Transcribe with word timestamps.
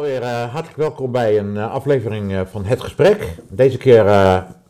alweer 0.00 0.22
uh, 0.22 0.42
hartelijk 0.42 0.76
welkom 0.76 1.12
bij 1.12 1.38
een 1.38 1.54
uh, 1.54 1.72
aflevering 1.72 2.32
uh, 2.32 2.40
van 2.50 2.64
Het 2.64 2.80
Gesprek. 2.80 3.36
Deze 3.48 3.78
keer 3.78 4.04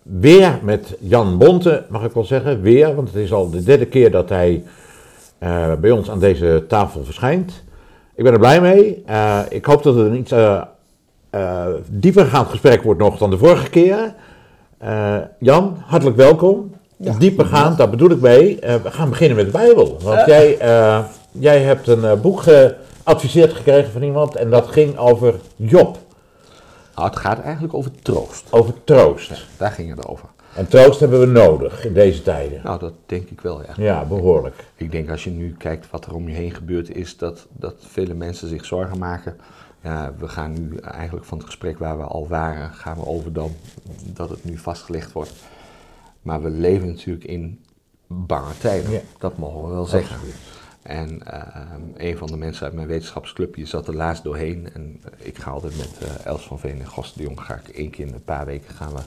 weer 0.03 0.59
met 0.63 0.97
Jan 1.01 1.39
Bonte, 1.39 1.85
mag 1.89 2.05
ik 2.05 2.13
wel 2.13 2.25
zeggen. 2.25 2.63
Weer, 2.63 2.95
want 2.95 3.09
het 3.09 3.17
is 3.17 3.33
al 3.33 3.51
de 3.51 3.63
derde 3.63 3.87
keer 3.87 4.11
dat 4.11 4.29
hij 4.29 4.65
bij 5.81 5.91
ons 5.91 6.11
aan 6.11 6.19
deze 6.19 6.65
tafel 6.69 7.05
verschijnt. 7.05 7.63
Ik 8.15 8.25
ben 8.25 8.33
er 8.33 8.39
blij 8.39 8.61
mee. 8.61 9.05
ik 9.49 9.65
hoop 9.65 9.83
dat 9.83 9.95
het 9.95 10.07
een 10.07 10.17
iets 10.19 10.35
diepergaand 11.89 12.49
gesprek 12.49 12.83
wordt 12.83 13.01
nog 13.01 13.19
dan 13.19 13.31
de 13.31 13.39
vorige 13.39 13.71
keer. 13.71 14.15
Jan, 15.39 15.77
hartelijk 15.87 16.17
welkom. 16.17 16.75
Ja, 16.97 17.15
diepergaand, 17.19 17.79
daar 17.79 17.91
bedoel 17.91 18.11
ik 18.11 18.21
mee. 18.21 18.59
we 18.61 18.91
gaan 18.91 19.09
beginnen 19.09 19.37
met 19.37 19.47
de 19.47 19.53
Bijbel. 19.53 19.99
Want 20.03 20.27
jij, 20.27 20.57
jij 21.33 21.61
hebt 21.61 21.89
een 21.89 22.21
boek 22.21 22.43
adviseerd 23.11 23.53
gekregen 23.53 23.93
van 23.93 24.03
iemand 24.03 24.37
en 24.37 24.51
dat 24.51 24.69
ging 24.69 24.97
over 24.97 25.35
Job. 25.57 25.99
Nou, 26.95 27.09
het 27.09 27.19
gaat 27.19 27.41
eigenlijk 27.41 27.75
over 27.75 27.91
troost. 28.03 28.47
Over 28.51 28.75
troost. 28.85 29.47
daar 29.57 29.71
ging 29.71 29.91
het 29.91 30.07
over. 30.07 30.29
En 30.55 30.69
troost 30.69 31.01
hebben 31.01 31.21
we 31.21 31.27
nodig 31.27 31.85
in 31.85 31.93
deze 31.93 32.23
tijden. 32.23 32.61
Nou, 32.65 32.79
dat 32.79 32.93
denk 33.07 33.31
ik 33.31 33.41
wel, 33.41 33.63
ja. 33.63 33.73
Ja, 33.77 34.05
behoorlijk. 34.05 34.65
Ik 34.75 34.91
denk 34.91 35.11
als 35.11 35.25
je 35.25 35.31
nu 35.31 35.55
kijkt 35.59 35.91
wat 35.91 36.07
er 36.07 36.15
om 36.15 36.29
je 36.29 36.35
heen 36.35 36.55
gebeurd 36.55 36.95
is, 36.95 37.17
dat, 37.17 37.47
dat 37.53 37.75
vele 37.79 38.15
mensen 38.15 38.49
zich 38.49 38.65
zorgen 38.65 38.99
maken. 38.99 39.37
Ja, 39.83 40.15
we 40.19 40.29
gaan 40.29 40.53
nu 40.53 40.77
eigenlijk 40.77 41.27
van 41.27 41.39
het 41.39 41.47
gesprek 41.47 41.79
waar 41.79 41.99
we 41.99 42.05
al 42.05 42.29
waren, 42.29 42.75
gaan 42.75 42.97
we 42.97 43.07
over 43.07 43.33
dan 43.33 43.55
dat 44.05 44.31
het 44.31 44.45
nu 44.45 44.59
vastgelegd 44.59 45.13
wordt. 45.13 45.33
Maar 46.23 46.43
we 46.43 46.51
leven 46.51 46.89
natuurlijk 46.89 47.25
in 47.25 47.65
bange 48.07 48.59
tijden. 48.59 48.91
Ja. 48.91 49.01
Dat 49.19 49.39
mogen 49.39 49.69
we 49.69 49.75
wel 49.75 49.87
zeggen. 49.87 50.17
En 50.83 51.27
ehm, 51.27 51.81
een 51.97 52.17
van 52.17 52.27
de 52.27 52.37
mensen 52.37 52.65
uit 52.65 52.75
mijn 52.75 52.87
wetenschapsclubje 52.87 53.67
zat 53.67 53.89
er 53.89 53.95
laatst 53.95 54.23
doorheen. 54.23 54.73
En 54.73 55.01
ik 55.17 55.39
ga 55.39 55.51
altijd 55.51 55.77
met 55.77 55.99
uh, 56.03 56.27
Els 56.27 56.47
van 56.47 56.59
Veen 56.59 56.81
en 56.81 56.87
Gost 56.87 57.17
de 57.17 57.23
Jong, 57.23 57.41
ga 57.41 57.55
ik 57.55 57.69
één 57.69 57.91
keer 57.91 58.07
in 58.07 58.15
een 58.15 58.25
paar 58.25 58.47
weken 58.47 58.75
gaan 58.75 58.95
we, 58.95 59.01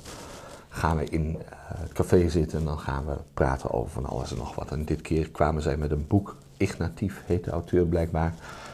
gaan 0.69 0.97
we 0.97 1.03
in 1.03 1.29
uh, 1.29 1.39
het 1.59 1.93
café 1.93 2.29
zitten 2.29 2.59
en 2.59 2.65
dan 2.65 2.79
gaan 2.79 3.05
we 3.05 3.15
praten 3.33 3.71
over 3.71 3.91
van 3.91 4.05
alles 4.05 4.31
en 4.31 4.37
nog 4.37 4.55
wat. 4.55 4.71
En 4.71 4.85
dit 4.85 5.01
keer 5.01 5.29
kwamen 5.29 5.61
zij 5.61 5.77
met 5.77 5.91
een 5.91 6.07
boek, 6.07 6.35
Ignatief 6.57 7.21
heet 7.25 7.43
de 7.43 7.51
auteur 7.51 7.85
blijkbaar. 7.85 8.33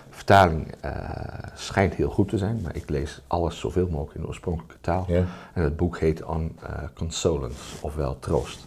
vertaling 0.09 0.73
schijnt 1.55 1.93
heel 1.93 2.09
goed 2.09 2.29
te 2.29 2.37
zijn, 2.37 2.61
maar 2.61 2.75
ik 2.75 2.89
lees 2.89 3.21
alles 3.27 3.59
zoveel 3.59 3.87
mogelijk 3.87 4.15
in 4.15 4.21
de 4.21 4.27
oorspronkelijke 4.27 4.77
taal. 4.81 5.05
Ja. 5.07 5.25
En 5.53 5.63
het 5.63 5.75
boek 5.75 5.99
heet 5.99 6.23
On 6.23 6.59
Consolence, 6.93 7.61
ofwel 7.81 8.19
Troost. 8.19 8.63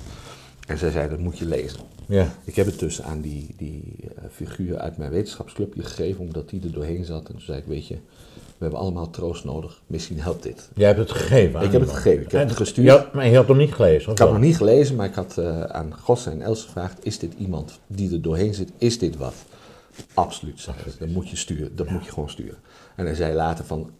En 0.66 0.78
zij 0.78 0.90
zei, 0.90 1.08
dat 1.08 1.18
moet 1.18 1.38
je 1.38 1.46
lezen. 1.46 1.80
Ja. 2.06 2.34
Ik 2.44 2.56
heb 2.56 2.66
het 2.66 2.78
dus 2.78 3.02
aan 3.02 3.20
die, 3.20 3.54
die 3.56 3.82
uh, 4.00 4.24
figuur 4.30 4.78
uit 4.78 4.96
mijn 4.96 5.10
wetenschapsclubje 5.10 5.82
gegeven, 5.82 6.20
omdat 6.20 6.48
die 6.48 6.62
er 6.62 6.72
doorheen 6.72 7.04
zat. 7.04 7.26
En 7.26 7.32
toen 7.32 7.40
zei 7.40 7.58
ik, 7.58 7.64
weet 7.64 7.86
je, 7.86 7.94
we 8.34 8.68
hebben 8.68 8.78
allemaal 8.78 9.10
troost 9.10 9.44
nodig. 9.44 9.82
Misschien 9.86 10.20
helpt 10.20 10.42
dit. 10.42 10.68
Jij 10.74 10.86
hebt 10.86 10.98
het 10.98 11.10
gegeven 11.10 11.60
Ik 11.60 11.72
heb 11.72 11.80
het 11.80 11.90
gegeven. 11.90 12.22
Ik 12.22 12.30
heb 12.30 12.48
het 12.48 12.56
gestuurd. 12.56 12.86
Ja, 12.86 13.10
maar 13.12 13.26
je 13.26 13.36
had 13.36 13.48
hem 13.48 13.56
niet 13.56 13.74
gelezen? 13.74 14.12
Ik 14.12 14.18
had 14.18 14.30
hem 14.30 14.40
niet 14.40 14.56
gelezen, 14.56 14.96
maar 14.96 15.06
ik 15.06 15.14
had 15.14 15.36
uh, 15.38 15.62
aan 15.62 15.94
Gosse 15.98 16.30
en 16.30 16.42
Els 16.42 16.64
gevraagd, 16.64 17.04
is 17.04 17.18
dit 17.18 17.34
iemand 17.38 17.78
die 17.86 18.12
er 18.12 18.22
doorheen 18.22 18.54
zit? 18.54 18.72
Is 18.78 18.98
dit 18.98 19.16
wat? 19.16 19.34
Absoluut, 20.14 20.60
zei 20.60 20.76
Dat 20.98 21.08
moet 21.08 21.28
je 21.28 21.36
sturen. 21.36 21.76
Dat 21.76 21.90
moet 21.90 22.04
je 22.04 22.12
gewoon 22.12 22.30
sturen. 22.30 22.58
En 22.96 23.06
hij 23.06 23.14
zei 23.14 23.34
later 23.34 23.64
van, 23.64 23.90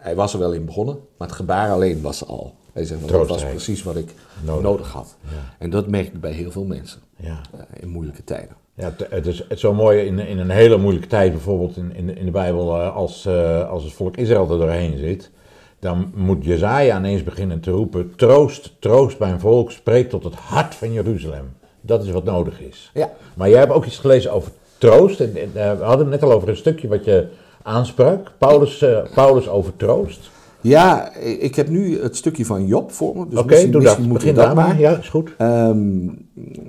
hij 0.00 0.14
was 0.14 0.32
er 0.32 0.38
wel 0.38 0.52
in 0.52 0.64
begonnen, 0.64 0.98
maar 1.16 1.28
het 1.28 1.36
gebaar 1.36 1.70
alleen 1.70 2.00
was 2.00 2.26
al. 2.26 2.54
Hij 2.78 2.86
zegt, 2.86 3.08
dat 3.08 3.28
was 3.28 3.44
precies 3.44 3.82
wat 3.82 3.96
ik 3.96 4.14
nodig, 4.62 4.92
had. 4.92 5.16
En 5.58 5.70
dat 5.70 5.86
merk 5.86 6.06
ik 6.06 6.20
bij 6.20 6.32
heel 6.32 6.50
veel 6.50 6.64
mensen 6.64 7.00
ja. 7.16 7.40
Uh, 7.54 7.60
in 7.80 7.88
moeilijke 7.88 8.24
tijden. 8.24 8.56
Ja, 8.74 8.94
het 9.10 9.26
is, 9.26 9.44
het 9.48 9.58
zo 9.58 9.74
mooi 9.74 10.00
in, 10.00 10.18
in 10.18 10.38
een 10.38 10.50
hele 10.50 10.76
moeilijke 10.76 11.08
tijd, 11.08 11.32
bijvoorbeeld 11.32 11.76
in, 11.76 11.94
in, 11.94 12.16
in 12.16 12.24
de 12.24 12.30
Bijbel, 12.30 12.80
uh, 12.80 12.96
als, 12.96 13.26
uh, 13.26 13.68
als 13.70 13.84
het 13.84 13.92
volk 13.92 14.16
Israël 14.16 14.50
er 14.50 14.58
doorheen 14.58 14.98
zit, 14.98 15.30
dan 15.78 16.12
moet 16.14 16.44
Jezaja 16.44 16.98
ineens 16.98 17.22
beginnen 17.22 17.60
te 17.60 17.70
roepen, 17.70 18.12
troost, 18.16 18.72
troost 18.78 19.18
mijn 19.18 19.40
volk, 19.40 19.70
spreek 19.70 20.10
tot 20.10 20.24
het 20.24 20.34
hart 20.34 20.74
van 20.74 20.92
Jeruzalem. 20.92 21.52
Dat 21.80 22.04
is 22.04 22.10
wat 22.10 22.24
nodig 22.24 22.60
is. 22.60 22.90
Ja. 22.94 23.12
Maar 23.34 23.48
jij 23.48 23.58
hebt 23.58 23.72
ook 23.72 23.84
iets 23.84 23.98
gelezen 23.98 24.32
over 24.32 24.52
troost. 24.78 25.20
En, 25.20 25.36
en 25.36 25.52
we 25.52 25.84
hadden 25.84 26.10
het 26.10 26.20
net 26.20 26.22
al 26.22 26.36
over 26.36 26.48
een 26.48 26.56
stukje 26.56 26.88
wat 26.88 27.04
je 27.04 27.28
aansprak. 27.62 28.32
Paulus, 28.38 28.84
Paulus 29.14 29.48
over 29.48 29.76
troost. 29.76 30.30
Ja, 30.60 31.14
ik 31.16 31.54
heb 31.54 31.68
nu 31.68 32.02
het 32.02 32.16
stukje 32.16 32.44
van 32.44 32.66
Job 32.66 32.92
voor 32.92 33.16
me. 33.16 33.28
Dus 33.28 33.38
Oké, 33.38 33.52
okay, 33.52 33.70
doe 33.70 33.82
dat. 33.82 34.08
Begin 34.08 34.34
dat 34.34 34.54
maar. 34.54 34.78
Ja, 34.78 34.96
is 34.96 35.08
goed. 35.08 35.30
Um, 35.38 36.28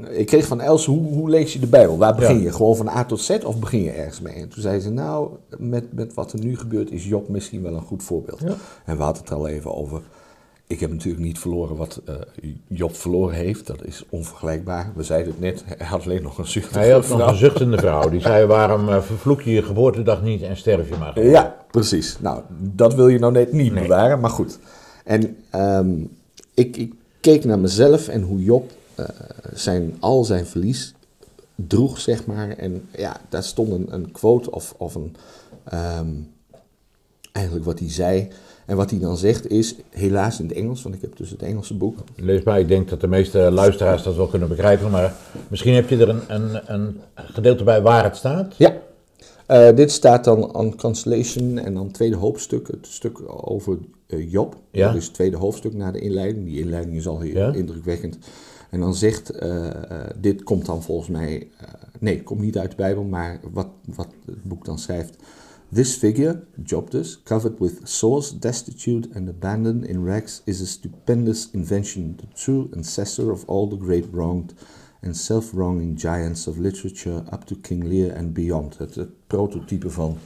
ik 0.09 0.25
kreeg 0.25 0.47
van 0.47 0.61
Els, 0.61 0.85
hoe, 0.85 1.07
hoe, 1.07 1.29
lees 1.29 1.53
je 1.53 1.59
de 1.59 1.67
Bijbel? 1.67 1.97
Waar 1.97 2.15
begin 2.15 2.41
je? 2.41 2.51
Gewoon 2.51 2.75
van 2.75 2.89
A 2.89 3.05
tot 3.05 3.21
Z 3.21 3.29
of 3.43 3.59
begin 3.59 3.81
je 3.81 3.91
ergens 3.91 4.21
mee? 4.21 4.33
En 4.33 4.49
toen 4.49 4.61
zei 4.61 4.79
ze, 4.79 4.89
nou, 4.89 5.29
met, 5.57 5.93
met 5.93 6.13
wat 6.13 6.33
er 6.33 6.39
nu 6.39 6.57
gebeurt 6.57 6.91
is 6.91 7.07
Job 7.07 7.29
misschien 7.29 7.61
wel 7.61 7.73
een 7.73 7.81
goed 7.81 8.03
voorbeeld. 8.03 8.39
Ja. 8.39 8.55
En 8.85 8.97
we 8.97 9.03
hadden 9.03 9.23
het 9.23 9.31
al 9.31 9.47
even 9.47 9.75
over 9.75 10.01
ik 10.69 10.79
heb 10.79 10.91
natuurlijk 10.91 11.23
niet 11.23 11.39
verloren 11.39 11.75
wat 11.75 12.01
uh, 12.09 12.15
Job 12.67 12.95
verloren 12.95 13.35
heeft. 13.35 13.67
Dat 13.67 13.85
is 13.85 14.03
onvergelijkbaar. 14.09 14.91
We 14.95 15.03
zeiden 15.03 15.31
het 15.31 15.39
net, 15.39 15.63
hij 15.77 15.87
had 15.87 16.03
alleen 16.03 16.21
nog 16.21 16.37
een 16.37 16.47
zuchtende 16.47 16.79
Hij 16.79 16.89
had 16.89 17.07
nog 17.07 17.27
een 17.27 17.35
zuchtende 17.35 17.77
vrouw. 17.77 18.09
Die 18.09 18.21
zei, 18.21 18.45
waarom 18.45 18.89
uh, 18.89 19.01
vervloek 19.01 19.41
je 19.41 19.51
je 19.51 19.63
geboortedag 19.63 20.21
niet 20.21 20.41
en 20.41 20.57
sterf 20.57 20.89
je 20.89 20.95
maar? 20.99 21.23
Ja, 21.25 21.58
precies. 21.71 22.17
Nou, 22.19 22.41
dat 22.59 22.93
wil 22.93 23.07
je 23.07 23.19
nou 23.19 23.31
net 23.31 23.51
niet 23.51 23.73
bewaren, 23.73 24.19
maar 24.19 24.29
goed. 24.29 24.59
En 25.03 25.37
um, 25.55 26.17
ik, 26.53 26.77
ik, 26.77 26.93
keek 27.21 27.45
naar 27.45 27.59
mezelf 27.59 28.07
en 28.07 28.21
hoe 28.21 28.43
Job 28.43 28.71
uh, 28.99 29.05
zijn, 29.53 29.95
al 29.99 30.23
zijn 30.23 30.45
verlies 30.45 30.93
droeg, 31.55 31.99
zeg 31.99 32.25
maar. 32.25 32.49
En 32.49 32.87
ja, 32.97 33.17
daar 33.29 33.43
stond 33.43 33.71
een, 33.71 33.87
een 33.89 34.11
quote 34.11 34.51
of, 34.51 34.73
of 34.77 34.95
een... 34.95 35.15
Um, 35.73 36.31
eigenlijk 37.31 37.65
wat 37.65 37.79
hij 37.79 37.91
zei 37.91 38.27
en 38.65 38.75
wat 38.75 38.89
hij 38.89 38.99
dan 38.99 39.17
zegt 39.17 39.49
is, 39.49 39.75
helaas 39.89 40.39
in 40.39 40.47
het 40.47 40.57
Engels, 40.57 40.83
want 40.83 40.95
ik 40.95 41.01
heb 41.01 41.17
dus 41.17 41.29
het 41.29 41.41
Engelse 41.41 41.73
boek. 41.73 41.97
Lees 42.15 42.43
maar, 42.43 42.59
ik 42.59 42.67
denk 42.67 42.89
dat 42.89 43.01
de 43.01 43.07
meeste 43.07 43.51
luisteraars 43.51 44.03
dat 44.03 44.15
wel 44.15 44.27
kunnen 44.27 44.47
begrijpen, 44.47 44.91
maar 44.91 45.13
misschien 45.47 45.73
heb 45.73 45.89
je 45.89 45.97
er 45.97 46.09
een, 46.09 46.21
een, 46.27 46.61
een 46.65 47.01
gedeelte 47.15 47.63
bij 47.63 47.81
waar 47.81 48.03
het 48.03 48.15
staat? 48.15 48.55
Ja, 48.57 48.73
uh, 49.51 49.75
dit 49.75 49.91
staat 49.91 50.23
dan 50.23 50.55
aan 50.55 50.75
Constellation 50.75 51.57
en 51.57 51.73
dan 51.73 51.83
het 51.83 51.93
tweede 51.93 52.15
hoofdstuk, 52.15 52.67
het 52.67 52.87
stuk 52.87 53.19
over 53.49 53.77
uh, 54.07 54.31
Job. 54.31 54.61
Ja. 54.71 54.87
Dat 54.87 54.95
is 54.95 55.05
het 55.05 55.13
tweede 55.13 55.37
hoofdstuk 55.37 55.73
na 55.73 55.91
de 55.91 55.99
inleiding. 55.99 56.45
Die 56.45 56.59
inleiding 56.59 56.95
is 56.95 57.07
al 57.07 57.19
heel 57.19 57.53
indrukwekkend. 57.53 58.17
En 58.69 58.79
dan 58.79 58.95
zegt, 58.95 59.43
uh, 59.43 59.69
dit 60.19 60.43
komt 60.43 60.65
dan 60.65 60.83
volgens 60.83 61.09
mij, 61.09 61.47
nee, 61.99 62.23
komt 62.23 62.41
niet 62.41 62.57
uit 62.57 62.69
de 62.69 62.75
Bijbel, 62.75 63.03
maar 63.03 63.39
wat, 63.51 63.67
wat 63.95 64.07
het 64.25 64.43
boek 64.43 64.65
dan 64.65 64.79
schrijft. 64.79 65.15
This 65.73 65.95
figure, 65.95 66.43
Jobtus, 66.63 67.21
covered 67.23 67.59
with 67.59 67.79
sores, 67.83 68.39
destitute, 68.39 69.09
and 69.13 69.29
abandoned 69.29 69.85
in 69.85 70.05
rags, 70.05 70.41
is 70.45 70.61
a 70.61 70.65
stupendous 70.65 71.49
invention, 71.51 72.15
the 72.15 72.27
true 72.33 72.67
ancestor 72.75 73.31
of 73.31 73.43
all 73.47 73.67
the 73.67 73.77
great 73.79 74.05
wronged 74.11 74.53
and 75.01 75.17
self-wronging 75.17 75.99
giants 75.99 76.47
of 76.47 76.57
literature 76.57 77.23
up 77.33 77.43
to 77.45 77.55
King 77.61 77.83
Lear 77.83 78.17
and 78.17 78.33
beyond. 78.33 78.77
Het, 78.77 78.95
het 78.95 79.27
prototype 79.27 79.89
van 79.89 80.17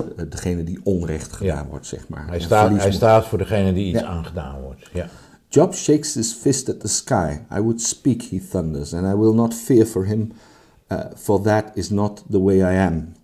uh, 0.00 0.24
degene 0.28 0.64
die 0.64 0.80
onrecht 0.82 1.32
gedaan 1.32 1.64
ja. 1.64 1.66
wordt, 1.66 1.86
zeg 1.86 2.08
maar. 2.08 2.26
Hij 2.26 2.40
staat, 2.40 2.70
hij 2.70 2.92
staat 2.92 3.26
voor 3.26 3.38
degene 3.38 3.72
die 3.72 3.86
iets 3.86 4.00
ja. 4.00 4.06
aangedaan 4.06 4.60
wordt. 4.60 4.90
Ja. 4.92 5.08
Job 5.48 5.74
shakes 5.74 6.14
his 6.14 6.32
fist 6.32 6.68
at 6.68 6.80
the 6.80 6.88
sky. 6.88 7.40
I 7.52 7.60
would 7.60 7.80
speak, 7.80 8.22
he 8.22 8.38
thunders, 8.50 8.94
and 8.94 9.06
I 9.06 9.14
will 9.14 9.34
not 9.34 9.54
fear 9.54 9.86
for 9.86 10.06
him, 10.06 10.32
uh, 10.92 11.00
for 11.16 11.42
that 11.42 11.70
is 11.74 11.90
not 11.90 12.24
the 12.30 12.40
way 12.40 12.56
I 12.56 12.76
am. 12.86 13.14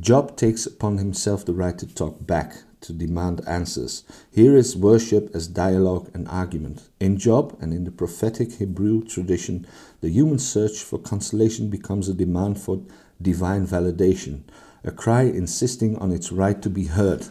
Job 0.00 0.36
takes 0.36 0.66
upon 0.66 0.98
himself 0.98 1.44
the 1.44 1.52
right 1.52 1.78
to 1.78 1.86
talk 1.86 2.26
back, 2.26 2.54
to 2.80 2.92
demand 2.92 3.40
answers. 3.46 4.04
Here 4.30 4.58
is 4.58 4.76
worship 4.76 5.34
as 5.34 5.48
dialogue 5.48 6.08
and 6.14 6.28
argument. 6.28 6.90
In 6.98 7.18
Job 7.18 7.56
and 7.60 7.72
in 7.72 7.84
the 7.84 7.90
prophetic 7.90 8.52
Hebrew 8.52 9.02
tradition, 9.02 9.66
the 10.02 10.10
human 10.10 10.38
search 10.38 10.82
for 10.82 11.00
consolation 11.00 11.68
becomes 11.68 12.08
a 12.08 12.14
demand 12.14 12.58
for 12.58 12.78
divine 13.16 13.66
validation, 13.66 14.42
a 14.84 14.90
cry 14.90 15.22
insisting 15.22 15.98
on 15.98 16.12
its 16.12 16.30
right 16.30 16.62
to 16.62 16.70
be 16.70 16.88
heard. 16.88 17.30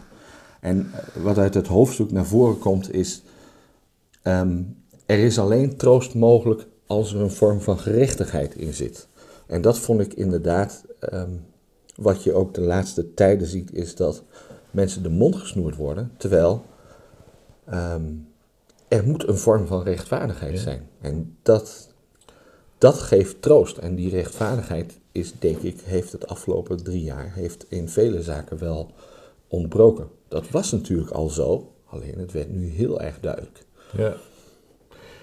En 0.59 0.91
eh, 0.94 1.23
wat 1.23 1.38
uit 1.38 1.53
het 1.53 1.68
hoofdstuk 1.68 2.12
naar 2.12 2.25
voren 2.25 2.59
komt 2.59 2.94
is, 2.94 3.23
um, 4.23 4.75
er 5.06 5.19
is 5.19 5.39
alleen 5.39 5.77
troost 5.77 6.15
mogelijk 6.15 6.68
als 6.85 7.13
er 7.13 7.21
een 7.21 7.31
vorm 7.31 7.62
van 7.62 7.79
gerechtigheid 7.79 8.56
in 8.56 8.74
zit. 8.74 9.07
En 9.47 9.62
dat 9.62 9.79
vond 9.79 10.00
ik 10.00 10.13
inderdaad 10.13 10.85
um, 11.13 11.45
wat 11.95 12.24
je 12.24 12.33
ook 12.33 12.53
de 12.53 12.62
laatste 12.62 13.13
tijden 13.13 13.47
ziet, 13.47 13.74
is 13.74 13.95
dat 13.95 14.24
mensen 14.71 15.03
de 15.03 15.09
mond 15.09 15.35
gesnoerd 15.35 15.75
worden, 15.75 16.12
terwijl 16.17 16.65
um, 17.74 18.27
er 18.88 19.03
moet 19.07 19.27
een 19.27 19.38
vorm 19.38 19.67
van 19.67 19.83
rechtvaardigheid 19.83 20.59
zijn. 20.59 20.89
En 21.01 21.38
dat, 21.41 21.90
dat 22.81 23.00
geeft 23.00 23.42
troost. 23.42 23.78
En 23.78 23.95
die 23.95 24.10
rechtvaardigheid 24.10 24.98
is, 25.12 25.33
denk 25.39 25.57
ik, 25.57 25.80
heeft 25.83 26.12
het 26.12 26.28
afgelopen 26.28 26.83
drie 26.83 27.04
jaar, 27.04 27.31
heeft 27.36 27.66
in 27.69 27.89
vele 27.89 28.22
zaken 28.22 28.60
wel 28.60 28.92
ontbroken. 29.48 30.07
Dat 30.28 30.50
was 30.50 30.72
natuurlijk 30.72 31.10
al 31.10 31.30
zo, 31.30 31.72
alleen 31.89 32.16
het 32.18 32.31
werd 32.31 32.51
nu 32.51 32.69
heel 32.69 33.01
erg 33.01 33.18
duidelijk. 33.19 33.66
Ja. 33.98 34.13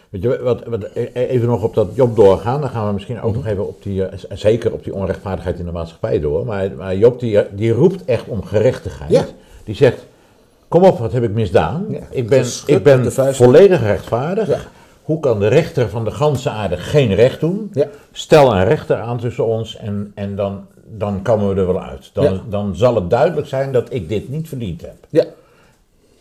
Weet 0.08 0.22
je, 0.22 0.42
wat, 0.42 0.64
wat, 0.64 0.84
even 1.12 1.48
nog 1.48 1.62
op 1.62 1.74
dat 1.74 1.88
Job 1.94 2.16
doorgaan, 2.16 2.60
dan 2.60 2.70
gaan 2.70 2.86
we 2.86 2.92
misschien 2.92 3.20
ook 3.20 3.34
nog 3.34 3.46
even 3.46 3.68
op 3.68 3.82
die, 3.82 4.04
eh, 4.04 4.36
zeker 4.36 4.72
op 4.72 4.84
die 4.84 4.94
onrechtvaardigheid 4.94 5.58
in 5.58 5.64
de 5.64 5.72
maatschappij 5.72 6.20
door. 6.20 6.46
Maar, 6.46 6.72
maar 6.72 6.96
Job 6.96 7.20
die, 7.20 7.54
die 7.54 7.72
roept 7.72 8.04
echt 8.04 8.28
om 8.28 8.44
gerechtigheid. 8.44 9.34
Die 9.64 9.74
zegt, 9.74 10.06
kom 10.68 10.84
op, 10.84 10.98
wat 10.98 11.12
heb 11.12 11.22
ik 11.22 11.32
misdaan? 11.32 11.86
Ja, 11.88 12.06
ik 12.10 12.28
ben, 12.28 12.46
ik 12.66 12.82
ben 12.82 13.12
volledig 13.34 13.80
rechtvaardig. 13.80 14.48
Ja. 14.48 14.60
Hoe 15.08 15.20
kan 15.20 15.40
de 15.40 15.48
rechter 15.48 15.88
van 15.88 16.04
de 16.04 16.10
ganse 16.10 16.50
aarde 16.50 16.76
geen 16.76 17.14
recht 17.14 17.40
doen? 17.40 17.70
Ja. 17.72 17.86
Stel 18.12 18.54
een 18.54 18.64
rechter 18.64 18.96
aan 18.96 19.18
tussen 19.18 19.46
ons 19.46 19.76
en, 19.76 20.12
en 20.14 20.36
dan, 20.36 20.66
dan 20.84 21.22
komen 21.22 21.54
we 21.54 21.60
er 21.60 21.66
wel 21.66 21.82
uit. 21.82 22.10
Dan, 22.12 22.24
Ja. 22.24 22.40
dan 22.48 22.76
zal 22.76 22.94
het 22.94 23.10
duidelijk 23.10 23.46
zijn 23.46 23.72
dat 23.72 23.92
ik 23.92 24.08
dit 24.08 24.28
niet 24.28 24.48
verdiend 24.48 24.80
heb. 24.80 24.94
Ja, 25.08 25.24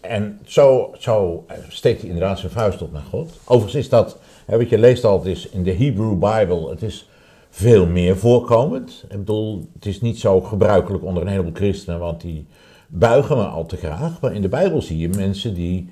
En 0.02 0.40
zo, 0.46 0.94
zo 1.00 1.44
eh, 1.48 1.58
steekt 1.70 2.00
hij 2.02 2.10
inderdaad 2.10 2.40
zijn 2.40 2.52
vuist 2.52 2.82
op 2.82 2.92
naar 2.92 3.04
God. 3.10 3.32
Overigens 3.44 3.84
is 3.84 3.90
dat, 3.90 4.18
hè, 4.46 4.58
wat 4.58 4.70
je 4.70 4.78
leest 4.78 5.04
altijd 5.04 5.36
is 5.36 5.50
in 5.50 5.64
de 5.64 5.74
Hebrew 5.74 6.14
Bible, 6.14 6.70
het 6.70 6.82
is 6.82 7.10
veel 7.50 7.86
meer 7.86 8.18
voorkomend. 8.18 9.04
Ik 9.10 9.18
bedoel, 9.18 9.68
het 9.74 9.86
is 9.86 10.02
niet 10.02 10.20
zo 10.20 10.42
gebruikelijk 10.42 11.04
onder 11.04 11.24
een 11.24 11.30
heleboel 11.30 11.54
christenen, 11.54 12.00
want 12.00 12.22
die 12.22 12.46
buigen 12.88 13.38
me 13.38 13.44
al 13.44 13.66
te 13.66 13.78
graag. 13.78 14.22
Maar 14.22 14.34
in 14.34 14.42
de 14.42 14.50
Bijbel 14.50 14.82
zie 14.82 14.98
je 14.98 15.10
mensen 15.10 15.54
die 15.54 15.90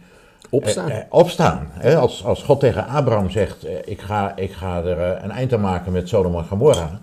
opstaan. 0.50 0.89
eh, 0.89 0.97
eh, 0.97 1.03
opstaan. 1.09 1.68
Hè? 1.71 1.95
Als, 1.97 2.25
als 2.25 2.44
God 2.44 2.59
tegen 2.59 2.88
Abraham 2.88 3.30
zegt, 3.30 3.63
eh, 3.63 3.74
ik, 3.86 4.01
ga, 4.01 4.36
ik 4.36 4.51
ga 4.51 4.83
er 4.83 5.24
een 5.24 5.31
eind 5.31 5.53
aan 5.53 5.62
maken 5.62 5.92
met 5.92 6.09
Sodom 6.09 6.36
en 6.36 6.45
Gomorra, 6.45 7.00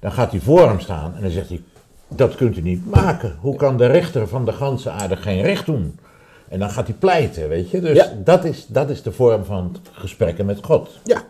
dan 0.00 0.12
gaat 0.12 0.30
hij 0.30 0.40
voor 0.40 0.68
hem 0.68 0.80
staan 0.80 1.12
en 1.16 1.22
dan 1.22 1.30
zegt 1.30 1.48
hij, 1.48 1.62
dat 2.08 2.34
kunt 2.34 2.56
u 2.56 2.60
niet 2.62 2.90
maken. 2.90 3.36
Hoe 3.40 3.56
kan 3.56 3.76
de 3.76 3.86
rechter 3.86 4.28
van 4.28 4.44
de 4.44 4.52
ganse 4.52 4.90
aarde 4.90 5.16
geen 5.16 5.42
recht 5.42 5.66
doen? 5.66 5.98
En 6.48 6.58
dan 6.58 6.70
gaat 6.70 6.86
hij 6.86 6.96
pleiten, 6.98 7.48
weet 7.48 7.70
je. 7.70 7.80
Dus 7.80 7.96
Ja. 7.96 8.06
dat, 8.24 8.44
is, 8.44 8.66
dat 8.66 8.90
is 8.90 9.02
de 9.02 9.12
vorm 9.12 9.44
van 9.44 9.76
gesprekken 9.92 10.46
met 10.46 10.58
God. 10.62 10.98
ja, 11.04 11.22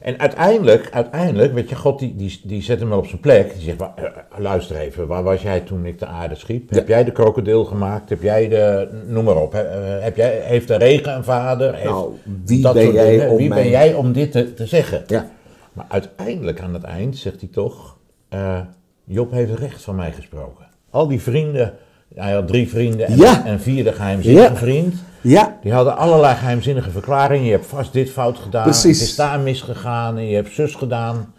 En 0.00 0.18
uiteindelijk, 0.18 0.88
uiteindelijk, 0.92 1.52
weet 1.54 1.68
je, 1.68 1.76
God 1.76 1.98
die, 1.98 2.16
die, 2.16 2.40
die 2.44 2.62
zet 2.62 2.80
hem 2.80 2.88
wel 2.88 2.98
op 2.98 3.06
zijn 3.06 3.20
plek. 3.20 3.52
Die 3.54 3.62
zegt, 3.62 3.76
"Wa- 3.78 3.92
eh, 3.96 4.04
luister 4.38 4.76
even, 4.76 5.06
waar 5.06 5.22
was 5.22 5.42
jij 5.42 5.60
toen 5.60 5.84
ik 5.86 5.98
de 5.98 6.06
aarde 6.06 6.34
schiep? 6.34 6.70
Ja. 6.70 6.76
Heb 6.76 6.88
jij 6.88 7.04
de 7.04 7.12
krokodil 7.12 7.64
gemaakt? 7.64 8.08
Heb 8.08 8.22
jij 8.22 8.48
de, 8.48 8.88
noem 9.06 9.24
maar 9.24 9.36
op. 9.36 9.54
Eh, 9.54 9.62
Heb 10.00 10.16
jij, 10.16 10.40
heeft 10.42 10.68
de 10.68 10.76
regen 10.76 11.14
een 11.14 11.24
vader? 11.24 11.74
Heeft 11.74 11.84
Nou, 11.84 12.12
wie 12.44 12.62
dat 12.62 12.74
ben 12.74 12.82
soort 12.82 12.94
jij 12.94 13.10
dingen. 13.10 13.28
om 13.30 13.36
Wie 13.36 13.48
ben 13.48 13.68
jij 13.68 13.94
om 13.94 14.12
dit 14.12 14.32
te, 14.32 14.54
te 14.54 14.66
zeggen? 14.66 15.02
ja. 15.06 15.26
Maar 15.72 15.86
uiteindelijk, 15.88 16.60
aan 16.60 16.74
het 16.74 16.82
eind, 16.82 17.16
zegt 17.16 17.40
hij 17.40 17.48
toch, 17.52 17.96
eh, 18.28 18.60
Job 19.04 19.32
heeft 19.32 19.54
recht 19.58 19.82
van 19.82 19.94
mij 19.96 20.12
gesproken. 20.12 20.66
Al 20.90 21.08
die 21.08 21.20
vrienden, 21.20 21.72
hij 22.14 22.32
had 22.32 22.46
drie 22.48 22.68
vrienden 22.68 23.06
en 23.06 23.16
Ja. 23.16 23.46
een 23.46 23.60
vierde 23.60 23.92
geheimzinnige 23.92 24.48
Ja. 24.48 24.56
vriend. 24.56 24.94
Ja, 25.20 25.58
Die 25.62 25.72
hadden 25.72 25.96
allerlei 25.96 26.34
geheimzinnige 26.36 26.90
verklaringen. 26.90 27.44
Je 27.46 27.50
hebt 27.52 27.66
vast 27.66 27.92
dit 27.92 28.10
fout 28.10 28.38
gedaan. 28.38 28.62
Precies. 28.62 29.00
Het 29.00 29.08
is 29.08 29.16
daar 29.16 29.40
misgegaan 29.40 30.16
en 30.16 30.26
je 30.26 30.34
hebt 30.34 30.52
zus 30.52 30.74
gedaan. 30.74 31.32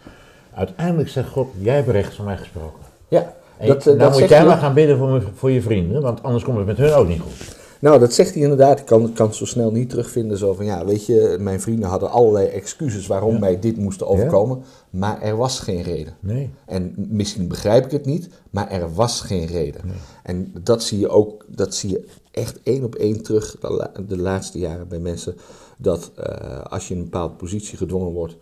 Uiteindelijk 0.54 1.10
zegt 1.10 1.30
God, 1.30 1.48
jij 1.60 1.76
hebt 1.76 1.88
recht 1.90 2.16
van 2.16 2.26
mij 2.26 2.38
gesproken. 2.38 2.80
ja. 3.08 3.34
En 3.58 3.68
Dat, 3.68 3.88
eh, 3.88 4.00
dat 4.00 4.20
moet 4.20 4.30
jij 4.30 4.46
maar 4.46 4.58
gaan 4.58 4.74
bidden 4.74 4.98
voor, 4.98 5.24
voor 5.36 5.52
je 5.52 5.62
vrienden, 5.62 6.02
want 6.02 6.24
anders 6.24 6.44
komt 6.44 6.58
het 6.58 6.66
met 6.66 6.78
hun 6.78 6.94
ook 6.94 7.08
niet 7.08 7.20
goed. 7.20 7.58
Nou, 7.80 8.00
dat 8.00 8.14
zegt 8.14 8.34
hij 8.34 8.42
inderdaad. 8.44 8.80
Ik 8.80 8.86
kan, 8.86 9.14
kan 9.14 9.28
het 9.28 9.36
zo 9.36 9.46
snel 9.46 9.72
niet 9.72 9.90
terugvinden. 9.90 10.38
Zo 10.38 10.54
van, 10.54 10.66
ja, 10.66 10.86
weet 10.86 11.06
je, 11.06 11.38
mijn 11.40 11.62
vrienden 11.62 11.90
hadden 11.90 12.12
allerlei 12.12 12.48
excuses 12.48 13.08
waarom 13.08 13.40
mij 13.40 13.60
dit 13.60 13.78
moest 13.78 14.04
overkomen. 14.04 14.64
Maar 14.90 15.22
er 15.22 15.38
was 15.38 15.60
geen 15.60 15.82
reden. 15.82 16.14
Nee. 16.20 16.50
En 16.66 16.94
misschien 16.96 17.48
begrijp 17.48 17.86
ik 17.86 17.92
het 17.92 18.06
niet, 18.06 18.30
maar 18.50 18.70
er 18.72 18.94
was 18.94 19.22
geen 19.22 19.46
reden. 19.46 19.82
En 20.24 20.52
dat 20.62 20.84
zie 20.84 21.00
je 21.00 21.10
ook, 21.10 21.46
dat 21.48 21.76
zie 21.76 21.90
je 21.90 22.06
echt 22.40 22.60
één 22.64 22.84
op 22.84 22.96
één 22.96 23.24
terug 23.24 23.56
de, 23.60 23.70
la- 23.72 23.92
de 24.08 24.18
laatste 24.18 24.60
jaren 24.60 24.88
bij 24.88 25.00
mensen. 25.00 25.36
Dat 25.78 26.12
eh, 26.16 26.62
als 26.64 26.88
je 26.88 26.94
in 26.94 27.00
een 27.00 27.06
bepaalde 27.06 27.34
positie 27.36 27.78
gedwongen 27.78 28.12
wordt, 28.12 28.36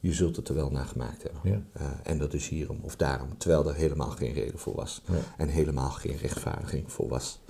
je 0.00 0.12
zult 0.12 0.36
het 0.36 0.48
er 0.48 0.54
wel 0.54 0.70
naar 0.70 0.86
gemaakt 0.86 1.22
hebben. 1.22 1.40
Ja. 1.52 1.62
Eh, 1.72 1.86
en 2.02 2.18
dat 2.18 2.32
is 2.34 2.48
hierom 2.48 2.78
of 2.82 2.96
daarom, 2.96 3.28
terwijl 3.38 3.68
er 3.68 3.74
helemaal 3.74 4.10
geen 4.10 4.32
reden 4.32 4.58
voor 4.58 4.74
was. 4.74 5.02
En 5.36 5.48
helemaal 5.48 5.90
geen 5.90 6.16
rechtvaardiging 6.22 6.84
voor 6.92 7.08
was. 7.08 7.40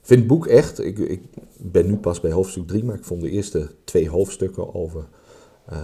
Ik 0.00 0.12
vind 0.12 0.18
het 0.18 0.28
boek 0.28 0.46
echt, 0.46 0.84
ik, 0.84 0.98
ik 0.98 1.22
ben 1.58 1.86
nu 1.86 1.96
pas 1.96 2.20
bij 2.20 2.30
hoofdstuk 2.32 2.66
3, 2.66 2.84
maar 2.84 2.94
ik 2.96 3.04
vond 3.04 3.20
de 3.20 3.30
eerste 3.30 3.70
twee 3.84 4.08
hoofdstukken 4.10 4.74
over 4.74 5.04
eh, 5.64 5.78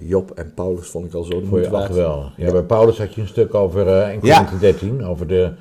Job 0.00 0.30
en 0.30 0.54
Paulus 0.54 0.88
vond 0.88 1.06
ik 1.06 1.14
al 1.14 1.24
zo 1.24 1.40
de 1.40 1.46
moeite 1.46 1.70
waard. 1.70 1.86
geweldig. 1.86 2.32
Ja, 2.36 2.52
bij 2.52 2.62
Paulus 2.62 2.98
had 2.98 3.14
je 3.14 3.20
een 3.20 3.28
stuk 3.28 3.54
over 3.54 3.88
eh 3.88 4.12
in 4.12 4.18
Ja. 4.22 4.38
Korinthe 4.38 4.58
13, 4.58 5.04
over 5.04 5.26
de 5.26 5.52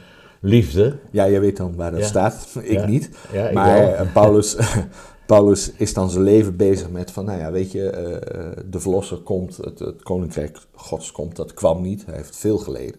liefde. 0.49 0.97
Ja, 1.11 1.29
jij 1.29 1.39
weet 1.39 1.57
dan 1.57 1.75
waar 1.75 1.91
dat 1.91 1.99
Ja. 1.99 2.05
staat. 2.05 2.47
Ik 2.61 2.71
Ja. 2.71 2.85
niet. 2.85 3.09
Ja, 3.31 3.47
ik 3.47 3.53
maar 3.53 3.79
wel. 3.79 3.93
eh, 3.93 4.13
Paulus, 4.13 4.57
Paulus 5.25 5.71
is 5.71 5.93
dan 5.93 6.09
zijn 6.09 6.23
leven 6.23 6.55
bezig 6.55 6.89
met 6.89 7.11
van, 7.11 7.25
nou 7.25 7.39
ja, 7.39 7.51
weet 7.51 7.71
je, 7.71 7.89
eh, 7.89 8.63
de 8.69 8.79
verlosser 8.79 9.17
komt, 9.17 9.57
het, 9.57 9.79
het 9.79 10.03
koninkrijk 10.03 10.57
gods 10.75 11.11
komt, 11.11 11.35
dat 11.35 11.53
kwam 11.53 11.81
niet. 11.81 12.05
Hij 12.05 12.15
heeft 12.15 12.35
veel 12.35 12.57
geleden. 12.57 12.95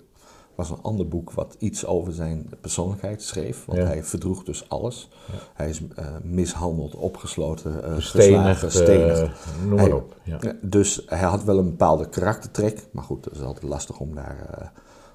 Was 0.55 0.71
een 0.71 0.83
ander 0.83 1.09
boek 1.09 1.31
wat 1.33 1.57
iets 1.59 1.87
over 1.87 2.13
zijn 2.13 2.49
persoonlijkheid 2.61 3.23
schreef, 3.23 3.65
want 3.65 3.79
hij 3.79 4.05
verdroeg 4.05 4.45
dus 4.45 4.69
alles. 4.69 5.09
Hij 5.55 5.69
is 5.69 5.83
eh, 5.97 6.05
mishandeld, 6.23 6.95
opgesloten, 6.95 7.85
eh 7.85 7.95
Gestenigd, 7.95 8.59
geslagen, 8.59 8.71
gestenigd. 8.71 9.21
eh, 9.21 9.29
noem 9.69 9.79
Hij- 9.79 9.89
maar 9.89 9.97
op. 9.97 10.17
Ja. 10.23 10.37
Ja, 10.41 10.53
Dus 10.63 11.03
hij 11.07 11.19
had 11.19 11.45
wel 11.45 11.59
een 11.59 11.65
bepaalde 11.71 12.09
karaktertrek, 12.09 12.87
maar 12.91 13.05
goed, 13.05 13.25
dat 13.25 13.33
is 13.35 13.41
altijd 13.41 13.65
lastig 13.65 13.99
om 13.99 14.15
daar, 14.15 14.49
eh, 14.59 14.67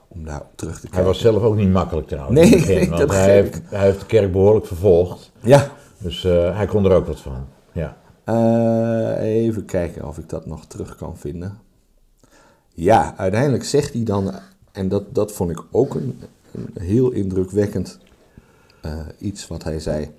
om 0.09 0.25
terug 0.55 0.73
te 0.75 0.81
kijken. 0.81 0.97
Hij 0.97 1.03
was 1.03 1.19
zelf 1.19 1.43
ook 1.43 1.55
niet 1.55 1.71
makkelijk 1.71 2.07
trouwens. 2.07 2.39
Nee, 2.39 2.49
in 2.49 2.57
het 2.57 2.67
begin, 2.67 2.89
nee, 2.89 2.99
dat 2.99 3.11
hij 3.11 3.31
heeft, 3.31 3.61
hij 3.65 3.85
heeft 3.85 3.99
de 3.99 4.05
kerk 4.05 4.31
behoorlijk 4.31 4.65
vervolgd. 4.65 5.31
Ja, 5.39 5.71
Dus 5.97 6.23
eh, 6.23 6.55
hij 6.55 6.65
kon 6.65 6.85
er 6.85 6.91
ook 6.91 7.07
wat 7.07 7.19
van. 7.19 7.47
Ja. 7.71 7.97
Eh, 8.23 9.21
even 9.21 9.65
kijken 9.65 10.07
of 10.07 10.17
ik 10.17 10.29
dat 10.29 10.45
nog 10.45 10.65
terug 10.65 10.95
kan 10.95 11.17
vinden. 11.17 11.59
Ja, 12.73 13.17
uiteindelijk 13.17 13.63
zegt 13.63 13.93
hij 13.93 14.03
dan, 14.03 14.33
en 14.71 14.87
dat, 14.87 15.15
dat 15.15 15.31
vond 15.31 15.51
ik 15.51 15.63
ook 15.71 15.95
een, 15.95 16.21
een 16.51 16.81
heel 16.81 17.11
indrukwekkend 17.11 17.99
eh, 18.81 18.99
iets 19.17 19.47
wat 19.47 19.63
hij 19.63 19.79
zei. 19.79 20.11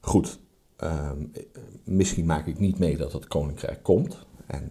Goed, 0.00 0.38
ehm, 0.76 1.16
misschien 1.84 2.26
maak 2.26 2.46
ik 2.46 2.58
niet 2.58 2.78
mee 2.78 2.96
dat 2.96 3.12
het 3.12 3.26
koninkrijk 3.26 3.82
komt. 3.82 4.26
En, 4.46 4.68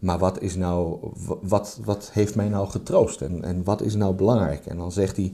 maar 0.00 0.18
wat, 0.18 0.42
is 0.42 0.56
nou, 0.56 0.96
wa- 1.26 1.38
wat, 1.42 1.80
wat 1.84 2.10
heeft 2.12 2.34
mij 2.34 2.48
nou 2.48 2.68
getroost 2.68 3.20
en, 3.20 3.44
en 3.44 3.64
wat 3.64 3.82
is 3.82 3.94
nou 3.94 4.14
belangrijk? 4.14 4.66
En 4.66 4.76
dan 4.76 4.92
zegt 4.92 5.16
hij, 5.16 5.32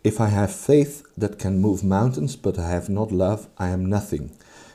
If 0.00 0.18
I 0.18 0.22
have 0.30 0.54
faith 0.54 1.02
that 1.18 1.36
can 1.36 1.58
move 1.60 1.86
mountains, 1.86 2.40
but 2.40 2.56
I 2.56 2.60
have 2.60 2.90
not 2.90 3.10
love, 3.10 3.46
I 3.60 3.64
am 3.72 3.88
nothing. 3.88 4.30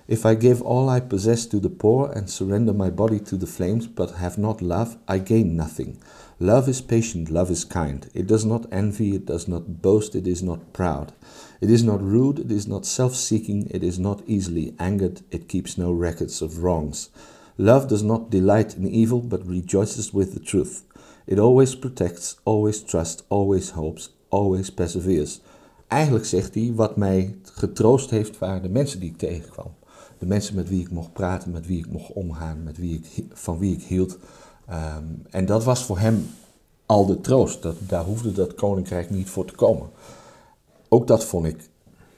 If 0.06 0.25
I 0.25 0.36
give 0.39 0.63
all 0.63 0.89
I 0.98 1.01
possess 1.01 1.48
to 1.48 1.60
the 1.60 1.70
poor 1.70 2.10
and 2.15 2.30
surrender 2.30 2.75
my 2.75 2.92
body 2.92 3.22
to 3.22 3.38
the 3.38 3.48
flames, 3.48 3.88
but 3.94 4.12
have 4.12 4.38
not 4.38 4.62
love, 4.62 4.98
I 5.08 5.20
gain 5.20 5.56
nothing. 5.56 5.98
Love 6.39 6.70
is 6.70 6.82
patient, 6.82 7.30
love 7.30 7.50
is 7.51 7.63
kind. 7.68 8.10
It 8.13 8.27
does 8.27 8.44
not 8.44 8.65
envy, 8.70 9.15
it 9.15 9.25
does 9.25 9.48
not 9.48 9.82
boast, 9.82 10.13
it 10.15 10.27
is 10.27 10.42
not 10.42 10.60
proud. 10.74 11.13
It 11.62 11.70
is 11.70 11.84
not 11.84 12.01
rude, 12.01 12.39
it 12.39 12.51
is 12.51 12.68
not 12.68 12.86
self 12.86 13.15
seeking, 13.15 13.68
it 13.72 13.82
is 13.84 13.98
not 13.98 14.22
easily 14.27 14.74
angered, 14.77 15.22
it 15.32 15.48
keeps 15.48 15.77
no 15.77 15.94
records 15.94 16.42
of 16.42 16.63
wrongs. 16.63 17.10
Love 17.55 17.88
does 17.88 18.01
not 18.01 18.31
delight 18.31 18.75
in 18.75 18.88
evil, 18.88 19.22
but 19.22 19.45
rejoices 19.45 20.12
with 20.12 20.33
the 20.33 20.39
truth. 20.39 20.83
It 21.25 21.39
always 21.39 21.77
protects, 21.77 22.39
always 22.43 22.83
trusts, 22.83 23.24
always 23.27 23.69
hopes, 23.69 24.10
always 24.29 24.72
perseveres. 24.72 25.41
Eigenlijk 25.88 26.25
zegt 26.25 26.53
hij, 26.53 26.72
wat 26.75 26.95
mij 26.95 27.36
getroost 27.43 28.10
heeft, 28.10 28.39
waren 28.39 28.62
de 28.62 28.69
mensen 28.69 29.00
die 29.00 29.10
ik 29.10 29.17
tegenkwam. 29.17 29.72
De 30.17 30.25
mensen 30.25 30.55
met 30.55 30.69
wie 30.69 30.81
ik 30.81 30.91
mocht 30.91 31.13
praten, 31.13 31.51
met 31.51 31.65
wie 31.65 31.77
ik 31.77 31.91
mocht 31.91 32.13
omgaan, 32.13 32.63
met 32.63 32.77
wie 32.77 32.95
ik, 32.95 33.25
van 33.33 33.57
wie 33.57 33.75
ik 33.75 33.83
hield. 33.83 34.17
Ehm, 34.67 35.03
en 35.29 35.45
dat 35.45 35.63
was 35.63 35.83
voor 35.83 36.00
hem 36.00 36.25
al 36.86 37.05
de 37.05 37.22
troost. 37.22 37.62
Dat, 37.62 37.75
daar 37.88 38.03
hoefde 38.03 38.31
dat 38.31 38.53
koninkrijk 38.53 39.10
niet 39.10 39.29
voor 39.29 39.45
te 39.45 39.55
komen. 39.55 39.89
Ook 40.89 41.07
dat 41.07 41.25
vond 41.25 41.45
ik 41.45 41.69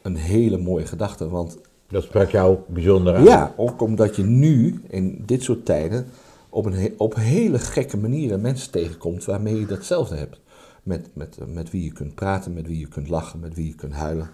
een 0.02 0.16
hele 0.16 0.58
mooie 0.58 0.86
gedachte, 0.86 1.30
want 1.30 1.58
Dat 1.96 2.04
sprak 2.04 2.30
jou 2.30 2.58
bijzonder 2.68 3.16
aan. 3.16 3.24
ja, 3.24 3.54
ook 3.58 3.82
omdat 3.82 4.16
je 4.16 4.24
nu 4.24 4.82
in 4.88 5.24
dit 5.26 5.44
soort 5.44 5.66
tijden 5.66 6.08
op, 6.50 6.66
een 6.66 6.94
op 6.98 7.16
hele 7.16 7.60
gekke 7.60 7.98
manieren 7.98 8.42
mensen 8.42 8.72
tegenkomt 8.72 9.26
waarmee 9.26 9.60
je 9.60 9.66
datzelfde 9.66 10.16
hebt. 10.16 10.42
Met, 10.84 11.10
met, 11.14 11.38
met 11.48 11.72
wie 11.72 11.84
je 11.84 11.92
kunt 11.92 12.16
praten, 12.16 12.54
met 12.54 12.68
wie 12.68 12.80
je 12.80 12.88
kunt 12.88 13.10
lachen, 13.10 13.40
met 13.40 13.56
wie 13.56 13.68
je 13.68 13.76
kunt 13.76 13.94
huilen. 13.94 14.30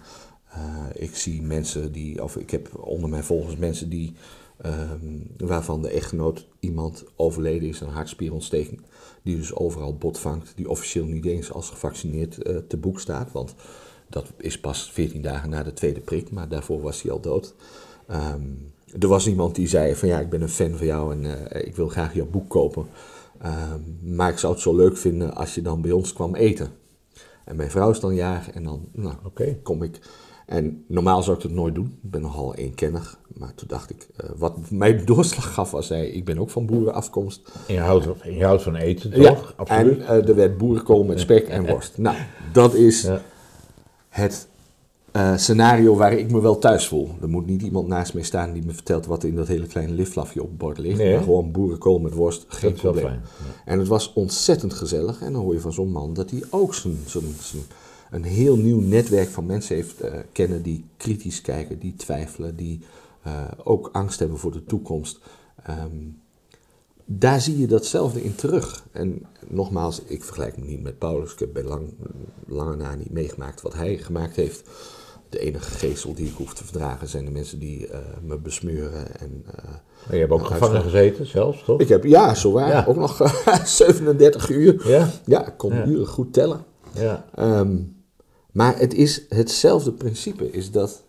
Eh, 0.48 0.86
ik 0.92 1.16
zie 1.16 1.42
mensen 1.42 1.92
die, 1.92 2.22
of 2.22 2.36
ik 2.36 2.50
heb 2.50 2.78
onder 2.78 3.08
mijn 3.10 3.24
volgers 3.24 3.56
mensen 3.56 3.88
die, 3.88 4.14
ehm, 4.56 5.18
waarvan 5.36 5.82
de 5.82 5.88
echtgenoot 5.88 6.48
iemand 6.60 7.04
overleden 7.16 7.68
is, 7.68 7.80
een 7.80 7.88
hartspierontsteking, 7.88 8.80
die 9.22 9.36
dus 9.36 9.54
overal 9.54 9.96
bot 9.96 10.18
vangt, 10.18 10.52
die 10.56 10.70
officieel 10.70 11.06
niet 11.06 11.24
eens 11.24 11.52
als 11.52 11.70
gevaccineerd 11.70 12.42
eh, 12.42 12.56
te 12.56 12.76
boek 12.76 13.00
staat, 13.00 13.32
want 13.32 13.54
dat 14.12 14.26
is 14.36 14.60
pas 14.60 14.90
14 14.92 15.22
dagen 15.22 15.50
na 15.50 15.62
de 15.62 15.72
tweede 15.72 16.00
prik, 16.00 16.30
maar 16.30 16.48
daarvoor 16.48 16.80
was 16.80 17.02
hij 17.02 17.12
al 17.12 17.20
dood. 17.20 17.54
Ehm, 18.06 18.40
er 19.00 19.08
was 19.08 19.26
iemand 19.26 19.54
die 19.54 19.68
zei 19.68 19.94
van 19.94 20.08
ja, 20.08 20.20
ik 20.20 20.30
ben 20.30 20.42
een 20.42 20.48
fan 20.48 20.76
van 20.76 20.86
jou 20.86 21.12
en 21.12 21.50
eh, 21.50 21.66
ik 21.66 21.76
wil 21.76 21.88
graag 21.88 22.14
jouw 22.14 22.26
boek 22.26 22.48
kopen. 22.48 22.86
Ehm, 23.40 23.80
maar 24.14 24.30
ik 24.30 24.38
zou 24.38 24.52
het 24.52 24.62
zo 24.62 24.76
leuk 24.76 24.96
vinden 24.96 25.34
als 25.34 25.54
je 25.54 25.62
dan 25.62 25.80
bij 25.80 25.90
ons 25.90 26.12
kwam 26.12 26.34
eten. 26.34 26.70
En 27.44 27.56
mijn 27.56 27.70
vrouw 27.70 27.90
is 27.90 28.00
dan 28.00 28.14
jarig 28.14 28.50
en 28.50 28.62
dan 28.62 28.88
nou, 28.92 29.14
kom 29.62 29.82
ik. 29.82 29.98
En 30.46 30.84
normaal 30.88 31.22
zou 31.22 31.36
ik 31.36 31.42
dat 31.42 31.52
nooit 31.52 31.74
doen. 31.74 31.98
Ik 32.02 32.10
ben 32.10 32.20
nogal 32.20 32.54
eenkennig. 32.54 33.18
Maar 33.34 33.54
toen 33.54 33.68
dacht 33.68 33.90
ik, 33.90 34.08
eh, 34.16 34.30
wat 34.36 34.70
mij 34.70 34.96
doorslag 35.04 35.54
gaf 35.54 35.70
was, 35.70 35.88
hij, 35.88 36.08
ik 36.08 36.24
ben 36.24 36.38
ook 36.38 36.50
van 36.50 36.66
boerenafkomst. 36.66 37.50
En 37.68 37.74
je 37.74 37.80
houdt, 37.80 38.20
en 38.20 38.34
je 38.34 38.44
houdt 38.44 38.62
van 38.62 38.76
eten, 38.76 39.10
toch? 39.10 39.22
Ja, 39.22 39.54
Absoluut. 39.56 39.98
en 39.98 40.06
eh, 40.06 40.28
er 40.28 40.34
werd 40.34 40.58
boerenkool 40.58 41.04
met 41.04 41.20
spek 41.20 41.48
en 41.48 41.66
worst. 41.66 41.98
Nou, 41.98 42.16
dat 42.52 42.74
is 42.74 43.02
Ja. 43.02 43.22
Het 44.12 44.48
eh, 45.12 45.36
scenario 45.36 45.96
waar 45.96 46.12
ik 46.12 46.30
me 46.30 46.40
wel 46.40 46.58
thuis 46.58 46.88
voel. 46.88 47.10
Er 47.22 47.28
moet 47.28 47.46
niet 47.46 47.62
iemand 47.62 47.88
naast 47.88 48.14
mij 48.14 48.22
staan 48.22 48.52
die 48.52 48.64
me 48.64 48.72
vertelt 48.72 49.06
wat 49.06 49.24
in 49.24 49.34
dat 49.34 49.48
hele 49.48 49.66
kleine 49.66 49.92
liflafje 49.92 50.42
op 50.42 50.48
het 50.48 50.58
bord 50.58 50.78
ligt. 50.78 50.98
Nee. 50.98 51.14
maar 51.14 51.22
gewoon 51.22 51.52
boerenkool 51.52 51.98
met 51.98 52.14
worst, 52.14 52.44
geen 52.48 52.70
Dat 52.70 52.80
probleem. 52.80 53.04
fijn. 53.04 53.22
En 53.64 53.78
het 53.78 53.88
was 53.88 54.12
ontzettend 54.12 54.72
gezellig. 54.74 55.20
En 55.22 55.32
dan 55.32 55.42
hoor 55.42 55.54
je 55.54 55.60
van 55.60 55.72
zo'n 55.72 55.90
man 55.92 56.14
dat 56.14 56.30
hij 56.30 56.42
ook 56.50 56.74
zijn, 56.74 56.96
zijn, 57.06 57.24
zijn, 57.40 57.62
een 58.10 58.24
heel 58.24 58.56
nieuw 58.56 58.80
netwerk 58.80 59.28
van 59.28 59.46
mensen 59.46 59.76
heeft 59.76 60.00
eh, 60.00 60.18
kennen 60.32 60.62
die 60.62 60.84
kritisch 60.96 61.40
kijken, 61.40 61.78
die 61.78 61.94
twijfelen, 61.94 62.56
die 62.56 62.80
eh, 63.22 63.32
ook 63.64 63.88
angst 63.92 64.18
hebben 64.18 64.38
voor 64.38 64.52
de 64.52 64.64
toekomst. 64.64 65.20
Ehm, 65.64 65.96
daar 67.04 67.40
zie 67.40 67.58
je 67.58 67.66
datzelfde 67.66 68.22
in 68.24 68.34
terug. 68.34 68.84
En 68.92 69.22
nogmaals, 69.48 70.02
ik 70.06 70.24
vergelijk 70.24 70.56
me 70.56 70.64
niet 70.64 70.82
met 70.82 70.98
Paulus. 70.98 71.32
Ik 71.32 71.38
heb 71.38 71.52
bij 71.52 71.62
lang, 71.64 71.88
lange 72.46 72.76
na 72.76 72.94
niet 72.94 73.10
meegemaakt 73.12 73.60
wat 73.62 73.74
hij 73.74 73.98
gemaakt 73.98 74.36
heeft. 74.36 74.62
De 75.28 75.38
enige 75.38 75.70
geestel 75.70 76.14
die 76.14 76.26
ik 76.26 76.36
hoef 76.36 76.54
te 76.54 76.64
verdragen 76.64 77.08
zijn 77.08 77.24
de 77.24 77.30
mensen 77.30 77.58
die 77.58 77.86
eh, 77.86 77.98
me 78.22 78.38
besmeuren. 78.38 79.20
En, 79.20 79.44
eh, 79.56 79.70
Je 80.10 80.16
hebt 80.16 80.30
ook 80.32 80.46
gevangen 80.46 80.82
gezeten 80.82 81.26
zelfs, 81.26 81.64
toch? 81.64 81.80
ik 81.80 81.88
heb, 81.88 82.04
ja, 82.04 82.34
zo 82.34 82.52
waar, 82.52 82.68
Ja. 82.68 82.84
ook 82.88 82.96
nog 82.96 83.32
37 83.64 84.48
uur. 84.50 84.88
Ja? 84.88 85.10
Ja, 85.26 85.46
ik 85.46 85.56
kon 85.56 85.74
Ja. 85.74 85.86
uren 85.86 86.06
goed 86.06 86.32
tellen. 86.32 86.64
Ja. 86.94 87.24
Ehm, 87.34 87.76
maar 88.52 88.78
het 88.78 88.94
is 88.94 89.22
hetzelfde 89.28 89.92
principe, 89.92 90.50
is 90.50 90.70
dat 90.70 91.02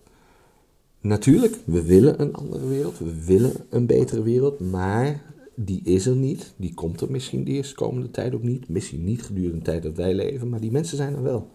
natuurlijk, 1.01 1.55
we 1.65 1.81
willen 1.83 2.21
een 2.21 2.33
andere 2.33 2.67
wereld, 2.67 2.97
we 2.99 3.25
willen 3.25 3.53
een 3.69 3.85
betere 3.85 4.21
wereld, 4.23 4.59
maar 4.59 5.21
die 5.55 5.81
is 5.83 6.05
er 6.05 6.15
niet. 6.15 6.53
Die 6.57 6.73
komt 6.73 7.01
er 7.01 7.11
misschien 7.11 7.43
de 7.43 7.51
eerste 7.51 7.75
komende 7.75 8.11
tijd 8.11 8.35
ook 8.35 8.43
niet. 8.43 8.69
Misschien 8.69 9.03
niet 9.03 9.23
gedurende 9.23 9.57
de 9.57 9.63
tijd 9.63 9.83
dat 9.83 9.97
wij 9.97 10.13
leven, 10.13 10.49
maar 10.49 10.59
die 10.59 10.71
mensen 10.71 10.97
zijn 10.97 11.15
er 11.15 11.23
wel. 11.23 11.51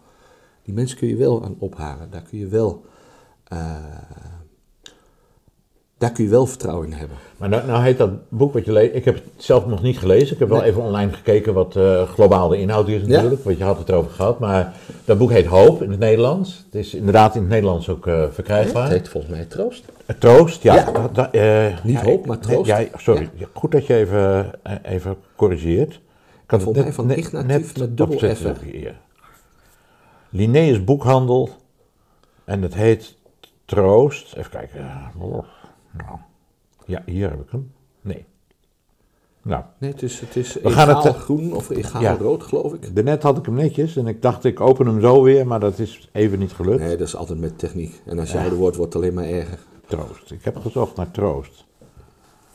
Die 0.63 0.73
mensen 0.73 0.97
kun 0.97 1.07
je 1.07 1.15
wel 1.15 1.43
aan 1.43 1.55
ophalen, 1.59 2.11
daar 2.11 2.21
kun 2.21 2.39
je 2.39 2.47
wel, 2.47 2.85
eh, 3.43 3.75
daar 5.99 6.11
kun 6.11 6.23
je 6.23 6.29
wel 6.29 6.45
vertrouwen 6.45 6.87
in 6.87 6.93
hebben. 6.93 7.17
Maar 7.37 7.49
nou, 7.49 7.67
nou 7.67 7.83
heet 7.83 7.97
dat 7.97 8.09
boek 8.29 8.53
wat 8.53 8.65
je 8.65 8.71
leest, 8.71 8.95
ik 8.95 9.05
heb 9.05 9.15
het 9.15 9.23
zelf 9.37 9.65
nog 9.65 9.81
niet 9.81 9.97
gelezen. 9.99 10.33
Ik 10.33 10.39
heb 10.39 10.49
wel 10.49 10.59
Nee. 10.59 10.69
even 10.69 10.81
online 10.81 11.11
gekeken 11.13 11.53
wat 11.53 11.75
eh, 11.75 12.01
globaal 12.09 12.47
de 12.47 12.57
inhoud 12.59 12.87
is 12.87 13.01
natuurlijk, 13.07 13.43
want 13.43 13.57
je 13.57 13.63
had 13.63 13.77
het 13.77 13.89
erover 13.89 14.11
gehad. 14.11 14.39
Maar 14.39 14.73
dat 15.05 15.17
boek 15.17 15.31
heet 15.31 15.45
Hoop 15.45 15.81
in 15.83 15.89
het 15.89 15.99
Nederlands. 15.99 16.63
Het 16.65 16.75
is 16.75 16.93
inderdaad 16.93 17.35
in 17.35 17.41
het 17.41 17.49
Nederlands 17.49 17.89
ook 17.89 18.07
eh, 18.07 18.23
verkrijgbaar. 18.31 18.83
Het 18.83 18.91
heet 18.91 19.09
volgens 19.09 19.33
mij 19.33 19.45
troost. 19.45 19.83
Troost, 20.19 20.63
ja. 20.63 20.75
Ja. 20.75 20.91
dat- 20.91 21.15
dat, 21.15 21.31
eh, 21.31 21.65
Niet 21.83 21.99
ja, 21.99 22.03
hoop, 22.03 22.25
maar 22.25 22.39
troost. 22.39 22.65
Ja, 22.69 22.83
sorry. 22.97 23.29
Goed 23.53 23.71
dat 23.71 23.85
je 23.87 23.95
even, 23.95 24.53
eh, 24.63 24.73
even 24.83 25.15
corrigeert. 25.35 25.93
Ik 26.43 26.51
had 26.55 26.61
Volgens 26.63 26.83
mij 26.83 26.93
van 26.93 27.11
Ignatief 27.11 27.77
met 27.77 27.97
dubbel 27.97 28.17
F. 28.35 28.41
Linnaeus 30.29 30.83
Boekhandel. 30.83 31.49
En 32.43 32.61
het 32.61 32.73
heet 32.73 33.15
Troost. 33.65 34.33
Even 34.35 34.51
kijken. 34.51 34.79
Nou. 35.91 36.17
Ja, 36.85 37.01
hier 37.05 37.29
heb 37.29 37.41
ik 37.41 37.51
hem. 37.51 37.71
Nee. 38.01 38.25
Nou, 39.41 39.63
Nee, 39.77 39.91
het 39.91 40.01
is, 40.01 40.19
het 40.19 40.35
is 40.35 40.53
We 40.53 40.69
gaan 40.71 40.95
het, 40.95 41.05
eh, 41.05 41.13
groen 41.13 41.53
of 41.53 41.69
egaal 41.69 42.01
ja. 42.01 42.17
rood, 42.17 42.43
geloof 42.43 42.73
ik. 42.73 42.95
daarnet 42.95 43.23
had 43.23 43.37
ik 43.37 43.45
hem 43.45 43.55
netjes 43.55 43.95
en 43.97 44.07
ik 44.07 44.21
dacht 44.21 44.43
ik 44.43 44.59
open 44.59 44.85
hem 44.85 45.01
zo 45.01 45.21
weer, 45.23 45.47
maar 45.47 45.59
dat 45.59 45.79
is 45.79 46.09
even 46.11 46.39
niet 46.39 46.51
gelukt. 46.51 46.79
Nee, 46.79 46.97
dat 46.97 47.07
is 47.07 47.15
altijd 47.15 47.39
met 47.39 47.59
techniek. 47.59 48.01
En 48.05 48.19
als 48.19 48.31
je 48.31 48.39
ouder 48.39 48.57
wordt, 48.57 48.75
wordt 48.77 48.93
het 48.93 49.01
alleen 49.03 49.13
maar 49.15 49.23
erger. 49.25 49.59
Troost. 49.87 50.31
Ik 50.31 50.43
heb 50.43 50.57
gezocht 50.57 50.95
naar 50.95 51.11
troost. 51.11 51.65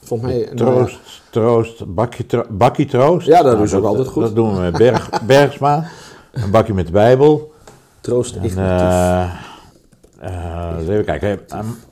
Volgens 0.02 0.30
mij... 0.32 0.38
nou 0.44 0.56
Troost, 0.56 1.22
troost, 1.30 1.94
bakje, 1.94 2.26
tro- 2.26 2.46
bakkie 2.50 2.86
troost. 2.86 3.26
Ja, 3.26 3.42
dat 3.42 3.60
is 3.60 3.74
ook 3.74 3.84
altijd 3.84 4.08
goed. 4.08 4.22
Dat 4.22 4.34
doen 4.34 4.54
we 4.54 4.60
met 4.60 4.76
Berg, 4.76 5.10
Bergsma. 5.26 5.86
Een 6.32 6.50
bakje 6.50 6.74
met 6.74 6.86
de 6.86 6.92
Bijbel. 6.92 7.52
ja, 7.64 7.72
troost 8.00 8.36
En, 8.36 9.30
Eens 10.20 10.88
even 10.88 11.04
kijken. 11.04 11.40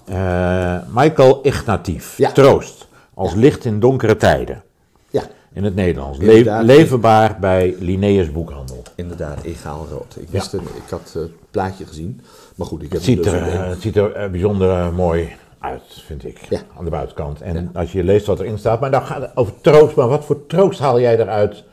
Eh, 0.06 0.74
eh, 0.74 0.82
Michael 0.94 1.38
Ignatief. 1.42 2.16
Ja. 2.16 2.30
Troost. 2.32 2.88
Als 3.14 3.34
licht 3.34 3.64
in 3.64 3.80
donkere 3.80 4.16
tijden. 4.16 4.62
ja, 5.10 5.22
In 5.52 5.64
het 5.64 5.74
Nederlands. 5.74 6.18
Le- 6.18 6.62
leverbaar 6.62 7.36
bij 7.40 7.76
Linnaeus 7.78 8.32
Boekhandel. 8.32 8.82
inderdaad, 8.94 9.42
egaal 9.42 9.86
rood. 9.90 10.16
Ik, 10.18 10.28
wist 10.30 10.52
ik 10.54 10.60
had 10.90 11.10
het 11.12 11.30
plaatje 11.50 11.84
gezien. 11.86 12.20
Maar 12.54 12.66
goed, 12.66 12.82
ik 12.82 12.88
heb 12.92 12.96
Het 13.00 13.02
ziet 13.02 13.26
er, 13.26 13.32
dus 13.44 13.52
in. 13.52 13.60
het 13.60 13.80
ziet 13.82 13.96
er 13.96 14.12
eh, 14.12 14.30
bijzonder 14.30 14.92
mooi 14.92 15.32
uit, 15.58 15.82
vind 16.06 16.24
ik. 16.24 16.38
Ja. 16.50 16.60
Aan 16.78 16.84
de 16.84 16.90
buitenkant. 16.90 17.40
En 17.40 17.70
als 17.74 17.92
je 17.92 18.04
leest 18.04 18.26
wat 18.26 18.40
erin 18.40 18.58
staat. 18.58 18.80
Maar 18.80 18.90
dan 18.90 19.02
gaat 19.02 19.20
het 19.22 19.30
over 19.34 19.52
troost. 19.60 19.96
Maar 19.96 20.08
wat 20.08 20.24
voor 20.24 20.46
troost 20.46 20.78
haal 20.78 21.00
jij 21.00 21.18
eruit? 21.20 21.64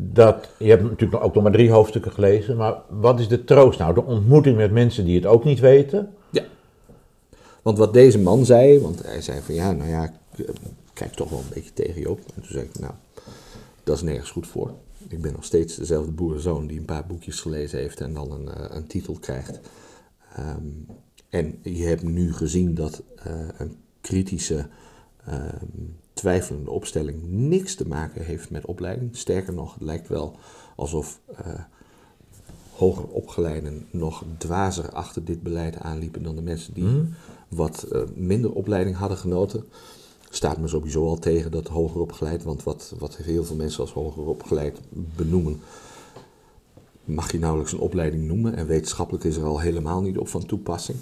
Dat, 0.00 0.48
je 0.58 0.68
hebt 0.68 0.82
natuurlijk 0.82 1.24
ook 1.24 1.34
nog 1.34 1.42
maar 1.42 1.52
drie 1.52 1.70
hoofdstukken 1.70 2.12
gelezen. 2.12 2.56
Maar 2.56 2.76
wat 2.88 3.20
is 3.20 3.28
de 3.28 3.44
troost 3.44 3.78
nou? 3.78 3.94
De 3.94 4.04
ontmoeting 4.04 4.56
met 4.56 4.72
mensen 4.72 5.04
die 5.04 5.14
het 5.14 5.26
ook 5.26 5.44
niet 5.44 5.60
weten. 5.60 6.14
Ja. 6.30 6.44
Want 7.62 7.78
wat 7.78 7.92
deze 7.92 8.18
man 8.18 8.44
zei, 8.44 8.80
want 8.80 9.02
hij 9.02 9.20
zei 9.20 9.40
van 9.40 9.54
ja, 9.54 9.72
nou 9.72 9.90
ja, 9.90 10.04
ik 10.04 10.46
eh, 10.46 10.54
kijk 10.92 11.12
toch 11.12 11.30
wel 11.30 11.38
een 11.38 11.54
beetje 11.54 11.72
tegen 11.72 12.00
je 12.00 12.10
op. 12.10 12.18
En 12.18 12.42
toen 12.42 12.50
zei 12.50 12.64
ik, 12.64 12.78
nou, 12.78 12.92
dat 13.84 13.96
is 13.96 14.02
nergens 14.02 14.30
goed 14.30 14.46
voor. 14.46 14.72
Ik 15.08 15.22
ben 15.22 15.32
nog 15.32 15.44
steeds 15.44 15.76
dezelfde 15.76 16.12
boerenzoon 16.12 16.66
die 16.66 16.78
een 16.78 16.84
paar 16.84 17.06
boekjes 17.06 17.40
gelezen 17.40 17.78
heeft 17.78 18.00
en 18.00 18.14
dan 18.14 18.32
een, 18.32 18.48
eh, 18.48 18.76
een 18.76 18.86
titel 18.86 19.16
krijgt. 19.20 19.60
Ehm, 20.34 20.66
en 21.28 21.58
je 21.62 21.84
hebt 21.86 22.02
nu 22.02 22.32
gezien 22.32 22.74
dat 22.74 23.02
eh, 23.16 23.32
een 23.58 23.76
kritische, 24.00 24.66
ehm, 25.24 25.66
twijfelende 26.18 26.70
opstelling 26.70 27.22
niks 27.26 27.74
te 27.74 27.88
maken 27.88 28.24
heeft 28.24 28.50
met 28.50 28.66
opleiding. 28.66 29.16
Sterker 29.16 29.54
nog, 29.54 29.74
het 29.74 29.82
lijkt 29.82 30.08
wel 30.08 30.36
alsof 30.76 31.20
eh, 31.36 31.60
hoger 32.72 33.04
opgeleiden 33.04 33.86
nog 33.90 34.24
dwazer 34.38 34.90
achter 34.90 35.24
dit 35.24 35.42
beleid 35.42 35.76
aanliepen 35.76 36.22
dan 36.22 36.36
de 36.36 36.42
mensen 36.42 36.74
die 36.74 37.08
wat 37.48 37.82
eh, 37.82 38.00
minder 38.14 38.52
opleiding 38.52 38.96
hadden 38.96 39.18
genoten. 39.18 39.64
Staat 40.30 40.58
me 40.58 40.68
sowieso 40.68 41.06
al 41.06 41.18
tegen 41.18 41.50
dat 41.50 41.68
hoger 41.68 42.00
opgeleid, 42.00 42.42
want 42.42 42.62
wat, 42.62 42.94
wat 42.98 43.16
heel 43.16 43.44
veel 43.44 43.56
mensen 43.56 43.80
als 43.80 43.92
hoger 43.92 44.26
opgeleid 44.26 44.80
benoemen, 44.90 45.60
mag 47.04 47.32
je 47.32 47.38
nauwelijks 47.38 47.72
een 47.72 47.78
opleiding 47.78 48.24
noemen. 48.24 48.54
En 48.54 48.66
wetenschappelijk 48.66 49.24
is 49.24 49.36
er 49.36 49.44
al 49.44 49.60
helemaal 49.60 50.02
niet 50.02 50.18
op 50.18 50.28
van 50.28 50.46
toepassing. 50.46 50.98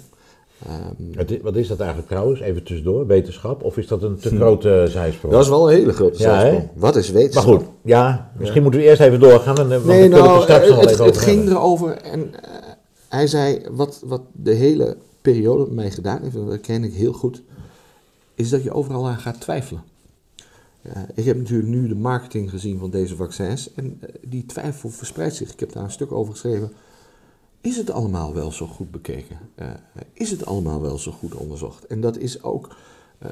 Ehm, 0.65 1.41
Wat 1.41 1.55
is 1.55 1.67
dat 1.67 1.79
eigenlijk 1.79 2.09
trouwens? 2.09 2.39
Even 2.39 2.63
tussendoor. 2.63 3.07
Wetenschap? 3.07 3.63
Of 3.63 3.77
is 3.77 3.87
dat 3.87 4.03
een 4.03 4.17
te 4.17 4.29
grote 4.35 4.85
zijsprong? 4.89 5.33
dat 5.33 5.43
is 5.43 5.49
wel 5.49 5.69
een 5.71 5.75
hele 5.77 5.93
grote 5.93 6.19
Ja, 6.19 6.39
zijsprong. 6.39 6.69
Wat 6.75 6.95
is 6.95 7.11
Maar 7.11 7.21
wetenschap? 7.21 7.57
goed, 7.57 7.65
ja, 7.83 8.31
misschien 8.39 8.61
moeten 8.61 8.79
we 8.79 8.85
eerst 8.85 9.01
even 9.01 9.19
doorgaan. 9.19 9.57
En, 9.57 9.67
want 9.69 9.85
Nee, 9.85 10.01
het 10.01 10.11
nou, 10.11 10.41
straks 10.41 10.67
nog 10.67 10.75
wel 10.75 10.79
het, 10.85 10.91
even 10.93 11.05
het 11.05 11.15
over 11.15 11.27
ging 11.27 11.37
hebben. 11.37 11.55
erover 11.57 11.91
en 11.97 12.43
eh, 12.43 12.51
hij 13.07 13.27
zei, 13.27 13.61
wat, 13.71 14.01
wat 14.05 14.21
de 14.31 14.53
hele 14.53 14.97
periode 15.21 15.63
met 15.63 15.73
mij 15.75 15.91
gedaan 15.91 16.21
heeft, 16.21 16.35
en 16.35 16.45
dat 16.45 16.61
ken 16.61 16.83
ik 16.83 16.93
heel 16.93 17.13
goed, 17.13 17.41
is 18.35 18.49
dat 18.49 18.63
je 18.63 18.71
overal 18.73 19.07
aan 19.07 19.17
gaat 19.17 19.41
twijfelen. 19.41 19.83
Ik 21.15 21.25
heb 21.25 21.37
natuurlijk 21.37 21.69
nu 21.69 21.87
de 21.87 21.95
marketing 21.95 22.49
gezien 22.49 22.79
van 22.79 22.89
deze 22.89 23.15
vaccins 23.15 23.73
en 23.73 23.97
eh, 24.01 24.09
die 24.21 24.45
twijfel 24.45 24.89
verspreidt 24.89 25.35
zich. 25.35 25.51
Ik 25.51 25.59
heb 25.59 25.73
daar 25.73 25.83
een 25.83 25.91
stuk 25.91 26.11
over 26.11 26.31
geschreven. 26.33 26.71
Is 27.67 27.77
het 27.77 27.91
allemaal 27.91 28.33
wel 28.33 28.51
zo 28.51 28.65
goed 28.65 28.91
bekeken? 28.91 29.37
Eh, 29.55 29.71
is 30.13 30.31
het 30.31 30.45
allemaal 30.45 30.81
wel 30.81 30.97
zo 30.97 31.11
goed 31.11 31.35
onderzocht? 31.35 31.85
En 31.87 32.01
dat 32.01 32.17
is 32.17 32.43
ook, 32.43 32.75
eh, 33.17 33.29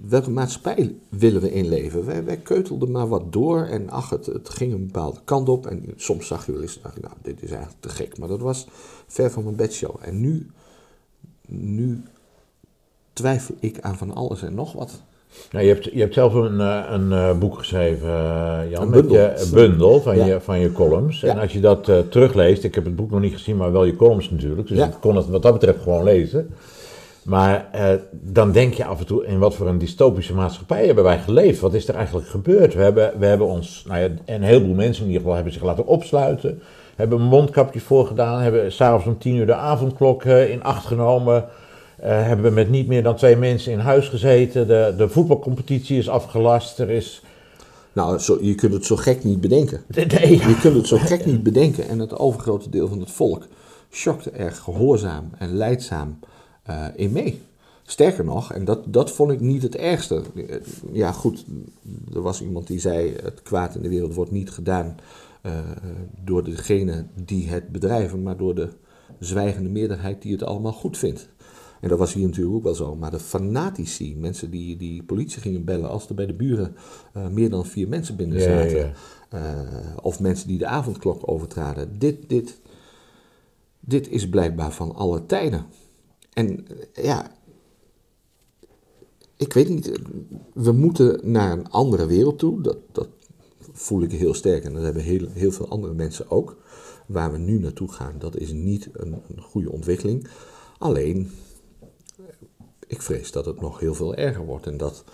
welke 0.00 0.30
maatschappij 0.30 0.94
willen 1.08 1.40
we 1.40 1.52
inleven? 1.52 2.04
Wij, 2.04 2.24
wij 2.24 2.36
keutelden 2.36 2.90
maar 2.90 3.08
wat 3.08 3.32
door 3.32 3.64
en 3.64 3.90
ach, 3.90 4.10
het, 4.10 4.26
het 4.26 4.48
ging 4.48 4.72
een 4.72 4.86
bepaalde 4.86 5.20
kant 5.24 5.48
op. 5.48 5.66
En 5.66 5.92
soms 5.96 6.26
zag 6.26 6.46
je 6.46 6.52
wel 6.52 6.62
eens, 6.62 6.74
je, 6.74 7.00
nou, 7.00 7.14
dit 7.22 7.42
is 7.42 7.50
eigenlijk 7.50 7.80
te 7.80 7.88
gek. 7.88 8.18
Maar 8.18 8.28
dat 8.28 8.40
was 8.40 8.66
ver 9.06 9.30
van 9.30 9.44
mijn 9.44 9.56
bedshow. 9.56 9.96
En 10.00 10.20
nu, 10.20 10.50
nu 11.48 12.02
twijfel 13.12 13.54
ik 13.60 13.80
aan 13.80 13.96
van 13.96 14.14
alles 14.14 14.42
en 14.42 14.54
nog 14.54 14.72
wat. 14.72 15.02
Nou, 15.50 15.64
je, 15.64 15.72
hebt, 15.72 15.84
je 15.84 16.00
hebt 16.00 16.14
zelf 16.14 16.34
een, 16.34 16.60
eh, 16.60 16.82
een 16.90 17.12
eh, 17.12 17.38
boek 17.38 17.58
geschreven, 17.58 18.08
eh, 18.08 18.70
Jan, 18.70 18.82
Een 18.82 18.90
met 18.90 19.00
bundel. 19.00 19.16
je 19.16 19.40
een 19.40 19.50
bundel 19.52 20.00
van, 20.00 20.16
Ja. 20.16 20.24
je, 20.26 20.40
van 20.40 20.58
je 20.60 20.72
columns. 20.72 21.22
En 21.22 21.38
als 21.38 21.52
je 21.52 21.60
dat 21.60 21.90
terugleest, 22.10 22.64
ik 22.64 22.74
heb 22.74 22.84
het 22.84 22.96
boek 22.96 23.10
nog 23.10 23.20
niet 23.20 23.32
gezien, 23.32 23.56
maar 23.56 23.72
wel 23.72 23.84
je 23.84 23.96
columns 23.96 24.30
natuurlijk. 24.30 24.68
Dus 24.68 24.78
Ja. 24.78 24.86
ik 24.86 24.96
kon 25.00 25.16
het 25.16 25.28
wat 25.28 25.42
dat 25.42 25.52
betreft 25.52 25.82
gewoon 25.82 26.04
lezen. 26.04 26.54
Maar 27.22 27.68
dan 28.10 28.52
denk 28.52 28.74
je 28.74 28.84
af 28.84 28.98
en 28.98 29.06
toe, 29.06 29.26
in 29.26 29.38
wat 29.38 29.54
voor 29.54 29.66
een 29.68 29.78
dystopische 29.78 30.34
maatschappij 30.34 30.86
hebben 30.86 31.04
wij 31.04 31.18
geleefd? 31.18 31.60
Wat 31.60 31.74
is 31.74 31.88
er 31.88 31.94
eigenlijk 31.94 32.26
gebeurd? 32.28 32.74
We 32.74 32.82
hebben, 32.82 33.12
we 33.18 33.26
hebben 33.26 33.46
ons, 33.46 33.84
nou 33.88 34.00
ja, 34.00 34.08
een 34.24 34.42
heleboel 34.42 34.74
mensen 34.74 35.00
in 35.02 35.06
ieder 35.06 35.20
geval, 35.20 35.34
hebben 35.34 35.52
zich 35.52 35.62
laten 35.62 35.86
opsluiten. 35.86 36.62
Hebben 36.96 37.20
mondkapjes 37.20 37.82
voorgedaan, 37.82 38.40
hebben 38.40 38.72
s'avonds 38.72 39.06
om 39.06 39.18
tien 39.18 39.36
uur 39.36 39.46
de 39.46 39.54
avondklok 39.54 40.24
in 40.24 40.62
acht 40.62 40.86
genomen. 40.86 41.44
Eh, 41.96 42.26
hebben 42.26 42.44
we 42.44 42.50
met 42.50 42.70
niet 42.70 42.86
meer 42.86 43.02
dan 43.02 43.16
twee 43.16 43.36
mensen 43.36 43.72
in 43.72 43.78
huis 43.78 44.08
gezeten. 44.08 44.66
De, 44.66 44.94
de 44.96 45.08
voetbalcompetitie 45.08 45.98
is 45.98 46.08
afgelast. 46.08 46.78
Er 46.78 46.90
is. 46.90 47.22
Nou, 47.92 48.18
zo, 48.18 48.38
je 48.40 48.54
kunt 48.54 48.72
het 48.72 48.84
zo 48.84 48.96
gek 48.96 49.24
niet 49.24 49.40
bedenken. 49.40 49.82
Nee, 49.94 50.30
Je 50.30 50.58
kunt 50.60 50.74
het 50.76 50.86
zo 50.86 50.96
gek 50.96 51.26
niet 51.26 51.42
bedenken. 51.42 51.88
En 51.88 51.98
het 51.98 52.18
overgrote 52.18 52.70
deel 52.70 52.88
van 52.88 53.00
het 53.00 53.10
volk 53.10 53.46
schokte 53.90 54.30
er 54.30 54.52
gehoorzaam 54.52 55.30
en 55.38 55.56
leidzaam 55.56 56.18
eh, 56.62 56.84
in 56.94 57.12
mee. 57.12 57.42
Sterker 57.82 58.24
nog, 58.24 58.52
en 58.52 58.64
dat, 58.64 58.80
dat 58.86 59.10
vond 59.10 59.30
ik 59.32 59.40
niet 59.40 59.62
het 59.62 59.76
ergste. 59.76 60.22
Eh, 60.36 60.56
Ja, 60.92 61.12
goed, 61.12 61.44
er 62.14 62.22
was 62.22 62.42
iemand 62.42 62.66
die 62.66 62.80
zei: 62.80 63.14
het 63.22 63.42
kwaad 63.42 63.74
in 63.74 63.82
de 63.82 63.88
wereld 63.88 64.14
wordt 64.14 64.30
niet 64.30 64.50
gedaan 64.50 64.96
door 66.24 66.44
degene 66.44 67.04
die 67.14 67.48
het 67.48 67.68
bedrijven, 67.68 68.22
maar 68.22 68.36
door 68.36 68.54
de 68.54 68.68
zwijgende 69.18 69.68
meerderheid 69.68 70.22
die 70.22 70.32
het 70.32 70.42
allemaal 70.42 70.72
goed 70.72 70.98
vindt. 70.98 71.28
En 71.80 71.88
dat 71.88 71.98
was 71.98 72.12
hier 72.12 72.26
natuurlijk 72.26 72.56
ook 72.56 72.62
wel 72.62 72.74
zo. 72.74 72.96
Maar 72.96 73.10
de 73.10 73.18
fanatici, 73.18 74.16
mensen 74.16 74.50
die, 74.50 74.76
die 74.76 75.02
politie 75.02 75.40
gingen 75.40 75.64
bellen 75.64 75.88
als 75.88 76.08
er 76.08 76.14
bij 76.14 76.26
de 76.26 76.34
buren 76.34 76.76
eh, 77.12 77.28
meer 77.28 77.50
dan 77.50 77.66
vier 77.66 77.88
mensen 77.88 78.16
binnen 78.16 78.38
ja, 78.38 78.44
zaten. 78.44 78.78
ja. 78.78 78.92
eh, 79.28 79.96
of 80.02 80.20
mensen 80.20 80.48
die 80.48 80.58
de 80.58 80.66
avondklok 80.66 81.28
overtraden. 81.28 81.98
Dit, 81.98 82.28
dit, 82.28 82.60
dit 83.80 84.08
is 84.08 84.28
blijkbaar 84.28 84.72
van 84.72 84.94
alle 84.94 85.26
tijden. 85.26 85.66
En 86.32 86.66
eh, 86.92 87.04
ja, 87.04 87.30
ik 89.36 89.52
weet 89.52 89.68
niet, 89.68 90.00
we 90.54 90.72
moeten 90.72 91.20
naar 91.22 91.52
een 91.52 91.70
andere 91.70 92.06
wereld 92.06 92.38
toe. 92.38 92.60
Dat, 92.60 92.76
dat 92.92 93.08
voel 93.72 94.02
ik 94.02 94.12
heel 94.12 94.34
sterk 94.34 94.64
en 94.64 94.72
dat 94.72 94.82
hebben 94.82 95.02
heel, 95.02 95.28
heel 95.32 95.52
veel 95.52 95.68
andere 95.68 95.94
mensen 95.94 96.30
ook. 96.30 96.56
Waar 97.06 97.32
we 97.32 97.38
nu 97.38 97.58
naartoe 97.58 97.92
gaan, 97.92 98.14
dat 98.18 98.36
is 98.36 98.52
niet 98.52 98.88
een, 98.92 99.12
een 99.12 99.40
goede 99.40 99.72
ontwikkeling. 99.72 100.28
Alleen, 100.78 101.30
ik 102.86 103.02
vrees 103.02 103.32
dat 103.32 103.46
het 103.46 103.60
nog 103.60 103.80
heel 103.80 103.94
veel 103.94 104.14
erger 104.14 104.44
wordt. 104.44 104.66
En 104.66 104.76
dat 104.76 105.04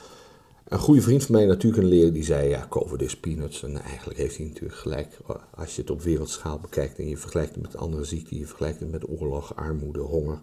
een 0.68 0.78
goede 0.78 1.02
vriend 1.02 1.25
van 1.25 1.35
mij, 1.35 1.47
natuurlijk 1.47 1.82
een 1.82 1.88
leraar, 1.88 2.12
die 2.12 2.25
zei: 2.25 2.49
Ja, 2.49 2.66
COVID 2.68 3.02
is 3.02 3.16
peanuts. 3.16 3.62
En 3.62 3.80
eigenlijk 3.80 4.18
heeft 4.18 4.37
hij 4.37 4.47
natuurlijk 4.47 4.78
gelijk. 4.80 5.18
Als 5.54 5.75
je 5.75 5.80
het 5.80 5.90
op 5.90 6.02
wereldschaal 6.02 6.59
bekijkt 6.59 6.99
en 6.99 7.09
je 7.09 7.16
vergelijkt 7.16 7.54
het 7.54 7.62
met 7.62 7.76
andere 7.76 8.04
ziekten, 8.04 8.38
je 8.38 8.47
vergelijkt 8.47 8.80
het 8.80 8.90
met 8.90 9.09
oorlog, 9.09 9.56
armoede, 9.56 10.00
honger, 10.00 10.40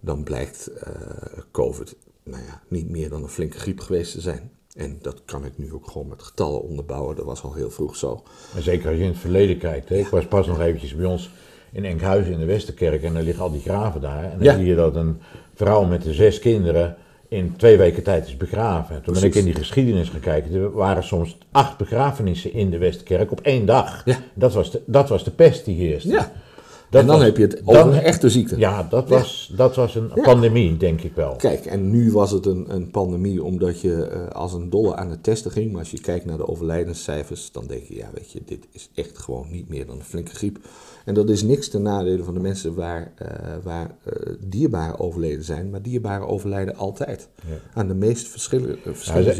dan 0.00 0.22
blijkt 0.22 0.66
eh, 0.66 0.92
COVID 1.50 1.96
nou 2.24 2.42
ja, 2.42 2.62
niet 2.68 2.90
meer 2.90 3.08
dan 3.08 3.22
een 3.22 3.28
flinke 3.28 3.58
griep 3.58 3.80
geweest 3.80 4.12
te 4.12 4.20
zijn. 4.20 4.50
En 4.74 4.98
dat 5.02 5.22
kan 5.24 5.44
ik 5.44 5.58
nu 5.58 5.72
ook 5.72 5.90
gewoon 5.90 6.08
met 6.08 6.22
getallen 6.22 6.62
onderbouwen. 6.62 7.16
Dat 7.16 7.24
was 7.24 7.42
al 7.42 7.54
heel 7.54 7.70
vroeg 7.70 7.96
zo. 7.96 8.22
En 8.54 8.62
zeker 8.62 8.88
als 8.88 8.96
je 8.96 9.02
in 9.02 9.08
het 9.08 9.18
verleden 9.18 9.58
kijkt. 9.58 9.88
Hè. 9.88 9.96
Ik 9.96 10.06
was 10.06 10.26
pas 10.26 10.46
nog 10.46 10.60
eventjes 10.60 10.96
bij 10.96 11.06
ons 11.06 11.30
in 11.74 11.84
Enkhuizen 11.84 12.32
in 12.32 12.38
de 12.38 12.44
Westerkerk 12.44 13.02
en 13.02 13.12
daar 13.14 13.22
liggen 13.22 13.42
al 13.42 13.50
die 13.50 13.60
graven 13.60 14.00
daar. 14.00 14.24
En 14.24 14.30
dan 14.38 14.42
Ja. 14.42 14.54
zie 14.56 14.66
je 14.66 14.74
dat 14.74 14.96
een 14.96 15.20
vrouw 15.54 15.84
met 15.84 16.02
de 16.02 16.12
zes 16.12 16.38
kinderen 16.38 16.96
in 17.28 17.54
twee 17.56 17.76
weken 17.76 18.02
tijd 18.02 18.26
is 18.26 18.36
begraven. 18.36 19.02
Toen 19.02 19.14
ben 19.14 19.22
ik 19.22 19.34
in 19.34 19.44
die 19.44 19.54
geschiedenis 19.54 20.08
gaan 20.08 20.20
kijken. 20.20 20.54
Er 20.54 20.72
waren 20.72 21.02
soms 21.04 21.38
acht 21.50 21.76
begrafenissen 21.76 22.52
in 22.52 22.70
de 22.70 22.78
Westerkerk 22.78 23.30
op 23.32 23.40
één 23.40 23.66
dag. 23.66 24.02
Ja. 24.04 24.16
Dat, 24.34 24.54
was 24.54 24.70
de, 24.70 24.80
dat 24.86 25.08
was 25.08 25.24
de 25.24 25.30
pest 25.30 25.64
die 25.64 25.76
heerste. 25.76 26.08
Ja. 26.08 26.32
Dat 26.94 27.02
en 27.02 27.08
dan 27.08 27.16
was- 27.18 27.26
heb 27.26 27.36
je 27.36 27.42
het 27.42 27.60
dan- 27.64 27.76
over 27.76 27.92
een 27.92 28.02
echte 28.02 28.30
ziekte. 28.30 28.58
Ja, 28.58 28.86
dat 28.90 29.08
was, 29.08 29.52
dat 29.56 29.76
was 29.76 29.94
een 29.94 30.10
pandemie, 30.22 30.76
denk 30.76 31.00
ik 31.00 31.14
wel. 31.14 31.36
Kijk, 31.36 31.66
en 31.66 31.90
nu 31.90 32.12
was 32.12 32.30
het 32.30 32.46
een, 32.46 32.66
een 32.68 32.90
pandemie 32.90 33.42
omdat 33.44 33.80
je 33.80 34.04
eh, 34.06 34.28
als 34.28 34.52
een 34.52 34.70
dolle 34.70 34.96
aan 34.96 35.10
het 35.10 35.22
testen 35.22 35.50
ging. 35.50 35.70
Maar 35.70 35.80
als 35.80 35.90
je 35.90 36.00
kijkt 36.00 36.24
naar 36.24 36.36
de 36.36 36.48
overlijdenscijfers, 36.48 37.52
dan 37.52 37.66
denk 37.66 37.82
je, 37.82 37.94
ja, 37.96 38.08
weet 38.14 38.32
je, 38.32 38.40
dit 38.46 38.66
is 38.72 38.90
echt 38.94 39.18
gewoon 39.18 39.46
niet 39.50 39.68
meer 39.68 39.86
dan 39.86 39.96
een 39.96 40.04
flinke 40.04 40.34
griep. 40.34 40.58
En 41.04 41.14
dat 41.14 41.28
is 41.28 41.42
niks 41.42 41.68
ten 41.68 41.82
nadele 41.82 42.24
van 42.24 42.34
de 42.34 42.40
mensen 42.40 42.74
waar, 42.74 43.12
eh, 43.16 43.28
waar 43.62 43.90
eh, 44.04 44.32
dierbaren 44.46 44.98
overleden 45.00 45.44
zijn. 45.44 45.70
Maar 45.70 45.82
dierbaren 45.82 46.28
overlijden 46.28 46.76
altijd. 46.76 47.28
Ja. 47.48 47.54
Aan 47.74 47.88
de 47.88 47.94
meest 47.94 48.28
verschillende, 48.28 48.78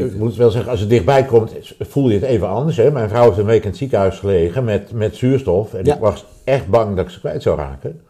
ik 0.04 0.18
moet 0.18 0.36
wel 0.36 0.50
zeggen, 0.50 0.70
als 0.70 0.80
het 0.80 0.88
dichtbij 0.88 1.24
komt, 1.24 1.52
voel 1.78 2.08
je 2.08 2.14
het 2.14 2.24
even 2.24 2.48
anders. 2.48 2.76
Hè? 2.76 2.90
Mijn 2.90 3.08
vrouw 3.08 3.24
heeft 3.26 3.38
een 3.38 3.44
week 3.44 3.62
in 3.62 3.68
het 3.68 3.78
ziekenhuis 3.78 4.18
gelegen 4.18 4.64
met, 4.64 4.92
met 4.92 5.16
zuurstof. 5.16 5.74
En 5.74 5.84
ik 5.84 5.98
was 6.00 6.24
echt 6.44 6.68
bang 6.68 6.96
dat 6.96 7.04
ik 7.04 7.10
ze 7.10 7.18
kwijt 7.20 7.42
zou 7.42 7.56
raken. 7.58 8.00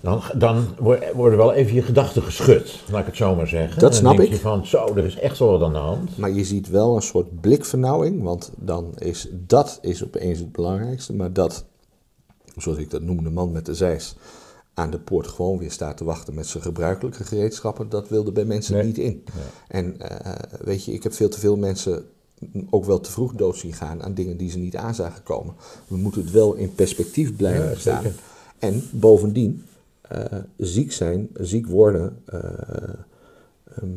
Dan, 0.00 0.22
dan 0.36 0.66
wo- 0.78 0.98
worden 1.14 1.38
wel 1.38 1.52
even 1.52 1.74
je 1.74 1.82
gedachten 1.82 2.22
geschud, 2.22 2.82
laat 2.90 3.00
ik 3.00 3.06
het 3.06 3.16
zo 3.16 3.34
maar 3.34 3.46
zeggen. 3.48 3.80
Dat 3.80 3.94
snap 3.94 4.06
dan 4.06 4.16
denk 4.16 4.28
ik. 4.28 4.34
je 4.34 4.40
van, 4.42 4.66
zo, 4.66 4.86
er 4.94 5.04
is 5.04 5.16
echt 5.18 5.38
wel 5.38 5.50
wat 5.50 5.62
aan 5.62 5.72
de 5.72 5.78
hand. 5.78 6.16
Maar 6.18 6.30
je 6.30 6.44
ziet 6.44 6.68
wel 6.68 6.96
een 6.96 7.02
soort 7.02 7.40
blikvernauwing, 7.40 8.22
want 8.22 8.52
dan 8.56 8.92
is 8.98 9.28
dat 9.32 9.78
is 9.82 10.04
opeens 10.04 10.38
het 10.38 10.52
belangrijkste. 10.52 11.14
Maar 11.14 11.32
dat, 11.32 11.64
zoals 12.56 12.78
ik 12.78 12.90
dat 12.90 13.02
noem, 13.02 13.24
de 13.24 13.30
man 13.30 13.52
met 13.52 13.66
de 13.66 13.74
zeis 13.74 14.14
aan 14.74 14.90
de 14.90 14.98
poort 14.98 15.26
gewoon 15.26 15.58
weer 15.58 15.70
staat 15.70 15.96
te 15.96 16.04
wachten 16.04 16.34
met 16.34 16.46
zijn 16.46 16.62
gebruikelijke 16.62 17.24
gereedschappen, 17.24 17.88
dat 17.88 18.08
wilde 18.08 18.32
bij 18.32 18.44
mensen 18.44 18.74
Nee. 18.74 18.84
niet 18.84 18.98
in. 18.98 19.24
En 19.68 20.00
eh, 20.00 20.32
weet 20.64 20.84
je, 20.84 20.92
ik 20.92 21.02
heb 21.02 21.12
veel 21.12 21.28
te 21.28 21.40
veel 21.40 21.56
mensen 21.56 22.04
ook 22.70 22.84
wel 22.84 23.00
te 23.00 23.10
vroeg 23.10 23.32
dood 23.32 23.56
zien 23.56 23.72
gaan 23.72 24.02
aan 24.02 24.14
dingen 24.14 24.36
die 24.36 24.50
ze 24.50 24.58
niet 24.58 24.76
aan 24.76 24.94
zagen 24.94 25.22
komen. 25.22 25.54
We 25.86 25.96
moeten 25.96 26.20
het 26.22 26.30
wel 26.30 26.54
in 26.54 26.74
perspectief 26.74 27.36
blijven 27.36 27.68
Ja, 27.70 27.74
staan. 27.76 28.02
zeker. 28.02 28.18
En 28.58 28.82
bovendien, 28.90 29.64
eh, 30.00 30.24
ziek 30.56 30.92
zijn, 30.92 31.28
ziek 31.34 31.66
worden, 31.66 32.22
eh, 32.24 32.40
ehm, 33.76 33.90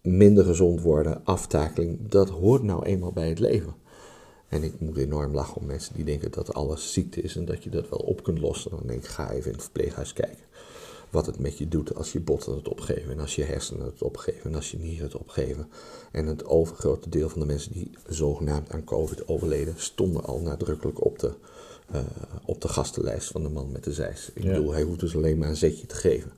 minder 0.00 0.44
gezond 0.44 0.80
worden, 0.80 1.20
aftakeling, 1.24 1.98
dat 2.08 2.28
hoort 2.30 2.62
nou 2.62 2.84
eenmaal 2.84 3.12
bij 3.12 3.28
het 3.28 3.38
leven. 3.38 3.74
En 4.48 4.62
ik 4.62 4.80
moet 4.80 4.96
enorm 4.96 5.34
lachen 5.34 5.56
om 5.56 5.66
mensen 5.66 5.94
die 5.94 6.04
denken 6.04 6.30
dat 6.30 6.54
alles 6.54 6.92
ziekte 6.92 7.20
is 7.20 7.36
en 7.36 7.44
dat 7.44 7.64
je 7.64 7.70
dat 7.70 7.88
wel 7.88 7.98
op 7.98 8.22
kunt 8.22 8.38
lossen. 8.38 8.70
Dan 8.70 8.86
denk 8.86 9.02
ik, 9.02 9.08
ga 9.08 9.30
even 9.30 9.46
in 9.46 9.52
het 9.52 9.62
verpleeghuis 9.62 10.12
kijken. 10.12 10.44
Wat 11.10 11.26
het 11.26 11.38
met 11.38 11.58
je 11.58 11.68
doet 11.68 11.94
als 11.94 12.12
je 12.12 12.20
botten 12.20 12.54
het 12.54 12.68
opgeven 12.68 13.12
en 13.12 13.20
als 13.20 13.34
je 13.34 13.42
hersenen 13.44 13.86
het 13.86 14.02
opgeven 14.02 14.50
en 14.50 14.54
als 14.54 14.70
je 14.70 14.78
nieren 14.78 15.04
het 15.04 15.16
opgeven. 15.16 15.68
En 16.12 16.26
het 16.26 16.46
overgrote 16.46 17.08
deel 17.08 17.28
van 17.28 17.40
de 17.40 17.46
mensen 17.46 17.72
die 17.72 17.90
zogenaamd 18.08 18.70
aan 18.72 18.84
COVID 18.84 19.28
overleden, 19.28 19.74
stonden 19.76 20.24
al 20.24 20.40
nadrukkelijk 20.40 21.04
op 21.04 21.18
de, 21.18 21.30
eh, 21.92 22.00
op 22.44 22.60
de 22.60 22.68
gastenlijst 22.68 23.28
van 23.30 23.42
de 23.42 23.48
man 23.48 23.72
met 23.72 23.84
de 23.84 23.92
zeis. 23.92 24.30
Ik 24.34 24.42
Ja. 24.42 24.52
bedoel, 24.52 24.72
hij 24.72 24.82
hoeft 24.82 25.00
dus 25.00 25.16
alleen 25.16 25.38
maar 25.38 25.48
een 25.48 25.56
zetje 25.56 25.86
te 25.86 25.94
geven. 25.94 26.30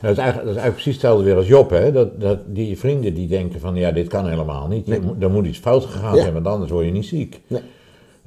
Nou, 0.00 0.14
dat, 0.14 0.24
is 0.24 0.30
eigenlijk, 0.32 0.46
dat 0.46 0.56
is 0.56 0.62
eigenlijk 0.62 0.72
precies 0.74 0.92
hetzelfde 0.92 1.24
weer 1.24 1.36
als 1.36 1.46
Job. 1.46 1.70
Hè? 1.70 1.92
Dat, 1.92 2.20
dat 2.20 2.38
die 2.46 2.78
vrienden 2.78 3.14
die 3.14 3.28
denken 3.28 3.60
van, 3.60 3.74
ja, 3.74 3.92
dit 3.92 4.08
kan 4.08 4.28
helemaal 4.28 4.68
niet. 4.68 4.86
Je 4.86 4.98
Nee. 4.98 5.14
er 5.20 5.30
moet 5.30 5.46
iets 5.46 5.58
fout 5.58 5.84
gegaan 5.84 6.14
Ja. 6.16 6.20
zijn, 6.22 6.32
want 6.34 6.46
anders 6.46 6.70
word 6.70 6.84
je 6.84 6.90
niet 6.92 7.06
ziek. 7.06 7.40
Nee. 7.46 7.62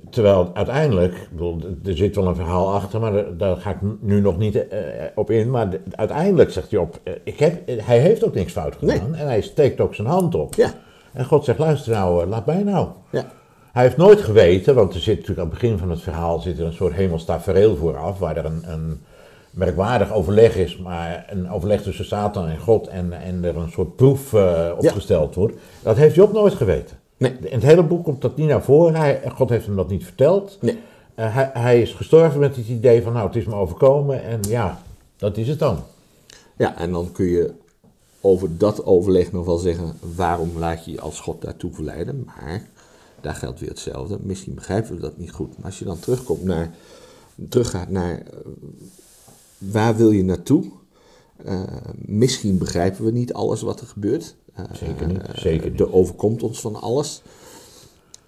Terwijl 0.10 0.50
uiteindelijk, 0.54 1.14
ik 1.14 1.28
bedoel, 1.32 1.60
er 1.86 1.98
zit 1.98 2.16
wel 2.16 2.28
een 2.28 2.36
verhaal 2.36 2.74
achter, 2.74 3.00
maar 3.00 3.38
daar- 3.38 3.56
ga 3.58 3.70
ik 3.70 3.78
nu 4.00 4.22
nog 4.22 4.38
niet 4.38 4.68
eh, 4.68 4.80
op 5.16 5.32
in. 5.32 5.50
Maar 5.50 5.70
de- 5.70 5.80
uiteindelijk 5.92 6.52
zegt 6.52 6.70
Job, 6.70 7.00
eh, 7.04 7.14
ik 7.24 7.40
heb, 7.40 7.68
eh, 7.68 7.76
hij 7.88 8.00
heeft 8.00 8.24
ook 8.26 8.34
niks 8.34 8.52
fout 8.52 8.76
gedaan. 8.76 9.16
En 9.16 9.28
hij 9.28 9.42
steekt 9.42 9.80
ook 9.82 9.96
zijn 9.96 10.08
hand 10.08 10.36
op. 10.36 10.56
Ja, 10.56 10.74
En 11.14 11.26
God 11.26 11.46
zegt, 11.46 11.60
luister 11.60 11.94
nou, 11.94 12.24
eh, 12.24 12.30
laat 12.30 12.46
mij 12.46 12.64
nou. 12.64 12.88
ja, 13.12 13.26
Hij 13.72 13.84
heeft 13.84 13.98
nooit 13.98 14.22
geweten, 14.22 14.76
want 14.76 14.94
er 14.94 15.00
zit 15.00 15.14
natuurlijk 15.16 15.40
aan 15.40 15.50
het 15.50 15.60
begin 15.60 15.78
van 15.78 15.90
het 15.90 16.02
verhaal 16.02 16.40
zit 16.40 16.60
er 16.60 16.66
een 16.66 16.74
soort 16.74 16.94
hemelstafereel 16.94 17.76
vooraf, 17.76 18.20
waar 18.20 18.38
er 18.38 18.46
een, 18.46 18.62
een 18.68 19.02
merkwaardig 19.52 20.14
overleg 20.14 20.56
is, 20.56 20.78
maar 20.78 21.26
een 21.30 21.52
overleg 21.52 21.82
tussen 21.82 22.06
Satan 22.06 22.48
en 22.48 22.58
God 22.60 22.88
en, 22.88 23.14
en 23.22 23.44
er 23.44 23.58
een 23.58 23.72
soort 23.72 23.96
proef 23.96 24.34
eh, 24.34 24.70
opgesteld 24.78 25.36
wordt. 25.36 25.54
Dat 25.84 25.96
heeft 25.98 26.16
Job 26.16 26.34
nooit 26.34 26.54
geweten. 26.54 26.98
Nee. 27.20 27.32
In 27.32 27.54
het 27.54 27.64
hele 27.64 27.84
boek 27.84 28.04
komt 28.04 28.22
dat 28.22 28.38
niet 28.38 28.48
naar 28.48 28.64
voren. 28.64 28.96
Hij, 28.96 29.22
God 29.36 29.50
heeft 29.50 29.66
hem 29.66 29.76
dat 29.76 29.90
niet 29.90 30.04
verteld. 30.04 30.58
nee. 30.62 30.80
Eh, 31.16 31.34
hij, 31.34 31.50
hij 31.54 31.82
is 31.82 31.94
gestorven 31.94 32.40
met 32.40 32.56
het 32.56 32.68
idee 32.68 33.02
van, 33.02 33.14
nou, 33.14 33.28
het 33.28 33.36
is 33.36 33.46
me 33.46 33.54
overkomen 33.54 34.24
en 34.24 34.40
ja, 34.48 34.82
dat 35.18 35.38
is 35.38 35.48
het 35.48 35.60
dan. 35.60 35.84
Ja, 36.58 36.78
en 36.78 36.92
dan 36.92 37.12
kun 37.12 37.26
je 37.26 37.54
over 38.22 38.58
dat 38.58 38.86
overleg 38.86 39.32
nog 39.32 39.46
wel 39.46 39.58
zeggen, 39.58 39.94
waarom 40.16 40.58
laat 40.58 40.86
je 40.86 40.92
je 40.92 41.02
als 41.02 41.20
God 41.20 41.42
daartoe 41.42 41.74
verleiden? 41.74 42.24
Maar 42.26 42.68
daar 43.22 43.36
geldt 43.36 43.60
weer 43.60 43.70
hetzelfde. 43.70 44.18
Misschien 44.22 44.54
begrijpen 44.54 44.96
we 44.96 45.02
dat 45.02 45.18
niet 45.18 45.32
goed. 45.32 45.58
Maar 45.58 45.66
als 45.66 45.80
je 45.80 45.86
dan 45.86 46.00
terugkomt 46.00 46.44
naar, 46.44 46.74
teruggaat 47.50 47.90
naar 47.90 48.18
eh, 48.18 48.24
waar 49.58 49.96
wil 49.96 50.12
je 50.12 50.24
naartoe? 50.24 50.72
Eh, 51.46 51.64
misschien 51.96 52.58
begrijpen 52.58 53.06
we 53.06 53.12
niet 53.12 53.34
alles 53.34 53.62
wat 53.62 53.82
er 53.82 53.88
gebeurt. 53.88 54.36
Eh, 54.54 54.64
Zeker 54.74 55.08
niet, 55.08 55.22
zeker 55.34 55.72
niet. 55.72 55.80
Er 55.80 55.94
overkomt 55.94 56.44
ons 56.44 56.62
van 56.62 56.76
alles. 56.82 57.22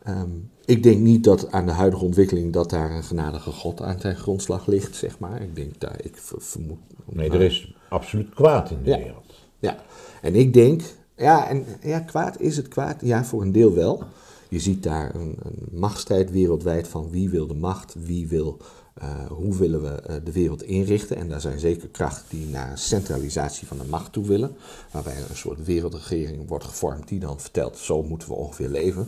Ehm, 0.03 0.29
ik 0.65 0.83
denk 0.83 0.99
niet 0.99 1.23
dat 1.23 1.51
aan 1.51 1.65
de 1.65 1.71
huidige 1.71 2.03
ontwikkeling 2.05 2.53
dat 2.53 2.69
daar 2.69 2.91
een 2.91 3.03
genadige 3.03 3.51
God 3.51 3.81
aan 3.81 3.99
zijn 3.99 4.15
grondslag 4.15 4.65
ligt, 4.67 4.95
zeg 4.95 5.19
maar. 5.19 5.41
Ik 5.41 5.55
denk 5.55 5.79
daar, 5.79 5.95
ik 6.03 6.17
ver- 6.17 6.41
vermoed. 6.41 6.77
Nee, 7.05 7.29
er 7.29 7.41
is 7.41 7.73
absoluut 7.89 8.29
kwaad 8.29 8.71
in 8.71 8.77
de 8.83 8.89
Ja. 8.89 8.97
wereld. 8.97 9.33
Ja, 9.59 9.77
en 10.21 10.35
ik 10.35 10.53
denk, 10.53 10.81
ja, 11.15 11.47
en 11.47 11.65
ja, 11.81 11.99
kwaad 11.99 12.39
is 12.39 12.57
het 12.57 12.67
kwaad? 12.67 13.01
Ja, 13.01 13.23
voor 13.23 13.41
een 13.41 13.51
deel 13.51 13.73
wel. 13.73 14.03
Je 14.49 14.59
ziet 14.59 14.83
daar 14.83 15.15
een, 15.15 15.35
een 15.43 15.67
machtsstrijd 15.79 16.31
wereldwijd 16.31 16.87
van 16.87 17.09
wie 17.09 17.29
wil 17.29 17.47
de 17.47 17.53
macht, 17.53 17.95
wie 17.99 18.27
wil, 18.27 18.57
eh, 18.93 19.25
hoe 19.27 19.57
willen 19.57 19.81
we 19.81 19.89
eh, 19.89 20.15
de 20.23 20.31
wereld 20.31 20.63
inrichten. 20.63 21.17
En 21.17 21.29
daar 21.29 21.41
zijn 21.41 21.59
zeker 21.59 21.87
krachten 21.87 22.25
die 22.29 22.47
naar 22.47 22.77
centralisatie 22.77 23.67
van 23.67 23.77
de 23.77 23.85
macht 23.89 24.13
toe 24.13 24.27
willen. 24.27 24.55
Waarbij 24.91 25.15
er 25.15 25.29
een 25.29 25.35
soort 25.35 25.65
wereldregering 25.65 26.47
wordt 26.47 26.65
gevormd 26.65 27.07
die 27.07 27.19
dan 27.19 27.39
vertelt, 27.39 27.77
zo 27.77 28.03
moeten 28.03 28.27
we 28.27 28.33
ongeveer 28.33 28.69
leven. 28.69 29.07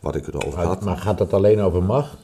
Wat 0.00 0.14
ik 0.14 0.26
het 0.26 0.44
over 0.44 0.58
had. 0.58 0.84
maar 0.84 0.96
gaat 0.96 1.18
het 1.18 1.32
alleen 1.32 1.60
over 1.60 1.82
macht? 1.82 2.16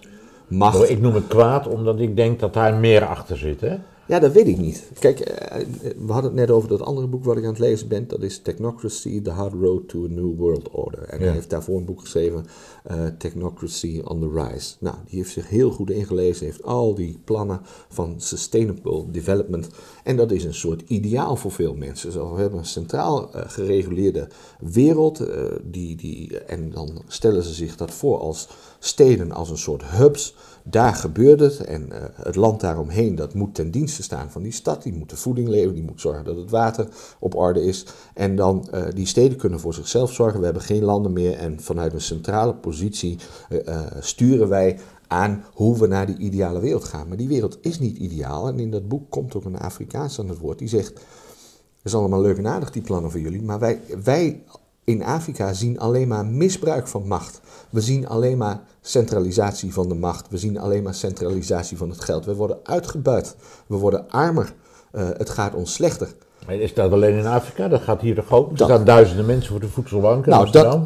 Macht, 0.48 0.90
Ik 0.90 1.00
noem 1.00 1.14
het 1.14 1.26
kwaad 1.26 1.66
omdat 1.66 2.00
ik 2.00 2.16
denk 2.16 2.40
dat 2.40 2.54
daar 2.54 2.74
meer 2.74 3.06
achter 3.06 3.36
zit. 3.38 3.60
Hè? 3.60 3.76
Ja, 4.08 4.18
dat 4.18 4.32
weet 4.32 4.48
ik 4.48 4.58
niet. 4.58 4.90
Kijk, 4.98 5.20
eh, 5.20 5.66
we 6.06 6.12
hadden 6.12 6.30
het 6.30 6.40
net 6.40 6.50
over 6.50 6.68
dat 6.68 6.80
andere 6.82 7.06
boek 7.06 7.24
wat 7.24 7.36
ik 7.36 7.42
aan 7.42 7.48
het 7.50 7.58
lezen 7.58 7.88
ben. 7.88 8.08
Dat 8.08 8.22
is 8.22 8.38
Technocracy, 8.38 9.22
The 9.22 9.30
Hard 9.30 9.52
Road 9.52 9.88
to 9.88 10.04
a 10.04 10.08
New 10.08 10.36
World 10.36 10.68
Order. 10.70 11.02
En 11.02 11.18
Ja. 11.18 11.24
hij 11.24 11.34
heeft 11.34 11.50
daarvoor 11.50 11.76
een 11.76 11.84
boek 11.84 12.00
geschreven, 12.00 12.46
eh, 12.84 13.06
Technocracy 13.18 14.00
on 14.04 14.20
the 14.20 14.30
Rise. 14.42 14.74
Nou, 14.80 14.96
die 15.08 15.18
heeft 15.18 15.32
zich 15.32 15.48
heel 15.48 15.70
goed 15.70 15.90
ingelezen, 15.90 16.44
heeft 16.46 16.62
al 16.62 16.94
die 16.94 17.18
plannen 17.24 17.60
van 17.88 18.14
Sustainable 18.20 19.10
Development. 19.10 19.68
En 20.04 20.16
dat 20.16 20.30
is 20.30 20.44
een 20.44 20.54
soort 20.54 20.82
ideaal 20.86 21.36
voor 21.36 21.52
veel 21.52 21.74
mensen. 21.74 22.12
Zo, 22.12 22.34
we 22.34 22.40
hebben 22.40 22.58
een 22.58 22.64
centraal 22.66 23.32
eh, 23.32 23.42
gereguleerde 23.46 24.28
wereld. 24.60 25.22
die, 25.62 25.96
die, 25.96 26.38
en 26.38 26.70
dan 26.70 27.02
stellen 27.06 27.42
ze 27.42 27.52
zich 27.54 27.76
dat 27.76 27.90
voor 27.90 28.18
als 28.18 28.48
steden, 28.78 29.32
als 29.32 29.50
een 29.50 29.58
soort 29.58 29.82
hubs 29.84 30.34
daar 30.70 30.94
gebeurt 30.94 31.40
het 31.40 31.64
en 31.64 31.92
eh, 31.92 32.02
het 32.22 32.36
land 32.36 32.60
daaromheen 32.60 33.14
dat 33.14 33.34
moet 33.34 33.54
ten 33.54 33.70
dienste 33.70 34.02
staan 34.02 34.30
van 34.30 34.42
die 34.42 34.52
stad. 34.52 34.82
Die 34.82 34.94
moet 34.94 35.10
de 35.10 35.16
voeding 35.16 35.48
leveren, 35.48 35.74
die 35.74 35.84
moet 35.84 36.00
zorgen 36.00 36.24
dat 36.24 36.36
het 36.36 36.50
water 36.50 36.88
op 37.18 37.34
orde 37.34 37.64
is. 37.64 37.86
En 38.14 38.36
dan 38.36 38.68
uh, 38.74 38.82
die 38.94 39.06
steden 39.06 39.38
kunnen 39.38 39.60
voor 39.60 39.74
zichzelf 39.74 40.12
zorgen. 40.12 40.38
We 40.38 40.44
hebben 40.44 40.62
geen 40.62 40.84
landen 40.84 41.12
meer 41.12 41.34
en 41.34 41.60
vanuit 41.60 41.92
een 41.92 42.00
centrale 42.00 42.54
positie 42.54 43.18
uh, 43.50 43.80
sturen 44.00 44.48
wij 44.48 44.78
aan 45.06 45.44
hoe 45.52 45.78
we 45.78 45.86
naar 45.86 46.06
die 46.06 46.18
ideale 46.18 46.60
wereld 46.60 46.84
gaan. 46.84 47.08
Maar 47.08 47.16
die 47.16 47.28
wereld 47.28 47.58
is 47.60 47.78
niet 47.78 47.96
ideaal 47.96 48.48
en 48.48 48.58
in 48.58 48.70
dat 48.70 48.88
boek 48.88 49.10
komt 49.10 49.34
ook 49.34 49.44
een 49.44 49.58
Afrikaans 49.58 50.20
aan 50.20 50.28
het 50.28 50.38
woord 50.38 50.58
die 50.58 50.68
zegt... 50.68 50.88
Het 50.88 51.86
is 51.86 51.94
allemaal 51.94 52.20
leuk 52.20 52.38
en 52.38 52.46
aardig 52.46 52.70
die 52.70 52.82
plannen 52.82 53.10
van 53.10 53.20
jullie, 53.20 53.42
maar 53.42 53.58
wij, 53.58 53.80
wij 54.02 54.42
in 54.88 55.04
Afrika 55.04 55.52
zien 55.52 55.78
alleen 55.78 56.08
maar 56.08 56.26
misbruik 56.26 56.88
van 56.88 57.06
macht. 57.06 57.40
We 57.70 57.80
zien 57.80 58.08
alleen 58.08 58.38
maar 58.38 58.60
centralisatie 58.80 59.72
van 59.72 59.88
de 59.88 59.94
macht. 59.94 60.26
We 60.30 60.38
zien 60.38 60.58
alleen 60.58 60.82
maar 60.82 60.94
centralisatie 60.94 61.76
van 61.76 61.90
het 61.90 62.00
geld. 62.00 62.24
We 62.24 62.34
worden 62.34 62.58
uitgebuit. 62.62 63.36
We 63.66 63.76
worden 63.76 64.10
armer. 64.10 64.52
Uh, 64.92 65.08
het 65.16 65.30
gaat 65.30 65.54
ons 65.54 65.72
slechter. 65.72 66.08
Maar 66.46 66.54
is 66.54 66.74
dat 66.74 66.92
alleen 66.92 67.18
in 67.18 67.26
Afrika? 67.26 67.68
Dat 67.68 67.80
gaat 67.80 68.00
hier 68.00 68.14
toch 68.14 68.30
ook? 68.30 68.50
Er 68.50 68.64
staan 68.64 68.84
duizenden 68.84 69.26
mensen 69.26 69.50
voor 69.50 69.60
de 69.60 69.68
voedselbanken. 69.68 70.30
Nou, 70.30 70.50
dat, 70.50 70.80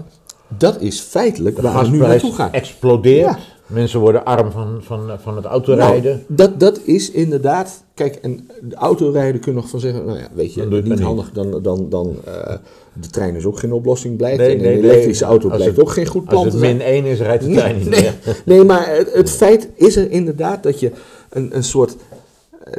dat 0.48 0.80
is 0.80 1.00
feitelijk 1.00 1.56
de 1.56 1.62
waar 1.62 1.84
we 1.84 1.90
nu 1.90 1.98
naartoe 1.98 2.34
gaan. 2.34 2.52
explodeert. 2.52 3.36
Ja. 3.36 3.38
Mensen 3.72 4.00
worden 4.00 4.24
arm 4.24 4.50
van, 4.50 4.78
van, 4.80 5.11
van 5.18 5.37
het 5.37 5.44
autorijden. 5.44 6.11
Nou, 6.12 6.22
dat, 6.28 6.61
dat 6.61 6.80
is 6.85 7.11
inderdaad. 7.11 7.85
Kijk, 7.94 8.14
en 8.14 8.48
de 8.62 8.74
autorijden 8.74 9.40
kunnen 9.40 9.61
nog 9.61 9.70
van 9.70 9.80
zeggen. 9.80 10.04
Nou 10.04 10.18
ja, 10.18 10.28
weet 10.35 10.54
je, 10.54 10.66
niet, 10.66 10.85
niet 10.85 11.00
handig. 11.00 11.32
Dan, 11.32 11.62
dan, 11.62 11.88
dan 11.88 12.16
uh, 12.28 12.54
de 12.92 13.08
trein 13.11 13.35
is 13.35 13.44
ook 13.44 13.58
geen 13.58 13.72
oplossing 13.72 14.16
blijkt. 14.16 14.38
Nee, 14.38 14.56
en 14.56 14.62
nee, 14.62 14.78
een 14.78 14.85
elektrische 14.85 15.24
auto 15.24 15.48
blijkt 15.48 15.66
het, 15.66 15.80
ook 15.80 15.90
geen 15.90 16.06
goed 16.06 16.24
plan 16.24 16.44
Als 16.44 16.52
het 16.52 16.62
min 16.62 16.80
1 16.80 17.04
is, 17.04 17.20
rijdt 17.20 17.44
de 17.44 17.52
trein 17.52 17.76
niet 17.78 17.88
nee, 17.88 18.00
meer. 18.00 18.14
Nee, 18.44 18.64
maar 18.64 18.96
het, 18.96 19.12
het, 19.12 19.30
feit 19.30 19.68
is 19.74 19.96
er 19.96 20.11
inderdaad 20.11 20.62
dat 20.62 20.80
je 20.80 20.92
een, 21.28 21.56
een 21.56 21.64
soort. 21.64 21.96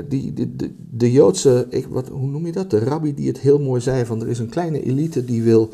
Die, 0.08 0.34
de, 0.34 0.56
de, 0.56 0.72
de 0.90 1.12
Joodse, 1.12 1.66
ik, 1.70 1.88
wat, 1.90 2.08
hoe 2.08 2.28
noem 2.28 2.46
je 2.46 2.52
dat? 2.52 2.70
De 2.70 2.80
rabbi 2.80 3.14
die 3.14 3.28
het 3.28 3.40
heel 3.40 3.60
mooi 3.60 3.82
zei: 3.82 4.06
van 4.06 4.22
er 4.22 4.30
is 4.30 4.40
een 4.40 4.50
kleine 4.50 4.84
elite 4.84 5.26
die 5.26 5.44
wil 5.44 5.70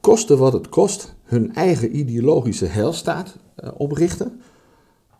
kosten 0.00 0.38
wat 0.38 0.52
het 0.52 0.68
kost, 0.68 1.14
hun 1.24 1.54
eigen 1.54 1.96
ideologische 1.96 2.66
heilstaat 2.66 3.36
uh, 3.64 3.70
oprichten 3.76 4.40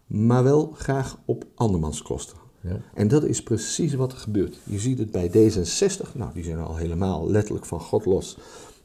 maar 0.06 0.44
wel 0.44 0.72
graag 0.74 1.18
op 1.24 1.44
andermans 1.54 2.02
kosten. 2.02 2.36
Ja. 2.60 2.80
En 2.94 3.08
dat 3.08 3.24
is 3.24 3.42
precies 3.42 3.94
wat 3.94 4.12
er 4.12 4.18
gebeurt. 4.18 4.58
Je 4.64 4.78
ziet 4.78 4.98
het 4.98 5.10
bij 5.10 5.28
D66, 5.28 6.12
nou 6.14 6.30
die 6.34 6.44
zijn 6.44 6.58
al 6.58 6.76
helemaal 6.76 7.30
letterlijk 7.30 7.66
van 7.66 7.80
God 7.80 8.04
los, 8.04 8.36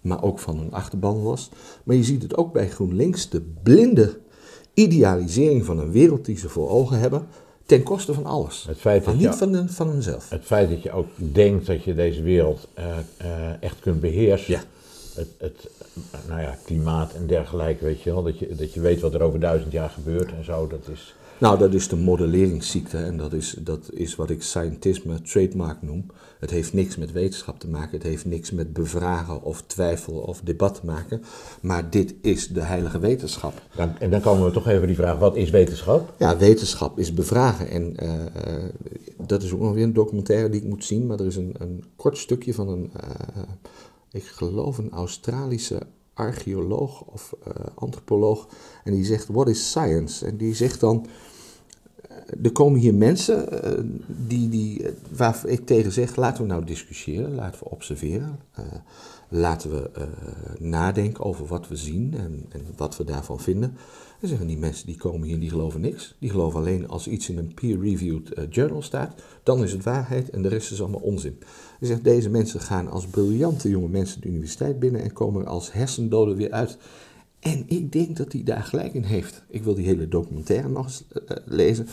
maar 0.02 0.24
ook 0.24 0.40
van 0.40 0.58
hun 0.58 0.74
achterban 0.74 1.22
los. 1.22 1.50
Maar 1.84 1.96
je 1.96 2.04
ziet 2.04 2.22
het 2.22 2.38
ook 2.38 2.54
bij 2.54 2.70
GroenLinks, 2.70 3.30
de 3.30 3.42
blinde 3.64 4.20
idealisering 4.74 5.66
van 5.66 5.80
een 5.80 5.92
wereld 5.92 6.26
die 6.26 6.38
ze 6.38 6.50
voor 6.50 6.70
ogen 6.70 7.00
hebben, 7.00 7.28
ten 7.66 7.84
koste 7.84 8.14
van 8.14 8.26
alles. 8.26 8.66
Het 8.68 8.78
feit 8.78 9.06
dat 9.06 9.14
niet 9.14 9.24
je, 9.24 9.34
van, 9.34 9.54
hun, 9.54 9.70
van 9.70 9.88
hunzelf. 9.88 10.30
Het 10.30 10.46
feit 10.46 10.70
dat 10.70 10.84
je 10.84 10.92
ook 10.92 11.08
denkt 11.16 11.66
dat 11.66 11.84
je 11.84 11.96
deze 11.96 12.22
wereld 12.22 12.68
uh, 12.80 12.86
uh, 13.22 13.64
echt 13.64 13.80
kunt 13.80 14.02
beheersen. 14.02 14.54
Ja. 14.54 14.64
Het, 15.16 15.28
het, 15.38 15.70
nou 16.28 16.42
ja, 16.42 16.58
klimaat 16.66 17.14
en 17.14 17.28
dergelijke, 17.28 17.84
weet 17.84 18.02
je 18.02 18.14
wel. 18.14 18.24
Dat 18.24 18.40
je, 18.40 18.56
dat 18.56 18.74
je 18.74 18.80
weet 18.80 19.02
wat 19.02 19.14
er 19.14 19.22
over 19.22 19.40
duizend 19.40 19.72
jaar 19.72 19.90
gebeurt 19.90 20.32
en 20.32 20.46
zo. 20.46 20.68
Dat 20.68 20.88
is, 20.92 21.16
nou, 21.38 21.58
dat 21.58 21.74
is 21.74 21.88
de 21.88 21.96
modelleringsziekte 21.96 22.98
en 22.98 23.18
dat 23.18 23.34
is, 23.34 23.56
dat 23.60 23.90
is 23.94 24.16
wat 24.16 24.30
ik 24.30 24.44
scientisme 24.44 25.22
trademark 25.22 25.82
noem. 25.82 26.06
Het 26.40 26.50
heeft 26.50 26.74
niks 26.74 26.98
met 26.98 27.12
wetenschap 27.12 27.60
te 27.60 27.68
maken, 27.68 27.98
het 27.98 28.08
heeft 28.08 28.26
niks 28.26 28.52
met 28.52 28.74
bevragen 28.74 29.44
of 29.44 29.64
twijfel 29.68 30.14
of 30.14 30.42
debat 30.44 30.76
te 30.76 30.86
maken. 30.86 31.22
Maar 31.62 31.90
dit 31.90 32.14
is 32.22 32.48
de 32.48 32.62
heilige 32.62 33.00
wetenschap. 33.00 33.62
Dan, 33.76 33.98
en 33.98 34.10
dan 34.10 34.22
komen 34.22 34.46
we 34.46 34.52
toch 34.52 34.68
even 34.68 34.88
die 34.88 34.96
vraag, 34.96 35.18
wat 35.18 35.36
is 35.36 35.50
wetenschap? 35.50 36.14
Ja, 36.18 36.38
wetenschap 36.38 37.00
is 37.00 37.14
bevragen. 37.14 37.70
En 37.70 37.96
uh, 38.04 38.14
uh, 38.14 38.64
dat 39.18 39.44
is 39.44 39.54
ook 39.54 39.60
nog 39.60 39.74
weer 39.74 39.84
een 39.84 39.94
documentaire 39.94 40.50
die 40.50 40.62
ik 40.62 40.68
moet 40.68 40.86
zien, 40.86 41.08
maar 41.08 41.20
er 41.20 41.26
is 41.26 41.36
een, 41.36 41.56
een 41.58 41.84
kort 41.96 42.18
stukje 42.18 42.54
van 42.54 42.68
een, 42.68 42.92
uh, 43.04 43.44
ik 44.12 44.24
geloof 44.24 44.78
een 44.78 44.92
Australische 44.92 45.88
archeoloog 46.14 47.02
of 47.02 47.34
antropoloog. 47.76 48.48
En 48.84 48.94
die 48.94 49.06
zegt, 49.06 49.28
what 49.28 49.50
is 49.50 49.70
science? 49.70 50.26
En 50.26 50.38
die 50.38 50.56
zegt 50.56 50.80
dan 50.80 51.08
er 52.44 52.52
komen 52.52 52.80
hier 52.80 52.94
mensen 52.94 53.66
uh, 53.66 53.84
die, 54.08 54.50
die, 54.50 54.86
waar 55.16 55.42
ik 55.46 55.66
tegen 55.66 55.92
zeg, 55.92 56.16
laten 56.16 56.42
we 56.42 56.48
nou 56.48 56.66
discussiëren, 56.66 57.36
laten 57.36 57.60
we 57.60 57.70
observeren, 57.70 58.40
laten 59.30 59.72
we 59.72 60.08
nadenken 60.60 61.24
over 61.24 61.46
wat 61.46 61.68
we 61.68 61.76
zien 61.76 62.14
en, 62.18 62.46
en, 62.50 62.62
wat 62.78 62.98
we 62.98 63.04
daarvan 63.04 63.40
vinden. 63.40 63.78
En 64.20 64.28
zeggen 64.28 64.48
die 64.48 64.58
mensen 64.58 64.86
die 64.86 64.98
komen 64.98 65.28
hier, 65.28 65.40
die 65.40 65.50
geloven 65.50 65.82
niks. 65.82 66.16
Die 66.20 66.30
geloven 66.30 66.60
alleen 66.60 66.88
als 66.88 67.08
iets 67.08 67.30
in 67.30 67.38
een 67.38 67.54
peer-reviewed 67.54 68.48
journal 68.50 68.82
staat, 68.82 69.22
dan 69.44 69.64
is 69.64 69.72
het 69.72 69.84
waarheid 69.84 70.30
en 70.30 70.42
de 70.42 70.48
rest 70.48 70.72
is 70.72 70.82
allemaal 70.82 71.02
onzin. 71.02 71.38
Hij 71.80 71.88
zegt, 71.88 72.04
deze 72.04 72.30
mensen 72.30 72.60
gaan 72.60 72.90
als 72.90 73.08
briljante 73.08 73.70
jonge 73.70 73.88
mensen 73.88 74.22
de 74.22 74.28
universiteit 74.28 74.80
binnen 74.80 75.02
en 75.02 75.14
komen 75.14 75.46
als 75.46 75.74
hersendoden 75.74 76.36
weer 76.36 76.52
uit. 76.52 76.78
En 77.40 77.64
ik 77.68 77.92
denk 77.92 78.18
dat 78.18 78.32
hij 78.32 78.44
daar 78.44 78.64
gelijk 78.64 78.94
in 78.94 79.04
heeft. 79.04 79.44
Ik 79.48 79.64
wil 79.64 79.74
die 79.74 79.86
hele 79.86 80.08
documentaire 80.08 80.70
nog 80.70 80.86
eens 80.86 81.04
uh, 81.14 81.38
lezen 81.46 81.88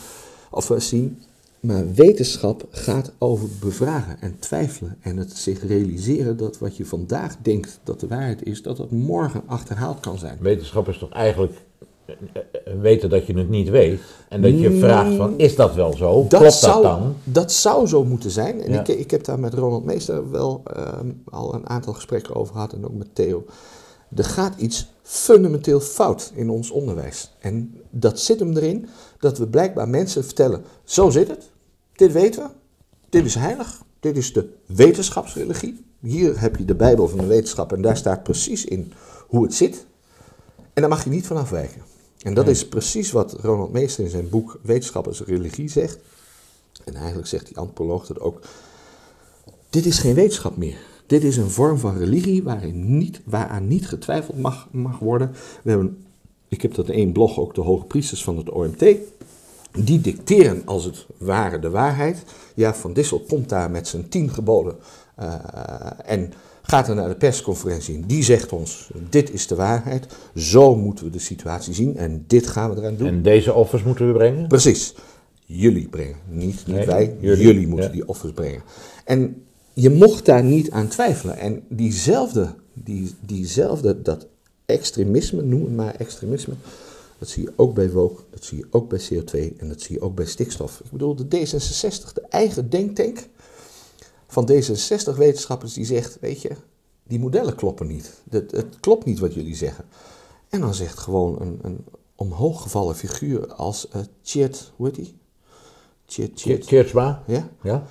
of 0.51 0.69
uh, 0.69 0.79
zien. 0.79 1.17
Maar 1.59 1.93
wetenschap 1.93 2.67
gaat 2.71 3.11
over 3.17 3.49
bevragen 3.59 4.21
en 4.21 4.39
twijfelen. 4.39 4.97
En 5.01 5.17
het 5.17 5.31
zich 5.31 5.67
realiseren 5.67 6.37
dat 6.37 6.57
wat 6.57 6.77
je 6.77 6.85
vandaag 6.85 7.35
denkt 7.41 7.79
dat 7.83 7.99
de 7.99 8.07
waarheid 8.07 8.43
is, 8.43 8.61
dat 8.61 8.77
dat 8.77 8.91
morgen 8.91 9.43
achterhaald 9.45 9.99
kan 9.99 10.17
zijn. 10.17 10.37
Wetenschap 10.41 10.87
is 10.87 10.97
toch 10.97 11.11
eigenlijk 11.11 11.53
weten 12.81 13.09
dat 13.09 13.25
je 13.25 13.37
het 13.37 13.49
niet 13.49 13.69
weet. 13.69 14.01
En 14.29 14.41
dat 14.41 14.59
je 14.59 14.77
vraagt 14.77 15.15
van, 15.15 15.33
is 15.37 15.55
dat 15.55 15.75
wel 15.75 15.93
zo? 15.93 16.25
Dat 16.29 16.39
Klopt 16.39 16.53
zou, 16.53 16.83
dat 16.83 16.99
dan? 16.99 17.15
Dat 17.23 17.51
zou 17.51 17.87
zo 17.87 18.03
moeten 18.03 18.31
zijn. 18.31 18.61
En 18.61 18.71
ja. 18.71 18.79
ik, 18.79 18.87
ik 18.87 19.11
heb 19.11 19.23
daar 19.23 19.39
met 19.39 19.53
Ronald 19.53 19.85
Meester 19.85 20.31
wel 20.31 20.63
uh, 20.77 20.99
al 21.29 21.53
een 21.53 21.69
aantal 21.69 21.93
gesprekken 21.93 22.35
over 22.35 22.53
gehad. 22.53 22.73
En 22.73 22.85
ook 22.85 22.93
met 22.93 23.15
Theo. 23.15 23.45
Er 24.15 24.23
gaat 24.23 24.59
iets 24.59 24.87
fundamenteel 25.01 25.79
fout 25.79 26.31
in 26.35 26.49
ons 26.49 26.71
onderwijs. 26.71 27.31
En 27.39 27.81
dat 27.89 28.19
zit 28.19 28.39
hem 28.39 28.57
erin 28.57 28.87
dat 29.19 29.37
we 29.37 29.47
blijkbaar 29.47 29.89
mensen 29.89 30.23
vertellen: 30.23 30.63
zo 30.83 31.09
zit 31.09 31.27
het, 31.27 31.49
dit 31.95 32.11
weten 32.11 32.43
we, 32.43 32.49
dit 33.09 33.25
is 33.25 33.35
heilig, 33.35 33.81
dit 33.99 34.17
is 34.17 34.33
de 34.33 34.49
wetenschapsreligie. 34.65 35.85
Hier 35.99 36.39
heb 36.39 36.55
je 36.55 36.65
de 36.65 36.75
Bijbel 36.75 37.07
van 37.07 37.19
de 37.19 37.25
wetenschap 37.25 37.73
en 37.73 37.81
daar 37.81 37.97
staat 37.97 38.23
precies 38.23 38.65
in 38.65 38.93
hoe 39.27 39.43
het 39.43 39.53
zit. 39.53 39.85
En 40.73 40.81
daar 40.81 40.89
mag 40.89 41.03
je 41.03 41.09
niet 41.09 41.27
van 41.27 41.37
afwijken. 41.37 41.81
En 42.21 42.33
dat 42.33 42.47
is 42.47 42.67
precies 42.67 43.11
wat 43.11 43.33
Ronald 43.41 43.71
Meester 43.71 44.03
in 44.03 44.09
zijn 44.09 44.29
boek 44.29 44.59
Wetenschap 44.61 45.07
als 45.07 45.21
religie 45.21 45.69
zegt. 45.69 45.97
En 46.83 46.95
eigenlijk 46.95 47.27
zegt 47.27 47.47
die 47.47 47.57
antropoloog 47.57 48.05
dat 48.05 48.19
ook. 48.19 48.39
Dit 49.69 49.85
is 49.85 49.99
geen 49.99 50.13
wetenschap 50.13 50.57
meer. 50.57 50.77
Dit 51.05 51.23
is 51.23 51.37
een 51.37 51.49
vorm 51.49 51.77
van 51.77 51.97
religie 51.97 52.43
waarin 52.43 52.97
niet, 52.97 53.21
waaraan 53.23 53.67
niet 53.67 53.87
getwijfeld 53.87 54.37
mag, 54.37 54.67
mag 54.71 54.99
worden. 54.99 55.31
We 55.63 55.69
hebben, 55.69 56.05
ik 56.47 56.61
heb 56.61 56.73
dat 56.73 56.87
in 56.87 56.93
één 56.93 57.11
blog 57.11 57.39
ook 57.39 57.55
de 57.55 57.61
hoge 57.61 57.85
priesters 57.85 58.23
van 58.23 58.37
het 58.37 58.49
OMT. 58.49 58.85
Die 59.71 60.01
dicteren 60.01 60.61
als 60.65 60.85
het 60.85 61.05
ware 61.17 61.59
de 61.59 61.69
waarheid. 61.69 62.23
Ja, 62.55 62.73
Van 62.73 62.93
Dissel 62.93 63.19
komt 63.27 63.49
daar 63.49 63.71
met 63.71 63.87
zijn 63.87 64.09
tien 64.09 64.29
geboden 64.29 64.75
uh, 65.19 65.35
en 66.05 66.33
gaat 66.67 66.87
er 66.87 66.95
naar 66.95 67.09
de 67.09 67.15
persconferentie 67.15 67.95
en 67.95 68.03
die 68.07 68.23
zegt 68.23 68.51
ons, 68.51 68.89
dit 69.09 69.33
is 69.33 69.47
de 69.47 69.55
waarheid, 69.55 70.07
zo 70.35 70.75
moeten 70.75 71.05
we 71.05 71.11
de 71.11 71.19
situatie 71.19 71.73
zien 71.73 71.97
en 71.97 72.23
dit 72.27 72.47
gaan 72.47 72.69
we 72.69 72.77
eraan 72.77 72.95
doen. 72.95 73.07
En 73.07 73.21
deze 73.21 73.53
offers 73.53 73.83
moeten 73.83 74.07
we 74.07 74.13
brengen? 74.13 74.47
Precies. 74.47 74.93
Jullie 75.45 75.87
brengen, 75.87 76.15
niet, 76.29 76.63
niet 76.65 76.75
nee, 76.75 76.85
wij, 76.85 77.15
jullie, 77.19 77.45
jullie 77.45 77.67
moeten 77.67 77.87
ja. 77.87 77.93
die 77.93 78.07
offers 78.07 78.31
brengen. 78.31 78.61
En 79.05 79.43
je 79.73 79.89
mocht 79.89 80.25
daar 80.25 80.43
niet 80.43 80.71
aan 80.71 80.87
twijfelen. 80.87 81.37
En 81.37 81.63
diezelfde, 81.69 82.53
die, 82.73 83.13
diezelfde 83.19 84.01
dat 84.01 84.27
extremisme, 84.65 85.41
noem 85.41 85.61
het 85.61 85.75
maar 85.75 85.95
extremisme, 85.95 86.53
dat 87.17 87.29
zie 87.29 87.43
je 87.43 87.53
ook 87.55 87.73
bij 87.73 87.91
woke, 87.91 88.21
dat 88.29 88.43
zie 88.43 88.57
je 88.57 88.65
ook 88.69 88.89
bij 88.89 88.99
CO2 88.99 89.57
en 89.57 89.67
dat 89.67 89.81
zie 89.81 89.95
je 89.95 90.01
ook 90.01 90.15
bij 90.15 90.25
stikstof. 90.25 90.81
Ik 90.83 90.91
bedoel, 90.91 91.15
de 91.15 91.25
D66, 91.25 92.13
de 92.13 92.25
eigen 92.29 92.69
denktank 92.69 93.27
van 94.27 94.49
D66-wetenschappers 94.51 95.73
die 95.73 95.85
zegt, 95.85 96.17
weet 96.19 96.41
je, 96.41 96.51
die 97.03 97.19
modellen 97.19 97.55
kloppen 97.55 97.87
niet. 97.87 98.13
Het, 98.29 98.51
het 98.51 98.79
klopt 98.79 99.05
niet 99.05 99.19
wat 99.19 99.33
jullie 99.33 99.55
zeggen. 99.55 99.85
En 100.49 100.61
dan 100.61 100.73
zegt 100.73 100.97
gewoon 100.97 101.41
een, 101.41 101.59
een 101.61 101.85
omhooggevallen 102.15 102.95
figuur 102.95 103.53
als 103.53 103.87
uh, 103.95 104.01
Tjeerd, 104.21 104.71
hoe 104.75 104.85
heet 104.85 104.95
die? 104.95 105.15
Tjeerdsma? 106.59 107.23
Ja? 107.27 107.49
Ja 107.63 107.87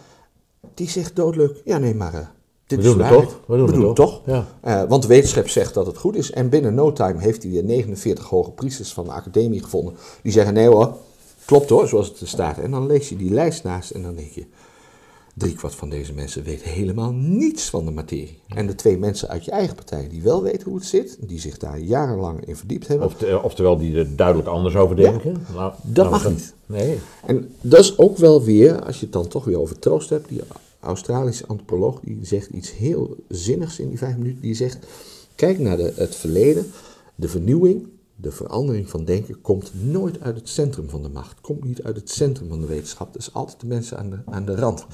die 0.74 0.90
zegt 0.90 1.16
doodleuk, 1.16 1.60
ja 1.64 1.78
nee, 1.78 1.94
maar 1.94 2.14
uh, 2.14 2.20
dit 2.66 2.78
we 2.78 2.84
is 2.84 2.92
doen 2.92 3.02
het 3.02 3.12
toch? 3.12 3.40
We 3.46 3.56
doen, 3.56 3.66
we 3.66 3.72
doen 3.72 3.86
het 3.86 3.96
toch. 3.96 4.20
Ja. 4.26 4.46
Uh, 4.64 4.82
want 4.88 5.02
de 5.02 5.08
wetenschap 5.08 5.48
zegt 5.48 5.74
dat 5.74 5.86
het 5.86 5.98
goed 5.98 6.16
is. 6.16 6.30
En 6.30 6.48
binnen 6.48 6.74
no 6.74 6.92
time 6.92 7.20
heeft 7.20 7.42
hij 7.42 7.52
weer 7.52 7.64
49 7.64 8.28
hoge 8.28 8.50
priesters 8.50 8.92
van 8.92 9.04
de 9.04 9.10
academie 9.10 9.62
gevonden. 9.62 9.94
Die 10.22 10.32
zeggen, 10.32 10.54
nee 10.54 10.68
hoor, 10.68 10.96
klopt 11.44 11.70
hoor, 11.70 11.88
zoals 11.88 12.08
het 12.08 12.20
er 12.20 12.28
staat. 12.28 12.58
En 12.58 12.70
dan 12.70 12.86
lees 12.86 13.08
je 13.08 13.16
die 13.16 13.30
lijst 13.30 13.64
naast 13.64 13.90
en 13.90 14.02
dan 14.02 14.14
denk 14.14 14.30
je... 14.30 14.46
Driekwart 15.38 15.74
van 15.74 15.88
deze 15.90 16.12
mensen 16.12 16.42
weet 16.42 16.62
helemaal 16.62 17.12
niets 17.12 17.70
van 17.70 17.84
de 17.84 17.90
materie. 17.90 18.38
En 18.48 18.66
de 18.66 18.74
twee 18.74 18.98
mensen 18.98 19.28
uit 19.28 19.44
je 19.44 19.50
eigen 19.50 19.74
partij 19.74 20.08
die 20.08 20.22
wel 20.22 20.42
weten 20.42 20.64
hoe 20.64 20.74
het 20.74 20.86
zit, 20.86 21.18
die 21.20 21.40
zich 21.40 21.58
daar 21.58 21.78
jarenlang 21.78 22.46
in 22.46 22.56
verdiept 22.56 22.88
hebben, 22.88 23.06
Of, 23.06 23.22
eh, 23.22 23.44
oftewel 23.44 23.76
die 23.76 23.96
er 23.96 24.16
duidelijk 24.16 24.48
anders 24.48 24.76
over 24.76 24.96
denken. 24.96 25.36
Nou, 25.54 25.72
dat 25.82 26.10
mag 26.10 26.28
niet. 26.30 26.54
Nee. 26.66 26.98
En 27.26 27.54
dat 27.60 27.80
is 27.80 27.98
ook 27.98 28.16
wel 28.16 28.42
weer, 28.42 28.84
als 28.84 28.96
je 28.98 29.04
het 29.04 29.12
dan 29.12 29.28
toch 29.28 29.44
weer 29.44 29.60
over 29.60 29.78
troost 29.78 30.10
hebt, 30.10 30.28
die 30.28 30.40
Australische 30.80 31.46
antropoloog 31.46 32.00
die 32.00 32.18
zegt 32.22 32.48
iets 32.48 32.72
heel 32.72 33.16
zinnigs 33.28 33.78
in 33.78 33.88
die 33.88 33.98
vijf 33.98 34.16
minuten. 34.16 34.40
Die 34.40 34.54
zegt, 34.54 34.78
kijk 35.34 35.58
naar 35.58 35.76
de, 35.76 35.92
het 35.96 36.14
verleden, 36.14 36.66
de 37.14 37.28
vernieuwing, 37.28 37.86
de 38.16 38.32
verandering 38.32 38.90
van 38.90 39.04
denken 39.04 39.40
komt 39.40 39.72
nooit 39.84 40.20
uit 40.20 40.36
het 40.36 40.48
centrum 40.48 40.88
van 40.88 41.02
de 41.02 41.08
macht, 41.08 41.40
komt 41.40 41.64
niet 41.64 41.82
uit 41.82 41.96
het 41.96 42.10
centrum 42.10 42.48
van 42.48 42.60
de 42.60 42.66
wetenschap. 42.66 43.12
Dat 43.12 43.22
is 43.22 43.32
altijd 43.32 43.60
de 43.60 43.66
mensen 43.66 43.98
aan 43.98 44.10
de, 44.10 44.18
aan 44.26 44.44
de 44.44 44.54
rand. 44.54 44.86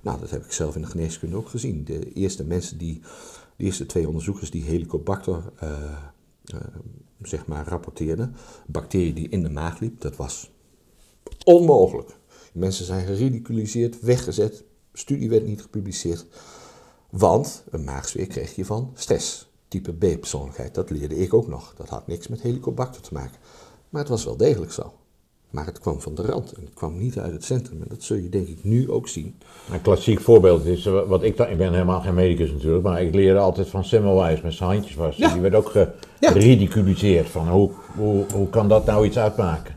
Nou, 0.00 0.20
dat 0.20 0.30
heb 0.30 0.44
ik 0.44 0.52
zelf 0.52 0.74
in 0.74 0.80
de 0.80 0.88
geneeskunde 0.88 1.36
ook 1.36 1.48
gezien. 1.48 1.84
De 1.84 2.12
eerste 2.12 2.44
mensen 2.44 2.78
die, 2.78 3.00
de 3.56 3.64
eerste 3.64 3.86
twee 3.86 4.06
onderzoekers 4.06 4.50
die 4.50 4.64
Helicobacter, 4.64 5.52
eh, 5.56 5.72
zeg 7.22 7.46
maar, 7.46 7.68
rapporteerden, 7.68 8.34
bacterie 8.66 9.12
die 9.12 9.28
in 9.28 9.42
de 9.42 9.50
maag 9.50 9.78
liep, 9.78 10.00
dat 10.00 10.16
was 10.16 10.50
onmogelijk. 11.44 12.16
Mensen 12.52 12.84
zijn 12.84 13.06
geridiculiseerd, 13.06 14.00
weggezet, 14.00 14.64
studie 14.92 15.28
werd 15.28 15.46
niet 15.46 15.62
gepubliceerd. 15.62 16.26
Want 17.10 17.64
een 17.70 17.84
maagzweer 17.84 18.26
kreeg 18.26 18.54
je 18.54 18.64
van 18.64 18.92
stress. 18.94 19.47
Type 19.68 19.92
B-persoonlijkheid, 19.92 20.74
dat 20.74 20.90
leerde 20.90 21.16
ik 21.18 21.34
ook 21.34 21.48
nog. 21.48 21.74
Dat 21.76 21.88
had 21.88 22.06
niks 22.06 22.28
met 22.28 22.42
helicobacter 22.42 23.02
te 23.02 23.14
maken. 23.14 23.36
Maar 23.88 24.00
het 24.00 24.10
was 24.10 24.24
wel 24.24 24.36
degelijk 24.36 24.72
zo. 24.72 24.92
Maar 25.50 25.66
het 25.66 25.78
kwam 25.78 26.00
van 26.00 26.14
de 26.14 26.22
rand 26.22 26.52
en 26.52 26.64
het 26.64 26.74
kwam 26.74 26.98
niet 26.98 27.18
uit 27.18 27.32
het 27.32 27.44
centrum. 27.44 27.80
En 27.82 27.86
dat 27.88 28.02
zul 28.02 28.16
je 28.16 28.28
denk 28.28 28.48
ik 28.48 28.64
nu 28.64 28.90
ook 28.90 29.08
zien. 29.08 29.34
Een 29.72 29.82
klassiek 29.82 30.20
voorbeeld 30.20 30.64
is, 30.64 30.86
eh, 30.86 31.02
wat 31.08 31.22
ik 31.22 31.36
dan, 31.36 31.48
ik 31.48 31.56
ben 31.58 31.72
helemaal 31.72 32.00
geen 32.00 32.14
medicus 32.14 32.50
natuurlijk, 32.52 32.82
maar 32.84 33.02
ik 33.02 33.14
leerde 33.14 33.38
altijd 33.38 33.68
van 33.68 33.84
Semmelweis 33.84 34.40
met 34.40 34.52
zijn 34.54 34.70
handjes 34.70 34.94
was. 34.94 35.16
Ja. 35.16 35.32
Die 35.32 35.40
werd 35.42 35.54
ook 35.54 35.72
Ja. 35.72 36.30
geridiculiseerd 36.30 37.28
van 37.28 37.48
hoe, 37.48 37.70
hoe, 37.96 38.24
hoe 38.32 38.48
kan 38.48 38.68
dat 38.68 38.86
nou 38.86 39.06
iets 39.06 39.18
uitmaken? 39.18 39.76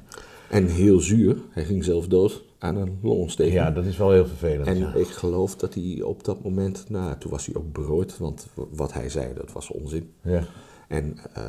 En 0.49 0.67
heel 0.67 0.99
zuur, 0.99 1.37
hij 1.49 1.65
ging 1.65 1.83
zelf 1.83 2.07
dood 2.07 2.43
aan 2.61 2.75
een 2.75 2.99
longontsteking. 3.01 3.55
Ja, 3.55 3.71
dat 3.71 3.85
is 3.85 3.97
wel 3.97 4.11
heel 4.11 4.27
vervelend. 4.27 4.67
En 4.67 4.77
ja. 4.77 4.93
ik 4.93 5.07
geloof 5.07 5.55
dat 5.55 5.73
hij 5.73 6.01
op 6.01 6.23
dat 6.23 6.43
moment, 6.43 6.85
nou, 6.87 7.17
toen 7.17 7.31
was 7.31 7.45
hij 7.45 7.55
ook 7.55 7.71
berooid, 7.73 8.17
want 8.17 8.47
wat 8.53 8.93
hij 8.93 9.09
zei, 9.09 9.33
dat 9.33 9.51
was 9.51 9.71
onzin. 9.71 10.11
ja. 10.21 10.43
En 10.87 11.17
eh, 11.33 11.43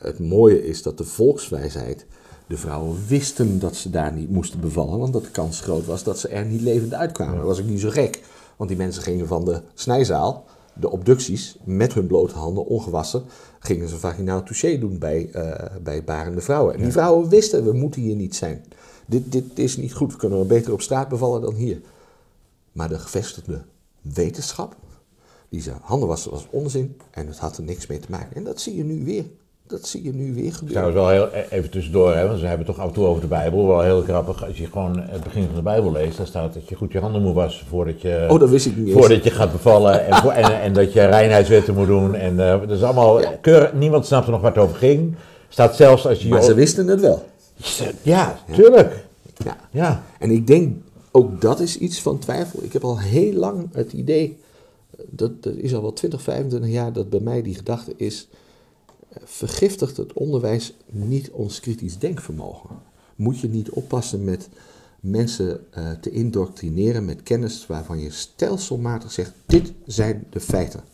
het 0.00 0.18
mooie 0.18 0.66
is 0.66 0.82
dat 0.82 0.98
de 0.98 1.04
volkswijsheid, 1.04 2.06
de 2.46 2.56
vrouwen 2.56 2.96
wisten 3.08 3.58
dat 3.58 3.76
ze 3.76 3.90
daar 3.90 4.12
niet 4.12 4.30
moesten 4.30 4.60
bevallen, 4.60 4.98
want 4.98 5.12
dat 5.12 5.24
de 5.24 5.30
kans 5.30 5.60
groot 5.60 5.86
was 5.86 6.04
dat 6.04 6.18
ze 6.18 6.28
er 6.28 6.44
niet 6.44 6.60
levend 6.60 6.94
uitkwamen. 6.94 7.36
Dat 7.36 7.46
was 7.46 7.60
ook 7.60 7.66
niet 7.66 7.80
zo 7.80 7.90
gek, 7.90 8.22
want 8.56 8.70
die 8.70 8.78
mensen 8.78 9.02
gingen 9.02 9.26
van 9.26 9.44
de 9.44 9.62
snijzaal, 9.74 10.44
de 10.74 10.90
obducties, 10.90 11.56
met 11.64 11.94
hun 11.94 12.06
blote 12.06 12.34
handen, 12.34 12.66
ongewassen, 12.66 13.22
gingen 13.58 13.88
ze 13.88 13.96
vaginaal 13.96 14.42
touché 14.42 14.78
doen 14.78 14.98
bij, 14.98 15.28
eh, 15.32 15.76
bij 15.82 16.04
barende 16.04 16.40
vrouwen. 16.40 16.74
En 16.74 16.82
die 16.82 16.92
vrouwen 16.92 17.28
wisten, 17.28 17.64
we 17.64 17.72
moeten 17.72 18.02
hier 18.02 18.16
niet 18.16 18.36
zijn. 18.36 18.64
Dit, 19.06 19.32
dit 19.32 19.44
is 19.54 19.76
niet 19.76 19.94
goed, 19.94 20.12
we 20.12 20.18
kunnen 20.18 20.38
wel 20.38 20.46
beter 20.46 20.72
op 20.72 20.80
straat 20.82 21.08
bevallen 21.08 21.40
dan 21.40 21.54
hier. 21.54 21.80
Maar 22.72 22.88
de 22.88 22.98
gevestigde 22.98 23.60
wetenschap, 24.00 24.74
die 25.48 25.62
zei, 25.62 25.76
handen 25.82 26.08
wassen 26.08 26.30
was 26.30 26.46
onzin 26.50 26.96
en 27.10 27.26
het 27.26 27.38
had 27.38 27.56
er 27.56 27.62
niks 27.62 27.86
mee 27.86 27.98
te 27.98 28.06
maken. 28.10 28.36
En 28.36 28.44
dat 28.44 28.60
zie 28.60 28.76
je 28.76 28.84
nu 28.84 29.04
weer. 29.04 29.24
Dat 29.66 29.86
zie 29.86 30.02
je 30.02 30.12
nu 30.12 30.34
weer 30.34 30.52
gebeuren. 30.54 30.92
Trouwens 30.92 30.94
wel 30.96 31.08
heel, 31.08 31.40
e- 31.40 31.56
even 31.56 31.70
tussendoor, 31.70 32.14
hè, 32.14 32.26
want 32.26 32.38
ze 32.38 32.46
hebben 32.46 32.66
het 32.66 32.74
toch 32.74 32.84
af 32.84 32.88
en 32.90 32.94
toe 32.94 33.06
over 33.06 33.20
de 33.20 33.26
Bijbel. 33.28 33.66
Wel 33.66 33.80
heel 33.80 34.02
grappig, 34.02 34.46
als 34.46 34.58
je 34.58 34.66
gewoon 34.66 35.00
het 35.00 35.22
begin 35.24 35.46
van 35.46 35.54
de 35.54 35.62
Bijbel 35.62 35.92
leest, 35.92 36.16
dan 36.16 36.26
staat 36.26 36.54
dat 36.54 36.68
je 36.68 36.74
goed 36.74 36.92
je 36.92 36.98
handen 36.98 37.22
moet 37.22 37.34
wassen 37.34 37.66
voordat 37.66 38.00
je, 38.00 38.26
Oh, 38.30 38.40
dat 38.40 38.50
wist 38.50 38.66
ik 38.66 38.76
niet 38.76 38.86
eens. 38.86 38.96
voordat 38.96 39.24
je 39.24 39.30
gaat 39.30 39.52
bevallen. 39.52 40.06
En, 40.06 40.30
en, 40.30 40.60
en 40.60 40.72
dat 40.72 40.92
je 40.92 41.04
reinheidswetten 41.04 41.74
moet 41.74 41.86
doen. 41.86 42.14
En 42.14 42.40
eh, 42.40 42.60
dat 42.60 42.70
is 42.70 42.82
allemaal, 42.82 43.20
Ja. 43.20 43.32
keurig, 43.40 43.72
niemand 43.72 44.06
snapte 44.06 44.30
nog 44.30 44.40
waar 44.40 44.52
het 44.54 44.62
over 44.62 44.76
ging. 44.76 45.14
Staat 45.48 45.76
zelfs 45.76 46.06
als 46.06 46.22
je... 46.22 46.28
Maar 46.28 46.42
ze 46.42 46.54
wisten 46.54 46.86
het 46.86 47.00
wel. 47.00 47.24
Ja, 48.02 48.38
tuurlijk. 48.52 49.06
Ja. 49.44 49.68
Ja. 49.70 50.04
En 50.18 50.30
ik 50.30 50.46
denk, 50.46 50.76
ook 51.10 51.40
dat 51.40 51.60
is 51.60 51.78
iets 51.78 52.00
van 52.00 52.18
twijfel. 52.18 52.62
Ik 52.62 52.72
heb 52.72 52.84
al 52.84 52.98
heel 53.00 53.32
lang 53.32 53.68
het 53.72 53.92
idee, 53.92 54.38
dat, 55.06 55.42
dat 55.42 55.54
is 55.54 55.74
al 55.74 55.82
wel 55.82 55.92
20, 55.92 56.22
25 56.22 56.70
jaar, 56.70 56.92
dat 56.92 57.10
bij 57.10 57.20
mij 57.20 57.42
die 57.42 57.54
gedachte 57.54 57.92
is, 57.96 58.28
eh, 59.08 59.22
vergiftigt 59.24 59.96
het 59.96 60.12
onderwijs 60.12 60.74
niet 60.86 61.30
ons 61.30 61.60
kritisch 61.60 61.98
denkvermogen? 61.98 62.70
Moet 63.16 63.40
je 63.40 63.48
niet 63.48 63.70
oppassen 63.70 64.24
met 64.24 64.48
mensen 65.00 65.66
eh, 65.70 65.90
te 65.90 66.10
indoctrineren 66.10 67.04
met 67.04 67.22
kennis 67.22 67.66
waarvan 67.66 67.98
je 67.98 68.10
stelselmatig 68.10 69.12
zegt, 69.12 69.32
dit 69.46 69.72
zijn 69.86 70.26
de 70.30 70.40
feiten. 70.40 70.84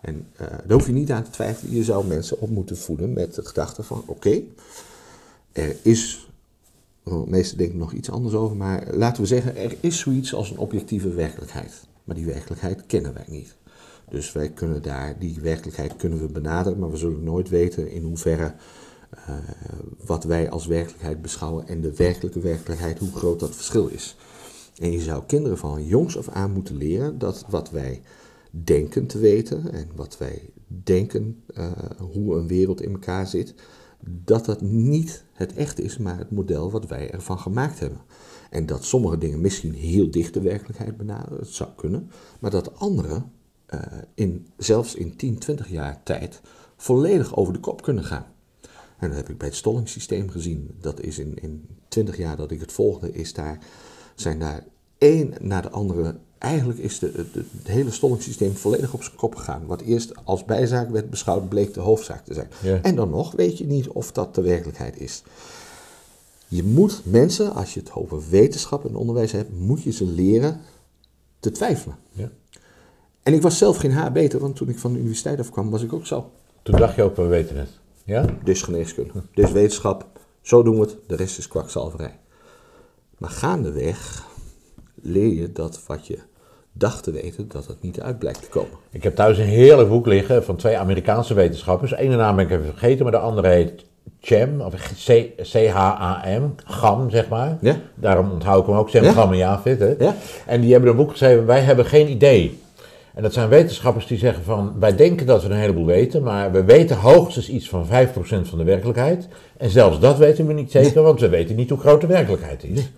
En 0.00 0.26
eh, 0.36 0.46
daar 0.46 0.76
hoef 0.78 0.86
je 0.86 0.92
niet 0.92 1.10
aan 1.10 1.24
te 1.24 1.30
twijfelen. 1.30 1.74
Je 1.74 1.84
zou 1.84 2.06
mensen 2.06 2.40
op 2.40 2.50
moeten 2.50 2.76
voeden 2.78 3.12
met 3.12 3.34
de 3.34 3.44
gedachte 3.44 3.82
van, 3.82 4.02
oké, 4.06 4.42
er 5.52 5.76
is 5.82 6.30
Oh, 7.04 7.26
meesten 7.26 7.58
denken 7.58 7.78
nog 7.78 7.92
iets 7.92 8.10
anders 8.10 8.34
over, 8.34 8.56
maar 8.56 8.86
laten 8.94 9.22
we 9.22 9.28
zeggen, 9.28 9.56
er 9.56 9.76
is 9.80 9.98
zoiets 9.98 10.34
als 10.34 10.50
een 10.50 10.58
objectieve 10.58 11.08
werkelijkheid. 11.08 11.86
Maar 12.04 12.16
die 12.16 12.24
werkelijkheid 12.24 12.86
kennen 12.86 13.14
wij 13.14 13.24
niet. 13.28 13.56
Dus 14.08 14.32
wij 14.32 14.50
kunnen 14.50 14.82
daar, 14.82 15.18
die 15.18 15.38
werkelijkheid 15.40 15.96
kunnen 15.96 16.20
we 16.20 16.26
benaderen, 16.26 16.78
maar 16.78 16.90
we 16.90 16.96
zullen 16.96 17.22
nooit 17.22 17.48
weten 17.48 17.90
in 17.90 18.02
hoeverre 18.02 18.54
eh, 19.10 19.34
wat 20.04 20.24
wij 20.24 20.50
als 20.50 20.66
werkelijkheid 20.66 21.22
beschouwen 21.22 21.68
en 21.68 21.80
de 21.80 21.96
werkelijke 21.96 22.40
werkelijkheid, 22.40 22.98
hoe 22.98 23.12
groot 23.12 23.40
dat 23.40 23.56
verschil 23.56 23.86
is. 23.86 24.16
En 24.78 24.92
je 24.92 25.00
zou 25.00 25.22
kinderen 25.26 25.58
van 25.58 25.84
jongs 25.84 26.18
af 26.18 26.28
aan 26.28 26.52
moeten 26.52 26.76
leren 26.76 27.18
dat 27.18 27.44
wat 27.48 27.70
wij 27.70 28.02
denken 28.50 29.06
te 29.06 29.18
weten 29.18 29.72
en 29.72 29.88
wat 29.94 30.18
wij 30.18 30.50
denken 30.66 31.42
eh, 31.54 31.70
hoe 31.98 32.36
een 32.36 32.48
wereld 32.48 32.80
in 32.80 32.92
elkaar 32.92 33.26
zit, 33.26 33.54
dat 34.00 34.44
dat 34.44 34.60
niet 34.60 35.24
het 35.32 35.54
echte 35.54 35.82
is, 35.82 35.98
maar 35.98 36.18
het 36.18 36.30
model 36.30 36.70
wat 36.70 36.86
wij 36.86 37.10
ervan 37.10 37.38
gemaakt 37.38 37.78
hebben. 37.78 38.00
En 38.50 38.66
dat 38.66 38.84
sommige 38.84 39.18
dingen 39.18 39.40
misschien 39.40 39.74
heel 39.74 40.10
dicht 40.10 40.34
de 40.34 40.40
werkelijkheid 40.40 40.96
benaderen, 40.96 41.38
dat 41.38 41.48
zou 41.48 41.70
kunnen, 41.76 42.10
maar 42.38 42.50
dat 42.50 42.78
andere 42.78 43.22
eh, 43.66 43.80
in, 44.14 44.46
zelfs 44.56 44.94
in 44.94 45.16
10, 45.16 45.38
20 45.38 45.68
jaar 45.68 46.02
tijd 46.02 46.40
volledig 46.76 47.36
over 47.36 47.52
de 47.52 47.60
kop 47.60 47.82
kunnen 47.82 48.04
gaan. 48.04 48.26
En 48.98 49.08
dat 49.08 49.16
heb 49.16 49.28
ik 49.28 49.38
bij 49.38 49.48
het 49.48 49.56
stollingssysteem 49.56 50.30
gezien. 50.30 50.70
Dat 50.80 51.00
is 51.00 51.18
in, 51.18 51.38
in 51.38 51.68
20 51.88 52.16
jaar 52.16 52.36
dat 52.36 52.50
ik 52.50 52.60
het 52.60 52.72
volgde, 52.72 53.12
is 53.12 53.32
daar, 53.32 53.58
zijn 54.14 54.38
daar 54.38 54.64
één 54.98 55.34
na 55.40 55.60
de 55.60 55.70
andere. 55.70 56.18
Eigenlijk 56.40 56.78
is 56.78 56.98
de, 56.98 57.12
de- 57.32 57.44
het 57.56 57.66
hele 57.66 57.90
stollingssysteem 57.90 58.56
volledig 58.56 58.92
op 58.94 59.02
zijn 59.02 59.16
kop 59.16 59.34
gegaan. 59.34 59.66
Wat 59.66 59.80
eerst 59.80 60.12
als 60.24 60.44
bijzaak 60.44 60.90
werd 60.90 61.10
beschouwd, 61.10 61.48
bleek 61.48 61.74
de 61.74 61.80
hoofdzaak 61.80 62.24
te 62.24 62.34
zijn. 62.34 62.50
Ja. 62.62 62.80
En 62.82 62.94
dan 62.94 63.10
nog 63.10 63.32
weet 63.32 63.58
je 63.58 63.66
niet 63.66 63.88
of 63.88 64.12
dat 64.12 64.34
de 64.34 64.42
werkelijkheid 64.42 65.00
is. 65.00 65.22
Je 66.48 66.62
moet 66.64 67.00
mensen, 67.04 67.52
als 67.54 67.74
je 67.74 67.80
het 67.80 67.92
over 67.92 68.22
wetenschap 68.30 68.84
en 68.84 68.94
onderwijs 68.96 69.32
hebt, 69.32 69.58
moet 69.58 69.82
je 69.82 69.90
ze 69.92 70.04
leren 70.04 70.60
te 71.40 71.50
twijfelen. 71.50 71.96
ja. 72.12 72.30
En 73.22 73.34
ik 73.34 73.42
was 73.42 73.58
zelf 73.58 73.76
geen 73.76 73.92
haar 73.92 74.12
beter, 74.12 74.40
want 74.40 74.56
toen 74.56 74.68
ik 74.68 74.78
van 74.78 74.92
de 74.92 74.98
universiteit 74.98 75.38
afkwam, 75.40 75.70
was 75.70 75.82
ik 75.82 75.92
ook 75.92 76.06
zo. 76.06 76.30
Toen 76.62 76.76
dacht 76.78 76.94
je 76.96 77.02
ook, 77.02 77.16
we 77.16 77.22
weten 77.26 77.56
het. 77.56 77.68
Ja? 78.04 78.24
Is 78.44 78.62
geneeskunde, 78.62 79.12
is 79.34 79.52
wetenschap, 79.52 80.06
zo 80.40 80.62
doen 80.62 80.74
we 80.74 80.80
het, 80.80 80.96
de 81.06 81.16
rest 81.16 81.38
is 81.38 81.48
kwakzalverij. 81.48 82.18
Maar 83.18 83.30
gaandeweg 83.30 84.26
leer 85.02 85.32
je 85.34 85.52
dat 85.52 85.86
wat 85.86 86.06
je 86.06 86.18
dacht 86.72 87.02
te 87.02 87.10
weten, 87.10 87.48
dat 87.48 87.66
het 87.66 87.82
niet 87.82 88.00
uit 88.00 88.18
blijkt 88.18 88.42
te 88.42 88.48
komen. 88.48 88.78
Ik 88.90 89.02
heb 89.02 89.14
thuis 89.14 89.38
een 89.38 89.44
heerlijk 89.44 89.88
boek 89.88 90.06
liggen 90.06 90.44
van 90.44 90.56
twee 90.56 90.78
Amerikaanse 90.78 91.34
wetenschappers. 91.34 91.92
Ene 91.92 92.16
naam 92.16 92.36
ben 92.36 92.44
ik 92.44 92.50
even 92.50 92.64
vergeten, 92.64 93.02
maar 93.02 93.12
de 93.12 93.18
andere 93.18 93.48
heet 93.48 93.84
Cham, 94.20 94.60
of 94.60 94.74
C-H-A-M, 95.52 96.42
Gam, 96.64 97.10
zeg 97.10 97.28
maar. 97.28 97.58
Ja. 97.60 97.76
Daarom 97.94 98.30
onthoud 98.30 98.60
ik 98.60 98.66
hem 98.66 98.76
ook, 98.76 98.90
Sam 98.90 99.02
Ja. 99.04 99.12
Gam 99.12 99.32
en 99.32 99.38
Javit. 99.38 99.80
Hè? 99.80 99.94
Ja. 99.98 100.16
En 100.46 100.60
die 100.60 100.72
hebben 100.72 100.90
een 100.90 100.96
boek 100.96 101.10
geschreven, 101.10 101.46
wij 101.46 101.60
hebben 101.60 101.84
geen 101.84 102.10
idee. 102.10 102.58
En 103.14 103.22
dat 103.22 103.32
zijn 103.32 103.48
wetenschappers 103.48 104.06
die 104.06 104.18
zeggen 104.18 104.44
van, 104.44 104.74
wij 104.78 104.96
denken 104.96 105.26
dat 105.26 105.42
we 105.42 105.48
een 105.48 105.56
heleboel 105.56 105.86
weten, 105.86 106.22
maar 106.22 106.52
we 106.52 106.64
weten 106.64 106.96
hoogstens 106.96 107.48
iets 107.48 107.68
van 107.68 107.86
5% 107.86 107.88
van 108.48 108.58
de 108.58 108.64
werkelijkheid. 108.64 109.28
En 109.56 109.70
zelfs 109.70 110.00
dat 110.00 110.18
weten 110.18 110.46
we 110.46 110.52
niet 110.52 110.70
zeker, 110.70 111.02
want 111.02 111.20
we 111.20 111.28
weten 111.28 111.56
niet 111.56 111.70
hoe 111.70 111.78
groot 111.78 112.00
de 112.00 112.06
werkelijkheid 112.06 112.64
is. 112.64 112.90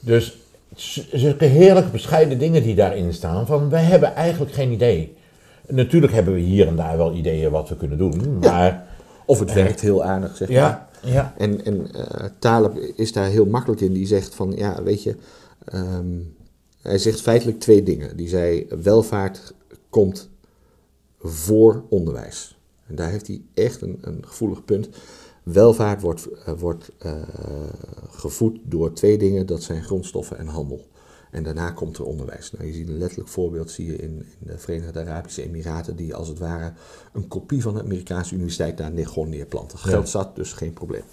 Dus 0.00 0.36
zulke 0.74 1.44
heerlijke 1.44 1.90
bescheiden 1.90 2.38
dingen 2.38 2.62
die 2.62 2.74
daarin 2.74 3.12
staan, 3.12 3.46
van 3.46 3.68
wij 3.68 3.82
hebben 3.82 4.14
eigenlijk 4.14 4.52
geen 4.52 4.72
idee. 4.72 5.14
Natuurlijk 5.68 6.12
hebben 6.12 6.34
we 6.34 6.40
hier 6.40 6.66
en 6.66 6.76
daar 6.76 6.96
wel 6.96 7.14
ideeën 7.14 7.50
wat 7.50 7.68
we 7.68 7.76
kunnen 7.76 7.98
doen, 7.98 8.38
Ja. 8.40 8.50
maar... 8.50 8.86
Of 9.26 9.38
het 9.38 9.52
werkt 9.52 9.80
heel 9.80 10.04
aardig, 10.04 10.36
zeg 10.36 10.48
maar. 10.48 10.56
Ja, 10.56 10.88
ja. 11.02 11.34
En, 11.38 11.64
en 11.64 11.92
eh, 11.92 12.24
Taleb 12.38 12.76
is 12.96 13.12
daar 13.12 13.28
heel 13.28 13.46
makkelijk 13.46 13.80
in. 13.80 13.92
Die 13.92 14.06
zegt 14.06 14.34
van, 14.34 14.52
ja, 14.56 14.82
weet 14.82 15.02
je, 15.02 15.16
ehm, 15.64 16.06
hij 16.82 16.98
zegt 16.98 17.20
feitelijk 17.20 17.60
twee 17.60 17.82
dingen. 17.82 18.16
Die 18.16 18.28
zei, 18.28 18.66
welvaart 18.82 19.54
komt 19.88 20.28
voor 21.20 21.82
onderwijs. 21.88 22.58
En 22.86 22.94
daar 22.94 23.10
heeft 23.10 23.26
hij 23.26 23.42
echt 23.54 23.82
een, 23.82 23.98
een 24.00 24.22
gevoelig 24.26 24.64
punt. 24.64 24.88
Welvaart 25.44 26.00
wordt, 26.00 26.26
eh, 26.26 26.54
wordt 26.58 26.90
eh, 26.98 27.22
gevoed 28.10 28.58
door 28.62 28.92
twee 28.92 29.18
dingen, 29.18 29.46
dat 29.46 29.62
zijn 29.62 29.84
grondstoffen 29.84 30.38
en 30.38 30.46
handel. 30.46 30.86
En 31.30 31.42
daarna 31.42 31.70
komt 31.70 31.96
er 31.96 32.04
onderwijs. 32.04 32.52
Nou, 32.52 32.66
je 32.66 32.72
ziet 32.72 32.88
een 32.88 32.98
letterlijk 32.98 33.28
voorbeeld 33.28 33.70
zie 33.70 33.86
je 33.86 33.96
in, 33.96 34.10
in 34.10 34.46
de 34.46 34.58
Verenigde 34.58 35.00
Arabische 35.00 35.42
Emiraten, 35.42 35.96
die 35.96 36.14
als 36.14 36.28
het 36.28 36.38
ware 36.38 36.72
een 37.12 37.28
kopie 37.28 37.62
van 37.62 37.74
de 37.74 37.82
Amerikaanse 37.82 38.34
universiteit 38.34 38.76
daar 38.76 38.92
neer, 38.92 39.08
gewoon 39.08 39.28
neerplanten. 39.28 39.78
Geld 39.78 40.08
zat, 40.08 40.36
dus 40.36 40.52
geen 40.52 40.72
probleem. 40.72 41.04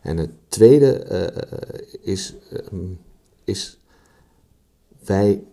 En 0.00 0.16
het 0.16 0.30
tweede 0.48 0.98
eh, 0.98 1.98
is, 2.00 2.34
ehm, 2.50 2.86
is, 3.44 3.78
wij 5.04 5.44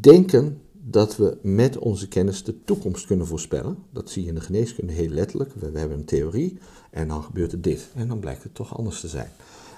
denken 0.00 0.60
dat 0.84 1.16
we 1.16 1.38
met 1.42 1.78
onze 1.78 2.08
kennis 2.08 2.44
de 2.44 2.64
toekomst 2.64 3.06
kunnen 3.06 3.26
voorspellen. 3.26 3.78
Dat 3.90 4.10
zie 4.10 4.22
je 4.22 4.28
in 4.28 4.34
de 4.34 4.40
geneeskunde 4.40 4.92
heel 4.92 5.08
letterlijk. 5.08 5.52
We, 5.54 5.78
hebben 5.78 5.98
een 5.98 6.04
theorie 6.04 6.58
en 6.90 7.08
dan 7.08 7.22
gebeurt 7.22 7.52
er 7.52 7.60
dit. 7.60 7.88
En 7.94 8.08
dan 8.08 8.18
blijkt 8.18 8.42
het 8.42 8.54
toch 8.54 8.76
anders 8.76 9.00
te 9.00 9.08
zijn. 9.08 9.30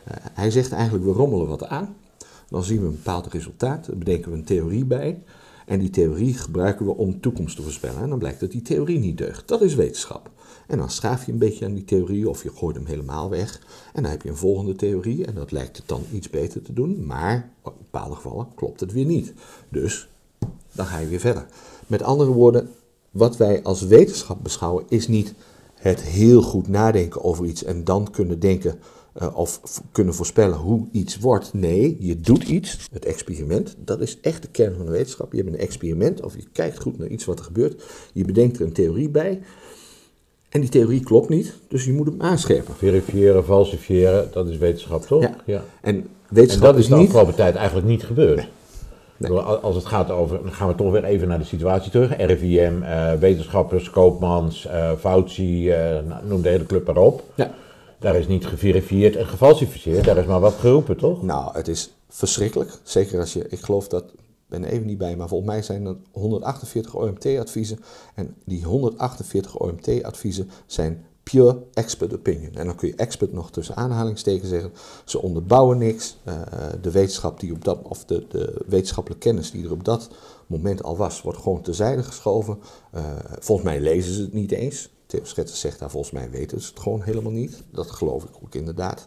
Eh, 0.05 0.15
hij 0.33 0.51
zegt 0.51 0.73
eigenlijk, 0.73 1.05
we 1.05 1.13
rommelen 1.13 1.49
wat 1.49 1.67
aan. 1.67 1.97
Dan 2.49 2.65
zien 2.65 2.81
we 2.81 2.87
een 2.87 2.93
bepaald 2.93 3.27
resultaat, 3.27 3.87
daar 3.87 3.97
bedenken 3.97 4.31
we 4.31 4.37
een 4.37 4.45
theorie 4.45 4.85
bij. 4.85 5.23
En 5.67 5.79
die 5.79 5.91
theorie 5.91 6.35
gebruiken 6.35 6.87
we 6.87 6.97
om 6.97 7.21
toekomst 7.21 7.57
te 7.57 7.63
voorspellen. 7.63 8.03
En 8.03 8.09
dan 8.09 8.19
blijkt 8.19 8.41
dat 8.41 8.51
die 8.51 8.63
theorie 8.63 8.99
niet 8.99 9.19
deugt. 9.19 9.49
Dat 9.49 9.63
is 9.63 9.75
wetenschap. 9.75 10.31
En 10.67 10.79
dan 10.79 10.91
schaaf 10.91 11.27
je 11.27 11.33
een 11.33 11.39
beetje 11.39 11.65
aan 11.65 11.75
die 11.75 11.85
theorie 11.85 12.29
of 12.29 12.43
je 12.43 12.51
gooit 12.51 12.77
hem 12.77 12.87
helemaal 12.87 13.31
weg. 13.31 13.61
En 13.93 14.03
dan 14.03 14.11
heb 14.11 14.23
je 14.23 14.29
een 14.29 14.37
volgende 14.37 14.75
theorie 14.75 15.27
en 15.27 15.35
dat 15.35 15.53
lijkt 15.53 15.77
het 15.77 15.89
dan 15.89 16.05
iets 16.13 16.31
beter 16.31 16.63
te 16.63 16.73
doen. 16.73 17.07
Maar 17.07 17.51
in 17.65 17.73
bepaalde 17.79 18.15
gevallen 18.15 18.49
klopt 18.55 18.81
het 18.81 18.93
weer 18.93 19.05
niet. 19.05 19.33
Dus 19.69 20.09
dan 20.75 20.87
ga 20.87 20.99
je 20.99 21.07
weer 21.07 21.21
verder. 21.21 21.47
Met 21.87 22.03
andere 22.03 22.31
woorden, 22.31 22.71
wat 23.11 23.37
wij 23.37 23.63
als 23.63 23.83
wetenschap 23.83 24.39
beschouwen 24.43 24.85
is 24.89 25.09
niet 25.09 25.35
het 25.75 26.03
heel 26.03 26.43
goed 26.43 26.69
nadenken 26.69 27.25
over 27.25 27.45
iets 27.45 27.65
en 27.65 27.85
dan 27.85 28.11
kunnen 28.11 28.41
denken 28.41 28.79
eh, 29.13 29.37
of 29.37 29.61
kunnen 29.93 30.15
voorspellen 30.15 30.57
hoe 30.57 30.87
iets 30.93 31.19
wordt. 31.19 31.53
Nee, 31.53 31.97
je 32.01 32.21
doet 32.21 32.43
iets, 32.43 32.89
het 32.93 33.05
experiment, 33.05 33.77
dat 33.79 34.01
is 34.01 34.21
echt 34.21 34.43
de 34.43 34.49
kern 34.49 34.75
van 34.77 34.85
de 34.87 34.93
wetenschap. 34.93 35.33
Je 35.33 35.39
hebt 35.39 35.53
een 35.55 35.61
experiment 35.61 36.23
of 36.23 36.35
je 36.37 36.45
kijkt 36.53 36.81
goed 36.81 36.99
naar 36.99 37.09
iets 37.09 37.25
wat 37.25 37.39
er 37.39 37.45
gebeurt, 37.45 37.83
je 38.13 38.25
bedenkt 38.25 38.57
er 38.57 38.67
een 38.67 38.73
theorie 38.73 39.09
bij 39.09 39.41
en 40.49 40.61
die 40.61 40.71
theorie 40.71 41.01
klopt 41.01 41.29
niet, 41.29 41.55
dus 41.69 41.85
je 41.85 41.93
moet 41.93 42.07
hem 42.07 42.23
aanscherpen. 42.23 42.75
Verifiëren, 42.75 43.45
falsifiëren, 43.45 44.29
dat 44.33 44.49
is 44.49 44.57
wetenschap 44.57 45.07
toch? 45.07 45.23
Ja. 45.47 45.65
En 45.81 45.95
En 45.95 46.09
wetenschap 46.29 46.63
dat 46.63 46.75
is 46.75 46.81
is 46.81 46.89
de 46.89 46.97
niet... 46.97 47.07
afgelopen 47.07 47.35
tijd 47.35 47.55
eigenlijk 47.55 47.87
niet 47.87 48.05
gebeurd. 48.05 48.37
Nee. 48.37 48.49
Als 49.63 49.75
het 49.75 49.87
gaat 49.87 50.11
over, 50.11 50.43
dan 50.43 50.53
gaan 50.53 50.69
we 50.69 50.75
toch 50.75 50.93
weer 50.93 51.05
even 51.05 51.29
naar 51.29 51.39
de 51.39 51.45
situatie 51.45 51.91
terug. 51.91 52.17
RIVM, 52.17 52.83
eh, 52.83 53.13
wetenschappers, 53.13 53.91
Koopmans, 53.91 54.69
Fauci, 54.99 55.69
nou, 56.09 56.27
noem 56.27 56.43
de 56.43 56.49
hele 56.49 56.67
club 56.67 56.87
maar 56.87 56.97
op. 56.97 57.23
Ja. 57.35 57.55
Daar 57.99 58.17
is 58.17 58.27
niet 58.27 58.47
geverifieerd 58.47 59.17
en 59.17 59.27
gefalsificeerd, 59.27 60.05
daar 60.05 60.17
is 60.17 60.27
maar 60.27 60.41
wat 60.41 60.55
geroepen, 60.55 60.97
toch? 60.97 61.23
Nou, 61.23 61.57
het 61.57 61.69
is 61.69 61.95
verschrikkelijk. 62.09 62.71
Zeker 62.83 63.21
als 63.21 63.33
je, 63.33 63.47
ik 63.49 63.61
geloof 63.61 63.89
dat, 63.89 64.03
ik 64.03 64.21
ben 64.49 64.65
er 64.65 64.71
even 64.71 64.87
niet 64.87 64.99
bij, 64.99 65.17
maar 65.17 65.29
volgens 65.29 65.51
mij 65.51 65.63
zijn 65.63 65.87
er 65.87 65.97
148 66.11 66.95
OMT-adviezen. 66.95 67.79
En 68.15 68.35
die 68.45 68.65
148 68.65 69.57
OMT-adviezen 69.57 70.51
zijn 70.67 71.05
pure 71.25 71.63
expert 71.75 72.15
opinion. 72.15 72.55
En 72.55 72.67
dan 72.67 72.75
kun 72.75 72.89
je 72.89 72.95
expert 72.95 73.33
nog 73.33 73.51
tussen 73.51 73.77
aanhalingstekens 73.77 74.49
zeggen. 74.51 74.73
Ze 75.05 75.23
onderbouwen 75.23 75.79
niks. 75.79 76.17
Eh, 76.25 76.35
de 76.83 76.91
wetenschap 76.91 77.41
die 77.41 77.53
op 77.53 77.65
dat, 77.65 77.79
of 77.83 78.05
de, 78.05 78.27
de 78.29 78.63
wetenschappelijke 78.67 79.29
kennis 79.29 79.51
die 79.51 79.65
er 79.65 79.73
op 79.73 79.85
dat 79.85 80.09
moment 80.47 80.83
al 80.83 80.97
was, 80.97 81.23
wordt 81.23 81.39
gewoon 81.39 81.61
terzijde 81.63 82.03
geschoven. 82.03 82.59
Eh, 82.91 83.03
volgens 83.39 83.67
mij 83.69 83.81
lezen 83.81 84.15
ze 84.15 84.21
het 84.23 84.33
niet 84.33 84.53
eens. 84.53 84.93
Theo 85.07 85.21
Schetter 85.25 85.57
zegt 85.57 85.79
daar 85.79 85.91
volgens 85.91 86.13
mij 86.13 86.31
weten 86.31 86.61
ze 86.61 86.69
het 86.69 86.81
gewoon 86.81 87.03
helemaal 87.03 87.33
niet. 87.33 87.63
Dat 87.71 87.91
geloof 87.91 88.25
ik 88.25 88.31
ook 88.45 88.55
inderdaad. 88.55 89.05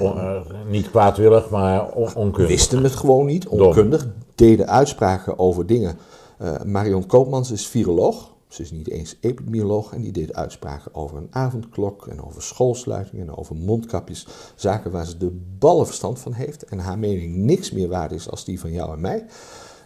On- 0.00 0.18
eh, 0.18 0.40
niet 0.68 0.90
kwaadwillig, 0.90 1.50
maar 1.50 1.92
on- 1.92 2.14
onkundig. 2.14 2.48
wisten 2.48 2.82
het 2.84 2.94
gewoon 2.94 3.26
niet, 3.26 3.48
onkundig, 3.48 4.06
deden 4.34 4.68
uitspraken 4.68 5.38
over 5.38 5.66
dingen. 5.66 5.98
Eh, 6.38 6.62
Marion 6.62 7.06
Koopmans 7.06 7.50
is 7.50 7.66
viroloog, 7.66 8.30
ze 8.48 8.62
is 8.62 8.70
niet 8.70 8.90
eens 8.90 9.16
epidemioloog 9.20 9.92
en 9.92 10.00
die 10.00 10.12
deed 10.12 10.34
uitspraken 10.34 10.94
over 10.94 11.16
een 11.16 11.26
avondklok 11.30 12.06
en 12.06 12.24
over 12.24 12.42
schoolsluitingen 12.42 13.28
en 13.28 13.36
over 13.36 13.56
mondkapjes. 13.56 14.26
Zaken 14.54 14.90
waar 14.90 15.06
ze 15.06 15.16
de 15.16 15.38
ballen 15.58 15.86
verstand 15.86 16.18
van 16.18 16.32
heeft 16.32 16.64
en 16.64 16.78
haar 16.78 16.98
mening 16.98 17.36
niks 17.36 17.70
meer 17.70 17.88
waard 17.88 18.12
is 18.12 18.30
als 18.30 18.44
die 18.44 18.60
van 18.60 18.72
jou 18.72 18.92
en 18.92 19.00
mij. 19.00 19.24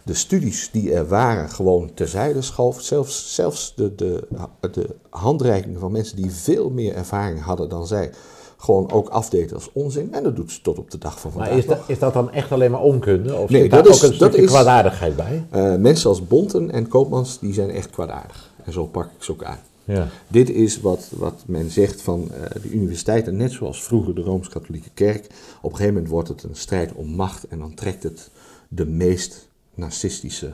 De 0.05 0.13
studies 0.13 0.69
die 0.71 0.93
er 0.93 1.07
waren 1.07 1.49
gewoon 1.49 1.93
terzijde 1.93 2.41
schoof. 2.41 2.81
Zelfs, 2.81 3.33
zelfs 3.35 3.73
de, 3.75 3.95
de, 3.95 4.27
de 4.71 4.95
handreikingen 5.09 5.79
van 5.79 5.91
mensen 5.91 6.15
die 6.15 6.31
veel 6.31 6.69
meer 6.69 6.95
ervaring 6.95 7.41
hadden 7.41 7.69
dan 7.69 7.87
zij, 7.87 8.11
gewoon 8.57 8.91
ook 8.91 9.09
afdeed 9.09 9.53
als 9.53 9.69
onzin. 9.73 10.13
En 10.13 10.23
dat 10.23 10.35
doet 10.35 10.51
ze 10.51 10.61
tot 10.61 10.77
op 10.77 10.91
de 10.91 10.97
dag 10.97 11.19
van 11.19 11.31
vandaag. 11.31 11.49
Maar 11.49 11.57
is 11.59 11.65
dat, 11.65 11.79
is 11.87 11.99
dat 11.99 12.13
dan 12.13 12.31
echt 12.31 12.51
alleen 12.51 12.71
maar 12.71 12.81
onkunde? 12.81 13.35
Of 13.35 13.49
Nee, 13.49 13.61
zit 13.61 13.71
dat 13.71 13.83
daar 13.83 13.93
is- 13.93 14.03
ook 14.03 14.11
een 14.11 14.17
dat 14.17 14.29
stukje 14.29 14.45
is- 14.45 14.49
kwaadaardigheid 14.51 15.15
bij? 15.15 15.45
Eh, 15.49 15.75
mensen 15.75 16.09
als 16.09 16.27
Bonten 16.27 16.71
en 16.71 16.87
Koopmans, 16.87 17.39
die 17.39 17.53
zijn 17.53 17.69
echt 17.69 17.89
kwaadaardig. 17.89 18.50
En 18.65 18.73
zo 18.73 18.85
pak 18.85 19.05
ik 19.05 19.23
ze 19.23 19.31
ook 19.31 19.43
aan. 19.43 19.59
Ja. 19.83 20.07
Dit 20.27 20.49
is 20.49 20.81
wat, 20.81 21.09
wat 21.15 21.43
men 21.45 21.69
zegt 21.69 22.01
van 22.01 22.31
eh, 22.31 22.61
de 22.61 22.69
universiteiten, 22.69 23.35
net 23.35 23.51
zoals 23.51 23.83
vroeger 23.83 24.15
de 24.15 24.21
Rooms-Katholieke 24.21 24.89
Kerk. 24.93 25.25
Op 25.61 25.71
een 25.71 25.77
gegeven 25.77 25.93
moment 25.93 26.11
wordt 26.11 26.27
het 26.27 26.43
een 26.43 26.55
strijd 26.55 26.93
om 26.93 27.07
macht 27.07 27.47
en 27.47 27.59
dan 27.59 27.73
trekt 27.73 28.03
het 28.03 28.29
de 28.67 28.85
meest 28.85 29.49
narcistische 29.73 30.53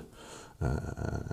eh, 0.58 0.70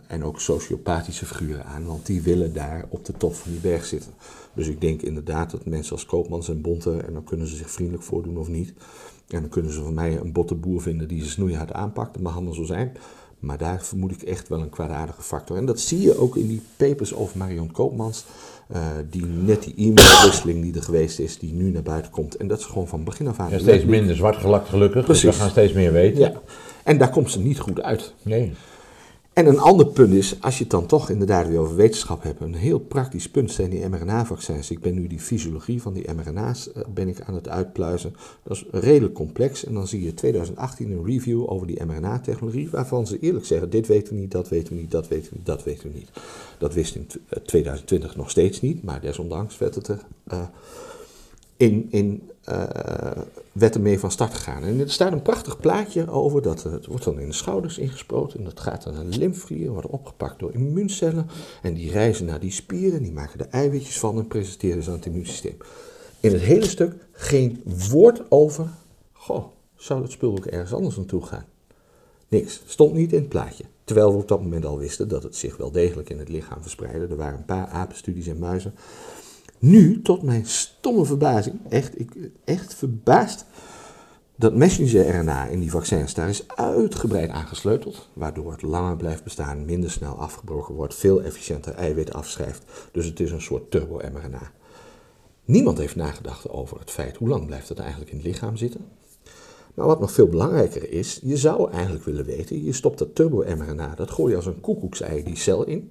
en 0.07 0.25
ook 0.25 0.41
sociopathische 0.41 1.27
figuren 1.27 1.65
aan, 1.65 1.87
want 1.87 2.07
die 2.07 2.23
willen 2.23 2.53
daar 2.53 2.87
op 2.89 3.05
de 3.05 3.13
top 3.13 3.35
van 3.35 3.51
die 3.51 3.61
berg 3.61 3.85
zitten. 3.85 4.11
Dus 4.55 4.69
ik 4.69 4.81
denk 4.81 5.03
inderdaad 5.03 5.51
dat 5.51 5.67
mensen 5.67 5.93
als 5.93 6.07
Koopmans 6.07 6.49
en 6.49 6.61
Bonten, 6.61 7.07
en 7.07 7.13
dan 7.13 7.25
kunnen 7.25 7.47
ze 7.47 7.57
zich 7.57 7.71
vriendelijk 7.71 8.05
voordoen 8.05 8.37
of 8.37 8.49
niet, 8.49 8.73
en 9.29 9.41
dan 9.41 9.49
kunnen 9.49 9.73
ze 9.73 9.83
van 9.83 9.95
mij 9.95 10.19
een 10.19 10.33
botte 10.33 10.55
boer 10.55 10.83
vinden 10.83 11.09
die 11.09 11.23
ze 11.23 11.31
snoeihard 11.31 11.73
aanpakt, 11.73 12.15
dat 12.15 12.23
mag 12.23 12.35
allemaal 12.35 12.55
zo 12.55 12.65
zijn. 12.65 12.97
Maar 13.45 13.59
daar 13.59 13.83
vermoed 13.83 14.11
ik 14.13 14.23
echt 14.23 14.49
wel 14.49 14.61
een 14.61 14.71
kwaadaardige 14.71 15.23
factor. 15.23 15.57
En 15.57 15.67
dat 15.67 15.81
zie 15.81 16.01
je 16.01 16.19
ook 16.19 16.37
in 16.37 16.47
die 16.47 16.63
papers 16.77 17.15
over 17.15 17.39
Marion 17.39 17.71
Koopmans. 17.73 18.25
eh, 18.69 18.81
die 19.11 19.27
net 19.27 19.63
die 19.63 19.75
e-mailwisseling 19.77 20.63
die 20.63 20.75
er 20.75 20.83
geweest 20.83 21.19
is, 21.19 21.39
die 21.39 21.53
nu 21.53 21.71
naar 21.71 21.83
buiten 21.83 22.11
komt. 22.11 22.37
En 22.37 22.49
dat 22.49 22.59
is 22.59 22.65
gewoon 22.65 22.89
van 22.89 23.05
begin 23.05 23.27
af 23.29 23.39
aan. 23.39 23.51
Ja, 23.51 23.59
steeds 23.59 23.85
minder 23.85 24.17
zwart 24.17 24.37
gelakt 24.37 24.69
gelukkig, 24.69 25.05
dus 25.07 25.17
we 25.17 25.21
Precies. 25.23 25.41
gaan 25.41 25.51
steeds 25.51 25.73
meer 25.73 25.93
weten. 25.93 26.21
Ja. 26.21 26.33
En 26.83 26.99
daar 26.99 27.11
komt 27.11 27.31
ze 27.31 27.41
niet 27.41 27.59
goed 27.59 27.83
uit. 27.83 28.13
Nee. 28.23 28.53
En 29.35 29.47
een 29.47 29.59
ander 29.59 29.87
punt 29.87 30.13
is, 30.13 30.37
als 30.41 30.57
je 30.57 30.63
het 30.63 30.73
dan 30.73 30.87
toch 30.87 31.11
inderdaad 31.11 31.49
weer 31.49 31.59
over 31.59 31.77
wetenschap 31.77 32.23
hebt, 32.23 32.41
een 32.41 32.55
heel 32.55 32.79
praktisch 32.79 33.29
punt 33.29 33.51
zijn 33.53 33.71
die 33.71 33.89
mRNA-vaccins. 33.89 34.71
Ik 34.71 34.81
ben 34.81 34.95
nu 34.95 35.07
die 35.07 35.21
fysiologie 35.21 35.83
van 35.83 35.93
die 35.93 36.13
mRNA's 36.13 36.73
eh, 36.73 36.83
ben 36.95 37.09
ik 37.09 37.21
aan 37.21 37.35
het 37.35 37.49
uitpluizen. 37.49 38.15
Dat 38.43 38.57
is 38.57 38.65
redelijk 38.71 39.15
complex. 39.15 39.65
En 39.65 39.75
dan 39.75 39.87
zie 39.89 40.05
je 40.05 40.15
2018 40.15 40.91
een 40.91 41.05
review 41.05 41.51
over 41.51 41.67
die 41.67 41.85
mRNA-technologie, 41.85 42.71
waarvan 42.71 43.07
ze 43.07 43.19
eerlijk 43.19 43.47
zeggen, 43.47 43.71
dit 43.71 43.87
weten 43.87 44.15
we 44.15 44.21
niet, 44.21 44.31
dat 44.31 44.49
weten 44.49 44.75
we 44.75 44.81
niet, 44.81 44.91
dat 44.91 45.09
weten 45.09 45.31
we 45.31 45.37
niet, 45.37 45.47
dat 45.47 45.65
weten 45.65 45.89
we 45.93 45.99
niet. 45.99 46.11
Dat 46.59 46.75
wist 46.75 46.95
in 46.95 47.07
t- 47.07 47.19
eh, 47.29 47.39
2020 47.43 48.17
nog 48.17 48.31
steeds 48.31 48.61
niet, 48.61 48.83
maar 48.83 49.01
desondanks 49.01 49.59
werd 49.59 49.75
het 49.75 49.89
er 49.89 50.01
eh, 50.25 50.47
in, 51.57 51.87
in 51.91 52.23
eh, 52.45 53.23
werd 53.53 53.75
ermee 53.75 53.99
van 53.99 54.11
start 54.11 54.35
gegaan. 54.35 54.63
En 54.63 54.81
er 54.81 54.91
staat 54.91 55.13
een 55.13 55.23
prachtig 55.23 55.61
plaatje 55.61 56.11
over, 56.11 56.43
dat, 56.43 56.65
eh, 56.65 56.73
het 56.73 56.87
wordt 56.87 57.05
dan 57.05 57.21
in 57.21 57.29
de 57.29 57.35
schouders 57.35 57.79
ingesproten. 57.79 58.39
En 58.39 58.45
dat 58.45 58.61
gaat 58.61 58.83
dan 58.85 58.95
naar 58.95 59.11
de 59.11 59.19
lymfeklieren, 59.19 59.73
wordt 59.73 59.89
opgepakt 59.89 60.39
door 60.39 60.53
immuuncellen. 60.53 61.29
En 61.63 61.75
die 61.75 61.91
reizen 61.91 62.27
naar 62.27 62.41
die 62.41 62.51
spieren, 62.51 63.03
die 63.03 63.13
maken 63.13 63.41
er 63.41 63.49
eiwitjes 63.49 63.99
van 63.99 64.19
en 64.19 64.27
presenteren 64.27 64.83
ze 64.83 64.91
aan 64.91 64.97
het 64.97 65.07
immuunsysteem. 65.07 65.57
In 66.21 66.33
het 66.33 66.43
hele 66.43 66.69
stuk 66.69 66.95
geen 67.13 67.63
woord 67.91 68.31
over, 68.31 68.69
goh, 69.13 69.45
zou 69.77 70.01
dat 70.01 70.11
spul 70.11 70.31
ook 70.31 70.47
ergens 70.47 70.73
anders 70.73 70.97
naartoe 70.97 71.23
gaan? 71.23 71.45
Niks, 72.29 72.63
stond 72.67 72.95
niet 72.95 73.13
in 73.13 73.19
het 73.19 73.29
plaatje. 73.29 73.65
Terwijl 73.85 74.13
we 74.13 74.19
op 74.19 74.29
dat 74.29 74.43
moment 74.43 74.65
al 74.65 74.79
wisten 74.79 75.09
dat 75.09 75.23
het 75.23 75.37
zich 75.37 75.57
wel 75.57 75.71
degelijk 75.71 76.11
in 76.11 76.19
het 76.19 76.29
lichaam 76.29 76.63
verspreidde. 76.63 77.07
Er 77.07 77.17
waren 77.17 77.39
een 77.39 77.45
paar 77.45 77.67
apenstudies 77.67 78.27
en 78.27 78.39
muizen. 78.39 78.75
Nu, 79.65 80.03
tot 80.03 80.23
mijn 80.23 80.47
stomme 80.47 81.05
verbazing, 81.05 81.61
echt, 81.69 82.01
ik, 82.01 82.13
echt 82.45 82.75
verbaasd, 82.75 83.45
dat 84.37 84.55
messenger-RNA 84.55 85.47
in 85.47 85.61
die 85.61 85.71
vaccins, 85.71 86.15
daar 86.15 86.29
is 86.29 86.49
uitgebreid 86.49 87.31
aangesleuteld, 87.31 88.09
waardoor 88.13 88.53
het 88.53 88.63
langer 88.63 88.97
blijft 88.97 89.25
bestaan, 89.25 89.65
minder 89.65 89.91
snel 89.91 90.15
afgebroken 90.15 90.75
wordt, 90.75 90.95
veel 90.95 91.23
efficiënter 91.23 91.75
eiwit 91.75 92.13
afschrijft. 92.13 92.63
Dus 92.93 93.07
het 93.07 93.21
is 93.21 93.31
een 93.31 93.41
soort 93.41 93.71
turbo-mRNA. 93.71 94.53
Niemand 95.45 95.79
heeft 95.79 95.97
nagedacht 95.97 96.49
over 96.49 96.79
het 96.79 96.91
feit 96.91 97.17
hoe 97.17 97.29
lang 97.29 97.47
blijft 97.47 97.69
het 97.69 97.79
eigenlijk 97.79 98.11
in 98.11 98.17
het 98.17 98.27
lichaam 98.27 98.57
zitten. 98.57 98.85
Maar 99.75 99.87
wat 99.87 100.01
nog 100.01 100.13
veel 100.13 100.29
belangrijker 100.29 100.93
is, 100.93 101.21
je 101.23 101.37
zou 101.37 101.71
eigenlijk 101.71 102.05
willen 102.05 102.25
weten, 102.25 102.65
je 102.65 102.73
stopt 102.73 102.99
dat 102.99 103.15
turbo-mRNA, 103.15 103.95
dat 103.95 104.11
gooi 104.11 104.31
je 104.31 104.37
als 104.37 104.47
een 104.47 104.61
koekoeksei 104.61 105.23
die 105.23 105.37
cel 105.37 105.65
in. 105.65 105.91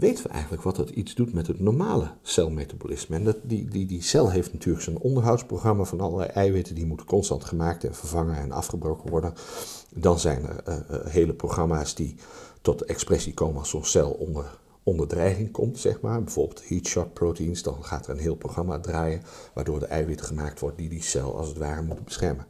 Weten 0.00 0.24
we 0.24 0.30
eigenlijk 0.30 0.62
wat 0.62 0.76
dat 0.76 0.90
iets 0.90 1.14
doet 1.14 1.32
met 1.32 1.46
het 1.46 1.60
normale 1.60 2.10
celmetabolisme? 2.22 3.16
En 3.16 3.24
dat, 3.24 3.36
die, 3.42 3.68
die, 3.68 3.86
die 3.86 4.02
cel 4.02 4.30
heeft 4.30 4.52
natuurlijk 4.52 4.84
zijn 4.84 4.98
onderhoudsprogramma 4.98 5.84
van 5.84 6.00
allerlei 6.00 6.28
eiwitten, 6.28 6.74
die 6.74 6.86
moeten 6.86 7.06
constant 7.06 7.44
gemaakt 7.44 7.84
en 7.84 7.94
vervangen 7.94 8.36
en 8.36 8.52
afgebroken 8.52 9.10
worden. 9.10 9.34
Dan 9.94 10.18
zijn 10.18 10.46
er 10.46 10.62
eh, 10.64 10.76
eh, 10.76 11.06
hele 11.06 11.32
programma's 11.32 11.94
die 11.94 12.14
tot 12.60 12.84
expressie 12.84 13.34
komen 13.34 13.58
als 13.58 13.70
zo'n 13.70 13.84
cel 13.84 14.10
onder, 14.10 14.58
onder 14.82 15.06
dreiging 15.06 15.50
komt, 15.50 15.78
zeg 15.78 16.00
maar, 16.00 16.22
bijvoorbeeld 16.22 16.68
heat 16.68 16.86
shock 16.86 17.12
proteins, 17.12 17.62
dan 17.62 17.84
gaat 17.84 18.06
er 18.06 18.12
een 18.12 18.20
heel 18.20 18.36
programma 18.36 18.80
draaien, 18.80 19.22
waardoor 19.54 19.78
de 19.78 19.86
eiwit 19.86 20.22
gemaakt 20.22 20.60
wordt 20.60 20.78
die 20.78 20.88
die 20.88 21.02
cel 21.02 21.36
als 21.36 21.48
het 21.48 21.58
ware 21.58 21.82
moeten 21.82 22.04
beschermen. 22.04 22.46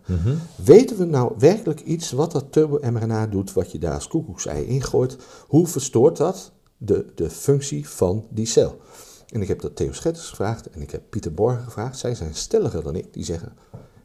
Weten 0.65 0.97
we 0.97 1.05
nou 1.05 1.35
werkelijk 1.39 1.81
iets 1.81 2.13
wat 2.13 2.33
dat 2.33 2.53
turbo-mRNA 2.53 3.27
doet, 3.27 3.53
wat 3.53 3.73
je 3.73 3.79
daar 3.79 3.95
als 3.95 4.09
koekoeksei 4.09 4.65
ingooit? 4.65 5.17
Hoe 5.47 5.67
verstoort 5.67 6.17
dat 6.17 6.53
de, 6.83 7.07
de 7.15 7.31
functie 7.31 7.89
van 7.89 8.27
die 8.29 8.47
cel? 8.47 8.81
En 9.29 9.43
ik 9.43 9.49
heb 9.49 9.61
dat 9.61 9.77
Theo 9.77 9.93
Schetters 9.93 10.29
gevraagd 10.29 10.71
en 10.71 10.83
ik 10.83 10.91
heb 10.91 11.03
Pieter 11.09 11.35
Borgen 11.35 11.65
gevraagd. 11.65 11.99
Zij 11.99 12.15
zijn 12.15 12.35
stelliger 12.35 12.83
dan 12.83 12.97
ik, 12.97 13.13
die 13.13 13.25
zeggen, 13.25 13.53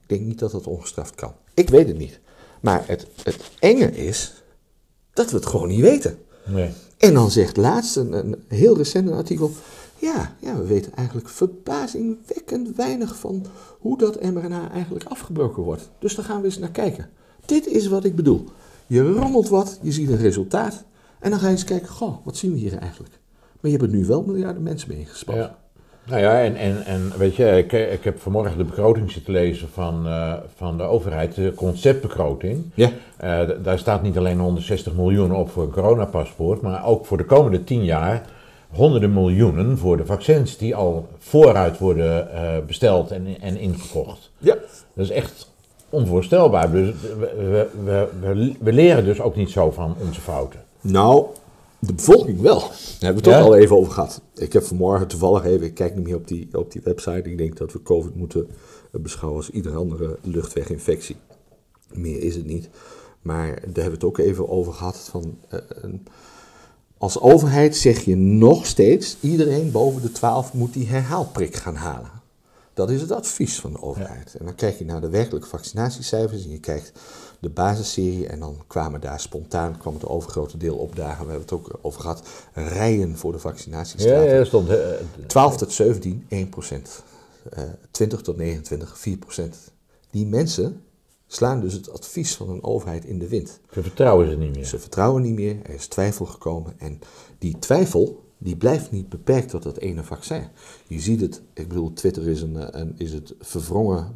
ik 0.01 0.09
denk 0.09 0.21
niet 0.21 0.39
dat 0.39 0.51
dat 0.51 0.67
ongestraft 0.67 1.15
kan. 1.15 1.33
Ik 1.53 1.69
weet 1.69 1.87
het 1.87 1.97
niet. 1.97 2.19
Maar 2.61 2.87
het, 2.87 3.07
het 3.23 3.51
enge 3.59 3.91
is 3.91 4.43
dat 5.13 5.31
we 5.31 5.35
het 5.35 5.45
gewoon 5.45 5.67
niet 5.67 5.81
weten. 5.81 6.17
Nee. 6.45 6.71
En 6.97 7.13
dan 7.13 7.31
zegt 7.31 7.57
laatst 7.57 7.95
een, 7.95 8.13
een 8.13 8.43
heel 8.47 8.77
recent 8.77 9.11
artikel. 9.11 9.51
Ja, 9.99 10.35
ja, 10.39 10.57
we 10.57 10.65
weten 10.65 10.93
eigenlijk 10.95 11.29
verbazingwekkend 11.29 12.75
weinig 12.75 13.15
van 13.15 13.45
hoe 13.79 13.97
dat 13.97 14.21
mRNA 14.21 14.71
eigenlijk 14.71 15.05
afgebroken 15.05 15.63
wordt. 15.63 15.89
Dus 15.99 16.15
daar 16.15 16.25
gaan 16.25 16.39
we 16.39 16.45
eens 16.45 16.57
naar 16.57 16.71
kijken. 16.71 17.09
Dit 17.45 17.67
is 17.67 17.87
wat 17.87 18.03
ik 18.03 18.15
bedoel. 18.15 18.45
Je 18.87 19.11
rommelt 19.11 19.49
wat, 19.49 19.79
je 19.81 19.91
ziet 19.91 20.09
een 20.09 20.17
resultaat. 20.17 20.83
En 21.25 21.31
dan 21.31 21.39
ga 21.39 21.45
je 21.45 21.51
eens 21.51 21.63
kijken, 21.63 21.87
goh, 21.87 22.15
wat 22.23 22.37
zien 22.37 22.51
we 22.51 22.57
hier 22.57 22.77
eigenlijk? 22.77 23.19
Maar 23.61 23.71
je 23.71 23.77
hebt 23.77 23.91
er 23.91 23.97
nu 23.97 24.05
wel 24.05 24.23
miljarden 24.23 24.63
mensen 24.63 24.89
mee 24.89 24.99
ingespannen. 24.99 25.43
Ja. 25.43 25.57
Nou 26.03 26.21
ja, 26.21 26.43
en, 26.43 26.55
en, 26.55 26.85
en 26.85 27.11
weet 27.17 27.35
je, 27.35 27.57
ik, 27.57 27.71
ik 27.71 28.03
heb 28.03 28.19
vanmorgen 28.19 28.57
de 28.57 28.63
begroting 28.63 29.11
zitten 29.11 29.33
lezen 29.33 29.69
van, 29.69 30.07
eh, 30.07 30.33
van 30.55 30.77
de 30.77 30.83
overheid, 30.83 31.35
de 31.35 31.53
conceptbegroting. 31.55 32.63
Ja. 32.73 32.91
Eh, 33.17 33.49
daar 33.63 33.79
staat 33.79 34.01
niet 34.01 34.17
alleen 34.17 34.39
160 34.39 34.93
miljoen 34.93 35.33
op 35.33 35.49
voor 35.49 35.63
een 35.63 35.71
coronapaspoort, 35.71 36.61
maar 36.61 36.85
ook 36.85 37.05
voor 37.05 37.17
de 37.17 37.25
komende 37.25 37.63
10 37.63 37.83
jaar 37.83 38.25
honderden 38.69 39.13
miljoenen 39.13 39.77
voor 39.77 39.97
de 39.97 40.05
vaccins 40.05 40.57
die 40.57 40.75
al 40.75 41.07
vooruit 41.17 41.77
worden 41.77 42.31
eh, 42.31 42.65
besteld 42.67 43.11
en, 43.11 43.27
en 43.41 43.57
ingekocht. 43.57 44.31
Ja. 44.37 44.55
Dat 44.93 45.05
is 45.05 45.11
echt 45.11 45.51
onvoorstelbaar. 45.89 46.71
Dus 46.71 46.93
we, 47.01 47.69
we, 47.83 48.07
we, 48.21 48.55
we 48.59 48.73
leren 48.73 49.05
dus 49.05 49.21
ook 49.21 49.35
niet 49.35 49.49
zo 49.49 49.71
van 49.71 49.95
onze 50.07 50.21
fouten. 50.21 50.64
Nou, 50.85 51.25
de 51.79 51.93
bevolking 51.93 52.41
wel. 52.41 52.59
Daar 52.59 52.69
hebben 52.99 53.23
we 53.23 53.29
het 53.29 53.39
ook 53.39 53.45
al 53.45 53.55
even 53.55 53.77
over 53.77 53.91
gehad. 53.91 54.21
Ik 54.35 54.53
heb 54.53 54.63
vanmorgen 54.63 55.07
toevallig 55.07 55.45
even, 55.45 55.65
ik 55.65 55.73
kijk 55.73 55.95
niet 55.95 56.03
meer 56.03 56.15
op 56.15 56.27
die, 56.27 56.47
op 56.51 56.71
die 56.71 56.81
website. 56.83 57.29
Ik 57.29 57.37
denk 57.37 57.57
dat 57.57 57.73
we 57.73 57.81
COVID 57.81 58.15
moeten 58.15 58.47
beschouwen 58.91 59.41
als 59.41 59.49
iedere 59.49 59.75
andere 59.75 60.17
luchtweginfectie. 60.21 61.15
Meer 61.93 62.21
is 62.21 62.35
het 62.35 62.45
niet. 62.45 62.69
Maar 63.21 63.47
daar 63.47 63.63
hebben 63.63 63.83
we 63.83 63.91
het 63.91 64.03
ook 64.03 64.17
even 64.17 64.49
over 64.49 64.73
gehad. 64.73 64.97
Van, 64.97 65.37
eh, 65.47 65.59
als 66.97 67.19
overheid 67.19 67.75
zeg 67.75 67.99
je 67.99 68.15
nog 68.15 68.65
steeds, 68.65 69.17
iedereen 69.19 69.71
boven 69.71 70.01
de 70.01 70.11
12 70.11 70.53
moet 70.53 70.73
die 70.73 70.87
herhaalprik 70.87 71.55
gaan 71.55 71.75
halen. 71.75 72.11
Dat 72.73 72.89
is 72.89 73.01
het 73.01 73.11
advies 73.11 73.59
van 73.59 73.73
de 73.73 73.81
overheid. 73.81 74.35
En 74.35 74.45
dan 74.45 74.55
kijk 74.55 74.77
je 74.77 74.85
naar 74.85 75.01
de 75.01 75.09
werkelijke 75.09 75.47
vaccinatiecijfers 75.47 76.43
en 76.43 76.51
je 76.51 76.59
kijkt 76.59 76.91
de 77.39 77.49
basisserie 77.49 78.27
en 78.27 78.39
dan 78.39 78.63
kwamen 78.67 79.01
daar 79.01 79.19
spontaan, 79.19 79.77
kwam 79.77 79.93
het 79.93 80.05
overgrote 80.05 80.57
deel 80.57 80.75
opdagen, 80.75 81.25
we 81.25 81.31
hebben 81.31 81.41
het 81.49 81.51
ook 81.51 81.79
over 81.81 82.01
gehad, 82.01 82.27
rijen 82.53 83.17
voor 83.17 83.31
de 83.31 83.37
Ja, 83.37 83.43
vaccinatiestraten. 83.43 84.29
ja, 84.31 84.37
dat 84.37 84.47
stond. 84.47 84.69
eh, 84.69 84.77
12 85.27 85.57
tot 85.57 85.71
17, 85.71 86.25
1 86.29 86.49
procent. 86.49 87.03
Eh, 87.49 87.63
20 87.91 88.21
tot 88.21 88.37
29, 88.37 88.97
4 88.99 89.17
procent. 89.17 89.55
Die 90.09 90.25
mensen 90.25 90.81
slaan 91.27 91.59
dus 91.59 91.73
het 91.73 91.91
advies 91.91 92.35
van 92.35 92.49
een 92.49 92.63
overheid 92.63 93.05
in 93.05 93.19
de 93.19 93.27
wind. 93.27 93.59
ze 93.71 93.81
vertrouwen 93.81 94.29
ze 94.29 94.35
niet 94.37 94.55
meer. 94.55 94.65
Ze 94.65 94.79
vertrouwen 94.79 95.21
niet 95.21 95.33
meer, 95.35 95.57
er 95.63 95.73
is 95.73 95.87
twijfel 95.87 96.25
gekomen. 96.25 96.73
En 96.77 96.99
die 97.37 97.59
twijfel, 97.59 98.23
die 98.37 98.55
blijft 98.57 98.91
niet 98.91 99.09
beperkt 99.09 99.49
tot 99.49 99.63
dat 99.63 99.77
ene 99.77 100.03
vaccin. 100.03 100.47
Je 100.87 100.99
ziet 100.99 101.21
het, 101.21 101.41
ik 101.53 101.67
bedoel, 101.67 101.93
Twitter 101.93 102.27
is, 102.27 102.41
een, 102.41 102.57
eh, 102.57 102.81
een, 102.81 102.93
is 102.97 103.13
het 103.13 103.33
verwrongen 103.39 104.13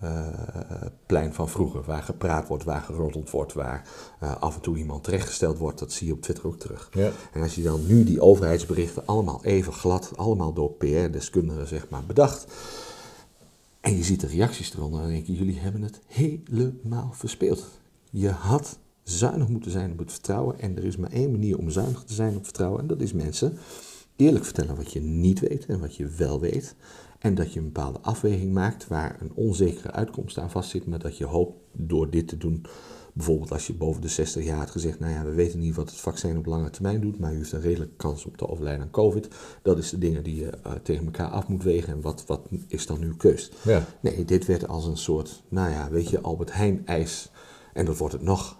marktplein 0.00 1.34
van 1.34 1.48
vroeger. 1.48 1.82
Waar 1.84 2.02
gepraat 2.02 2.48
wordt, 2.48 2.64
waar 2.64 2.80
geroddeld 2.80 3.30
wordt, 3.30 3.52
waar 3.52 3.88
eh, 4.20 4.36
af 4.36 4.54
en 4.54 4.60
toe 4.60 4.76
iemand 4.76 5.04
terechtgesteld 5.04 5.58
wordt. 5.58 5.78
Dat 5.78 5.92
zie 5.92 6.06
je 6.06 6.12
op 6.12 6.22
Twitter 6.22 6.46
ook 6.46 6.58
terug. 6.58 6.88
Ja. 6.92 7.10
En 7.32 7.42
als 7.42 7.54
je 7.54 7.62
dan 7.62 7.86
nu 7.86 8.04
die 8.04 8.20
overheidsberichten 8.20 9.06
allemaal 9.06 9.44
even 9.44 9.72
glad, 9.72 10.12
allemaal 10.16 10.52
door 10.52 10.70
PR-deskundigen 10.70 11.66
zeg 11.66 11.88
maar 11.88 12.04
bedacht. 12.06 12.46
En 13.80 13.96
je 13.96 14.02
ziet 14.02 14.20
de 14.20 14.26
reacties 14.26 14.74
eronder, 14.74 15.00
dan 15.00 15.10
denk 15.10 15.26
je, 15.26 15.34
jullie 15.34 15.58
hebben 15.58 15.82
het 15.82 16.00
helemaal 16.06 17.10
verspeeld. 17.12 17.66
Je 18.10 18.30
had 18.30 18.78
zuinig 19.02 19.48
moeten 19.48 19.70
zijn 19.70 19.92
op 19.92 19.98
het 19.98 20.12
vertrouwen. 20.12 20.60
En 20.60 20.76
er 20.76 20.84
is 20.84 20.96
maar 20.96 21.12
één 21.12 21.30
manier 21.30 21.58
om 21.58 21.70
zuinig 21.70 22.02
te 22.02 22.14
zijn 22.14 22.36
op 22.36 22.44
vertrouwen. 22.44 22.80
En 22.80 22.86
dat 22.86 23.00
is 23.00 23.12
mensen 23.12 23.58
eerlijk 24.16 24.44
vertellen 24.44 24.76
wat 24.76 24.92
je 24.92 25.00
niet 25.00 25.40
weet 25.40 25.66
en 25.66 25.80
wat 25.80 25.96
je 25.96 26.06
wel 26.06 26.40
weet. 26.40 26.74
En 27.20 27.34
dat 27.34 27.52
je 27.52 27.58
een 27.58 27.72
bepaalde 27.72 28.00
afweging 28.00 28.52
maakt 28.52 28.88
waar 28.88 29.16
een 29.20 29.32
onzekere 29.34 29.90
uitkomst 29.90 30.38
aan 30.38 30.50
vastzit. 30.50 30.86
Maar 30.86 30.98
dat 30.98 31.16
je 31.16 31.24
hoopt 31.24 31.58
door 31.72 32.10
dit 32.10 32.28
te 32.28 32.36
doen. 32.36 32.64
Bijvoorbeeld 33.12 33.52
als 33.52 33.66
je 33.66 33.74
boven 33.74 34.02
de 34.02 34.08
60 34.08 34.44
jaar 34.44 34.58
had 34.58 34.70
gezegd, 34.70 35.00
nou 35.00 35.12
ja, 35.12 35.24
we 35.24 35.30
weten 35.30 35.58
niet 35.58 35.74
wat 35.74 35.90
het 35.90 35.98
vaccin 35.98 36.38
op 36.38 36.46
lange 36.46 36.70
termijn 36.70 37.00
doet, 37.00 37.18
maar 37.18 37.32
u 37.32 37.36
heeft 37.36 37.52
een 37.52 37.60
redelijke 37.60 37.96
kans 37.96 38.24
om 38.24 38.36
te 38.36 38.48
overlijden 38.48 38.82
aan 38.82 38.90
COVID. 38.90 39.28
Dat 39.62 39.78
is 39.78 39.90
de 39.90 39.98
dingen 39.98 40.22
die 40.22 40.36
je 40.36 40.50
eh, 40.50 40.72
tegen 40.82 41.04
elkaar 41.04 41.28
af 41.28 41.48
moet 41.48 41.62
wegen 41.62 41.92
en 41.92 42.00
wat, 42.00 42.24
wat 42.26 42.48
is 42.66 42.86
dan 42.86 43.02
uw 43.02 43.16
keus? 43.16 43.50
Ja. 43.62 43.84
Nee, 44.00 44.24
dit 44.24 44.46
werd 44.46 44.68
als 44.68 44.86
een 44.86 44.96
soort, 44.96 45.42
nou 45.48 45.70
ja, 45.70 45.90
weet 45.90 46.10
je, 46.10 46.20
Albert 46.20 46.52
Heijn-ijs. 46.52 47.30
En 47.72 47.84
dat 47.84 47.96
wordt 47.96 48.14
het 48.14 48.22
nog. 48.22 48.58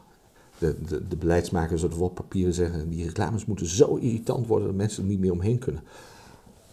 De, 0.58 0.76
de, 0.88 1.08
de 1.08 1.16
beleidsmakers 1.16 1.82
op 1.82 1.94
wat 1.94 2.14
papieren 2.14 2.54
zeggen, 2.54 2.88
die 2.88 3.04
reclames 3.04 3.44
moeten 3.44 3.66
zo 3.66 3.96
irritant 3.96 4.46
worden 4.46 4.66
dat 4.66 4.76
mensen 4.76 5.02
er 5.02 5.08
niet 5.08 5.20
meer 5.20 5.32
omheen 5.32 5.58
kunnen. 5.58 5.82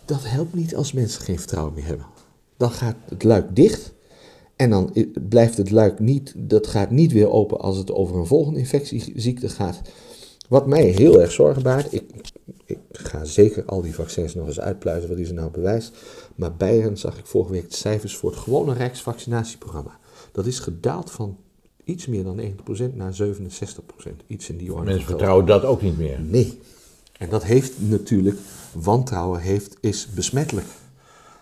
Dat 0.07 0.21
helpt 0.23 0.53
niet 0.53 0.75
als 0.75 0.91
mensen 0.91 1.21
geen 1.21 1.39
vertrouwen 1.39 1.73
meer 1.73 1.85
hebben. 1.85 2.05
Dan 2.57 2.71
gaat 2.71 2.95
het 3.05 3.23
luik 3.23 3.55
dicht 3.55 3.93
en 4.55 4.69
dan 4.69 4.93
blijft 5.29 5.57
het 5.57 5.71
luik 5.71 5.99
niet, 5.99 6.33
dat 6.37 6.67
gaat 6.67 6.91
niet 6.91 7.11
weer 7.11 7.29
open 7.29 7.59
als 7.59 7.77
het 7.77 7.91
over 7.91 8.15
een 8.15 8.25
volgende 8.25 8.59
infectieziekte 8.59 9.49
gaat. 9.49 9.81
Wat 10.49 10.67
mij 10.67 10.83
heel 10.83 11.21
erg 11.21 11.31
zorgen 11.31 11.63
baart, 11.63 11.93
ik, 11.93 12.03
ik 12.65 12.79
ga 12.91 13.23
zeker 13.23 13.65
al 13.65 13.81
die 13.81 13.95
vaccins 13.95 14.35
nog 14.35 14.47
eens 14.47 14.59
uitpluizen 14.59 15.09
wat 15.09 15.17
is 15.17 15.27
er 15.27 15.33
nou 15.33 15.51
bewijs. 15.51 15.91
Maar 16.35 16.55
bij 16.55 16.77
hen 16.77 16.97
zag 16.97 17.17
ik 17.17 17.25
vorige 17.25 17.51
week 17.51 17.69
de 17.69 17.75
cijfers 17.75 18.15
voor 18.15 18.29
het 18.29 18.39
gewone 18.39 18.73
Rijksvaccinatieprogramma. 18.73 19.99
Dat 20.31 20.45
is 20.45 20.59
gedaald 20.59 21.11
van 21.11 21.37
iets 21.83 22.05
meer 22.05 22.23
dan 22.23 22.39
90% 22.39 22.93
naar 22.93 23.13
67%. 23.13 24.11
Iets 24.27 24.49
in 24.49 24.57
die 24.57 24.73
orde. 24.73 24.85
Mensen 24.85 25.05
vertrouwen 25.07 25.45
dat 25.45 25.63
ook 25.63 25.81
niet 25.81 25.97
meer. 25.97 26.19
Nee. 26.21 26.59
En 27.17 27.29
dat 27.29 27.43
heeft 27.43 27.73
natuurlijk, 27.77 28.37
wantrouwen 28.73 29.39
heeft, 29.39 29.77
is 29.79 30.07
besmettelijk. 30.07 30.67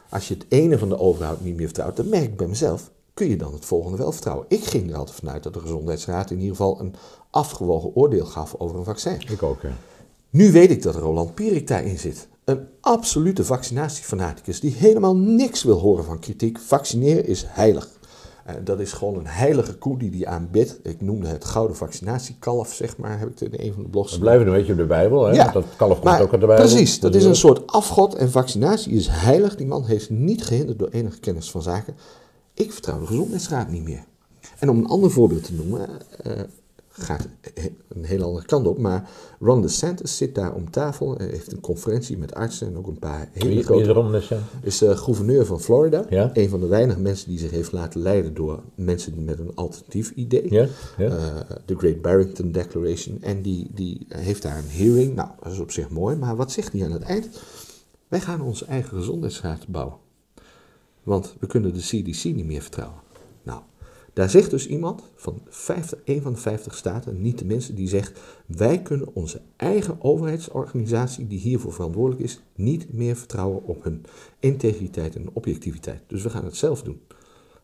Als 0.09 0.28
je 0.28 0.34
het 0.34 0.45
ene 0.49 0.78
van 0.78 0.89
de 0.89 0.99
overheid 0.99 1.41
niet 1.41 1.55
meer 1.55 1.65
vertrouwt, 1.65 1.95
dat 1.95 2.05
merk 2.05 2.23
ik 2.23 2.38
bij 2.38 2.47
mezelf, 2.47 2.91
kun 3.13 3.30
je 3.30 3.38
dan 3.38 3.53
het 3.53 3.65
volgende 3.65 3.97
wel 3.97 4.11
vertrouwen. 4.11 4.45
Ik 4.49 4.63
ging 4.63 4.91
er 4.91 4.97
altijd 4.97 5.17
vanuit 5.17 5.43
dat 5.43 5.53
de 5.53 5.59
Gezondheidsraad 5.59 6.32
in 6.32 6.39
ieder 6.39 6.55
geval 6.55 6.80
een 6.80 6.95
afgewogen 7.30 7.95
oordeel 7.95 8.26
gaf 8.26 8.55
over 8.57 8.78
een 8.78 8.84
vaccin. 8.84 9.21
Ik 9.30 9.43
ook, 9.43 9.61
ja. 9.61 9.73
Nu 10.30 10.51
weet 10.51 10.71
ik 10.71 10.82
dat 10.82 10.95
Roland 10.95 11.36
Pierik 11.36 11.67
daarin 11.67 11.99
zit. 11.99 12.28
Een 12.43 12.67
absolute 12.82 13.45
vaccinatiefanaticus 13.45 14.59
die 14.59 14.73
helemaal 14.73 15.15
niks 15.15 15.63
wil 15.63 15.80
horen 15.80 16.03
van 16.03 16.19
kritiek. 16.19 16.59
Vaccineren 16.59 17.26
is 17.26 17.45
heilig. 17.47 17.89
Eh, 18.46 18.56
dat 18.64 18.80
is 18.80 18.91
gewoon 18.91 19.16
een 19.16 19.28
heilige 19.28 19.76
koe 19.76 19.98
die 19.98 20.10
die 20.10 20.28
aanbidt. 20.28 20.80
Ik 20.84 21.02
noemde 21.02 21.28
het 21.28 21.46
gouden 21.46 21.76
vaccinatiekalf, 21.76 22.74
zeg 22.74 22.98
maar, 22.98 23.20
heb 23.20 23.30
ik 23.30 23.39
het 23.39 23.54
in 23.54 23.66
een 23.66 23.74
van 23.74 23.84
de 23.84 23.89
blogs 23.89 24.14
We 24.14 24.20
blijven 24.20 24.48
een 24.48 24.54
beetje 24.54 24.72
op 24.72 24.78
de 24.78 24.86
Bijbel, 24.86 25.26
hè? 25.26 25.34
Ja, 25.34 25.41
want 25.43 25.54
dat 25.54 25.66
kalf 25.76 26.00
komt 26.00 26.20
ook 26.22 26.32
uit 26.32 26.41
de 26.41 26.48
Bijbel. 26.48 26.66
Precies, 26.66 27.00
dat 27.00 27.12
Dus, 27.12 27.22
is 27.22 27.28
een 27.28 27.34
eh, 27.34 27.39
soort 27.39 27.68
afgod 27.68 28.16
en 28.16 28.32
vaccinatie 28.32 28.91
is 28.91 29.08
heilig. 29.08 29.56
Die 29.56 29.68
man 29.68 29.86
heeft 29.86 30.10
niet 30.10 30.43
gehinderd 30.43 30.80
door 30.80 30.88
enige 30.88 31.20
kennis 31.20 31.52
van 31.52 31.62
zaken. 31.62 31.96
Ik 32.54 32.72
vertrouw 32.72 33.00
de 33.00 33.06
gezondheidsraad 33.06 33.70
niet 33.70 33.84
meer. 33.84 34.04
En 34.60 34.70
om 34.70 34.78
een 34.78 34.88
ander 34.88 35.12
voorbeeld 35.12 35.43
te 35.43 35.54
noemen, 35.54 35.89
eh, 36.22 36.32
gaat 36.98 37.28
een 37.88 38.04
hele 38.04 38.24
andere 38.24 38.46
kant 38.46 38.68
op, 38.68 38.78
maar 38.78 39.10
Ron 39.39 39.62
DeSantis 39.62 40.18
zit 40.18 40.36
daar 40.36 40.54
om 40.54 40.72
tafel 40.72 41.18
en 41.18 41.30
heeft 41.30 41.52
een 41.52 41.60
conferentie 41.60 42.18
met 42.18 42.34
artsen 42.34 42.68
en 42.68 42.78
ook 42.78 42.88
een 42.88 43.00
paar 43.00 43.30
hele 43.32 43.64
grote 43.64 43.82
is 43.82 43.88
er 43.88 43.98
om 43.98 44.12
de 44.12 44.22
cent? 44.22 44.41
is 44.62 44.78
de 44.78 44.98
gouverneur 44.98 45.46
van 45.46 45.62
Florida. 45.62 46.06
Ja. 46.10 46.30
Een 46.34 46.50
van 46.50 46.60
de 46.60 46.68
weinige 46.68 47.00
mensen 47.00 47.30
die 47.30 47.39
zich 47.39 47.52
heeft 47.52 47.72
laten 47.72 48.02
leiden 48.02 48.34
door 48.34 48.60
mensen 48.76 49.24
met 49.24 49.39
een 49.39 49.56
alternatief 49.56 50.12
idee. 50.12 50.54
Ja? 50.54 50.68
ja? 50.98 51.10
Eh, 51.10 51.56
de 51.66 51.78
Great 51.78 52.02
Barrington 52.02 52.52
Declaration. 52.52 53.22
En 53.22 53.41
die, 53.41 53.68
die 53.74 54.06
heeft 54.10 54.41
daar 54.41 54.58
een 54.58 54.70
hearing. 54.70 55.16
Nou, 55.16 55.30
dat 55.43 55.52
is 55.52 55.60
op 55.60 55.72
zich 55.72 55.89
mooi. 55.89 56.16
Maar 56.16 56.36
wat 56.36 56.52
zegt 56.52 56.74
hij 56.74 56.84
aan 56.84 56.91
het 56.91 57.04
eind? 57.04 57.30
Wij 58.08 58.20
gaan 58.20 58.41
onze 58.41 58.66
eigen 58.66 58.98
gezondheidsraad 58.98 59.68
bouwen. 59.68 59.98
Want 61.04 61.36
we 61.39 61.48
kunnen 61.48 61.74
de 61.74 61.80
CDC 61.80 62.24
niet 62.24 62.46
meer 62.46 62.62
vertrouwen. 62.62 63.00
Nou, 63.43 63.62
daar 64.16 64.30
zegt 64.30 64.49
dus 64.49 64.68
iemand 64.68 65.03
van 65.16 65.41
50, 65.49 65.99
een 66.05 66.22
van 66.22 66.34
de 66.34 66.39
50 66.39 66.76
staten, 66.76 67.22
niet 67.22 67.39
de 67.39 67.45
mensen, 67.45 67.76
die 67.76 67.88
zegt: 67.88 68.20
Wij 68.45 68.82
kunnen 68.82 69.16
onze 69.16 69.41
eigen 69.55 70.01
overheidsorganisatie, 70.01 71.28
die 71.28 71.39
hiervoor 71.39 71.74
verantwoordelijk 71.74 72.24
is, 72.24 72.41
niet 72.55 72.93
meer 72.93 73.16
vertrouwen 73.16 73.63
op 73.63 73.84
hun 73.84 74.05
integriteit 74.39 75.16
en 75.16 75.30
objectiviteit. 75.34 76.01
Dus 76.07 76.24
we 76.24 76.30
gaan 76.30 76.45
het 76.45 76.55
zelf 76.55 76.84
doen. 76.84 77.01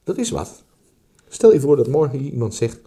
Dat 0.04 0.18
is 0.18 0.30
wat. 0.30 0.64
Stel 1.28 1.54
je 1.54 1.60
voor 1.60 1.76
dat 1.76 1.88
morgen 1.88 2.20
hier 2.20 2.32
iemand 2.32 2.54
zegt: 2.54 2.80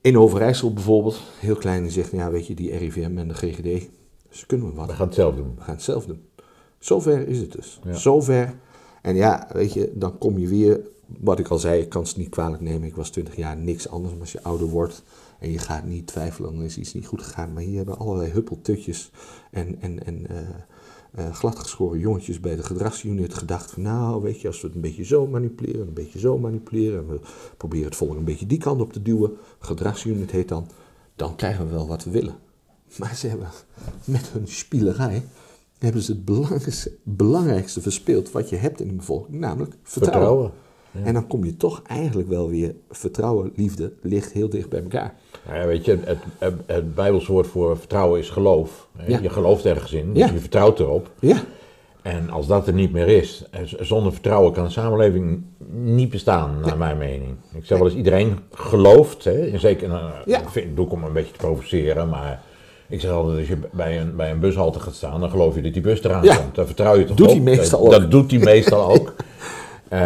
In 0.00 0.18
Overijssel 0.18 0.72
bijvoorbeeld, 0.72 1.20
heel 1.40 1.56
klein, 1.56 1.82
die 1.82 1.92
zegt, 1.92 2.10
ja 2.10 2.30
weet 2.30 2.46
je, 2.46 2.54
die 2.54 2.76
RIVM 2.76 3.18
en 3.18 3.28
de 3.28 3.34
GGD, 3.34 3.88
ze 4.30 4.46
kunnen 4.46 4.74
wat. 4.74 4.86
We 4.86 4.92
gaan 4.92 5.06
het 5.06 5.14
zelf 5.14 5.34
doen. 5.34 5.54
We 5.56 5.62
gaan 5.62 5.74
het 5.74 5.84
zelf 5.84 6.06
doen. 6.06 6.24
Zover 6.78 7.28
is 7.28 7.38
het 7.38 7.52
dus. 7.52 7.80
Ja. 7.84 7.94
Zover. 7.94 8.54
En 9.02 9.14
ja, 9.14 9.48
weet 9.52 9.72
je, 9.72 9.92
dan 9.94 10.18
kom 10.18 10.38
je 10.38 10.48
weer, 10.48 10.80
wat 11.06 11.38
ik 11.38 11.48
al 11.48 11.58
zei, 11.58 11.80
ik 11.80 11.88
kan 11.88 12.02
het 12.02 12.16
niet 12.16 12.28
kwalijk 12.28 12.62
nemen. 12.62 12.88
Ik 12.88 12.96
was 12.96 13.10
20 13.10 13.36
jaar 13.36 13.56
niks 13.56 13.88
anders. 13.88 14.12
Maar 14.12 14.20
als 14.20 14.32
je 14.32 14.42
ouder 14.42 14.66
wordt 14.66 15.02
en 15.38 15.50
je 15.50 15.58
gaat 15.58 15.84
niet 15.84 16.06
twijfelen, 16.06 16.54
dan 16.54 16.62
is 16.62 16.78
iets 16.78 16.94
niet 16.94 17.06
goed 17.06 17.22
gegaan. 17.22 17.52
Maar 17.52 17.62
hier 17.62 17.76
hebben 17.76 17.98
allerlei 17.98 18.30
huppeltutjes 18.30 19.10
en, 19.50 19.80
en, 19.80 20.06
en 20.06 20.26
eh, 20.28 20.36
eh, 21.16 21.34
gladgeschoren 21.34 21.98
jongetjes 21.98 22.40
bij 22.40 22.56
de 22.56 22.62
gedragsunit 22.62 23.34
gedacht 23.34 23.70
van, 23.70 23.82
nou, 23.82 24.22
weet 24.22 24.40
je, 24.40 24.46
als 24.46 24.60
we 24.60 24.66
het 24.66 24.76
een 24.76 24.82
beetje 24.82 25.04
zo 25.04 25.26
manipuleren, 25.26 25.86
een 25.86 25.94
beetje 25.94 26.18
zo 26.18 26.38
manipuleren, 26.38 26.98
en 26.98 27.08
we 27.08 27.20
proberen 27.56 27.86
het 27.86 27.96
volk 27.96 28.16
een 28.16 28.24
beetje 28.24 28.46
die 28.46 28.58
kant 28.58 28.80
op 28.80 28.92
te 28.92 29.02
duwen, 29.02 29.36
gedragsunit 29.58 30.30
heet 30.30 30.48
dan, 30.48 30.68
dan 31.16 31.36
krijgen 31.36 31.66
we 31.66 31.72
wel 31.72 31.86
wat 31.86 32.04
we 32.04 32.10
willen. 32.10 32.36
Maar 32.98 33.16
ze 33.16 33.26
hebben 33.26 33.48
met 34.04 34.28
hun 34.28 34.48
spielerij 34.48 35.22
hebben 35.78 36.02
ze 36.02 36.12
het 36.12 36.24
belangrijkste, 36.24 36.92
belangrijkste 37.02 37.80
verspeeld 37.80 38.30
wat 38.30 38.48
je 38.48 38.56
hebt 38.56 38.80
in 38.80 38.88
de 38.88 38.94
bevolking, 38.94 39.38
namelijk 39.38 39.74
vertrouwen. 39.82 40.20
Vertrouwen. 40.22 40.52
En 41.04 41.14
dan 41.14 41.26
kom 41.26 41.44
je 41.44 41.56
toch 41.56 41.82
eigenlijk 41.86 42.28
wel 42.28 42.48
weer, 42.48 42.74
vertrouwen, 42.90 43.52
liefde, 43.56 43.92
ligt 44.02 44.32
heel 44.32 44.48
dicht 44.48 44.68
bij 44.68 44.82
elkaar. 44.82 45.14
Nou 45.46 45.58
ja, 45.58 45.66
weet 45.66 45.84
je, 45.84 45.98
het, 46.04 46.18
het, 46.38 46.54
het 46.66 46.94
Bijbels 46.94 47.26
woord 47.26 47.46
voor 47.46 47.78
vertrouwen 47.78 48.20
is 48.20 48.30
geloof. 48.30 48.88
Ja. 49.06 49.18
Je 49.22 49.28
gelooft 49.30 49.64
ergens 49.64 49.92
in, 49.92 50.12
dus 50.12 50.30
je 50.30 50.38
vertrouwt 50.38 50.80
erop. 50.80 51.10
Ja, 51.20 51.42
En 52.02 52.30
als 52.30 52.46
dat 52.46 52.66
er 52.66 52.72
niet 52.72 52.92
meer 52.92 53.08
is, 53.08 53.44
eh, 53.50 53.60
zonder 53.80 54.12
vertrouwen 54.12 54.52
kan 54.52 54.64
een 54.64 54.70
samenleving 54.70 55.42
niet 55.72 56.10
bestaan, 56.10 56.60
naar 56.60 56.78
mijn 56.78 56.98
mening. 56.98 57.34
Ik 57.54 57.64
zeg 57.64 57.78
wel 57.78 57.86
eens, 57.86 57.96
iedereen 57.96 58.38
gelooft, 58.52 59.24
hè, 59.24 59.58
zeker, 59.58 59.88
nou, 59.88 60.10
ik 60.54 60.76
doe 60.76 60.86
ik 60.86 60.92
om 60.92 61.04
een 61.04 61.12
beetje 61.12 61.32
te 61.32 61.38
provoceren, 61.38 62.08
maar 62.08 62.42
ik 62.88 63.00
zeg 63.00 63.10
altijd, 63.10 63.38
als 63.38 63.48
je 63.48 63.56
bij 63.72 64.00
een, 64.00 64.16
bij 64.16 64.30
een 64.30 64.40
bushalte 64.40 64.80
gaat 64.80 64.94
staan, 64.94 65.20
dan 65.20 65.30
geloof 65.30 65.54
je 65.54 65.62
dat 65.62 65.72
die 65.72 65.82
bus 65.82 66.02
eraan 66.02 66.20
komt. 66.26 66.54
Dan 66.54 66.66
vertrouw 66.66 66.96
je 66.98 67.04
toch 67.04 67.16
Doet 67.16 67.26
op. 67.26 67.32
hij 67.32 67.42
meestal 67.42 67.84
dat, 67.84 67.94
ook. 67.94 68.00
dat 68.00 68.10
doet 68.10 68.30
hij 68.30 68.40
meestal 68.40 68.90
ook. 68.90 69.14
Eh, 69.88 69.98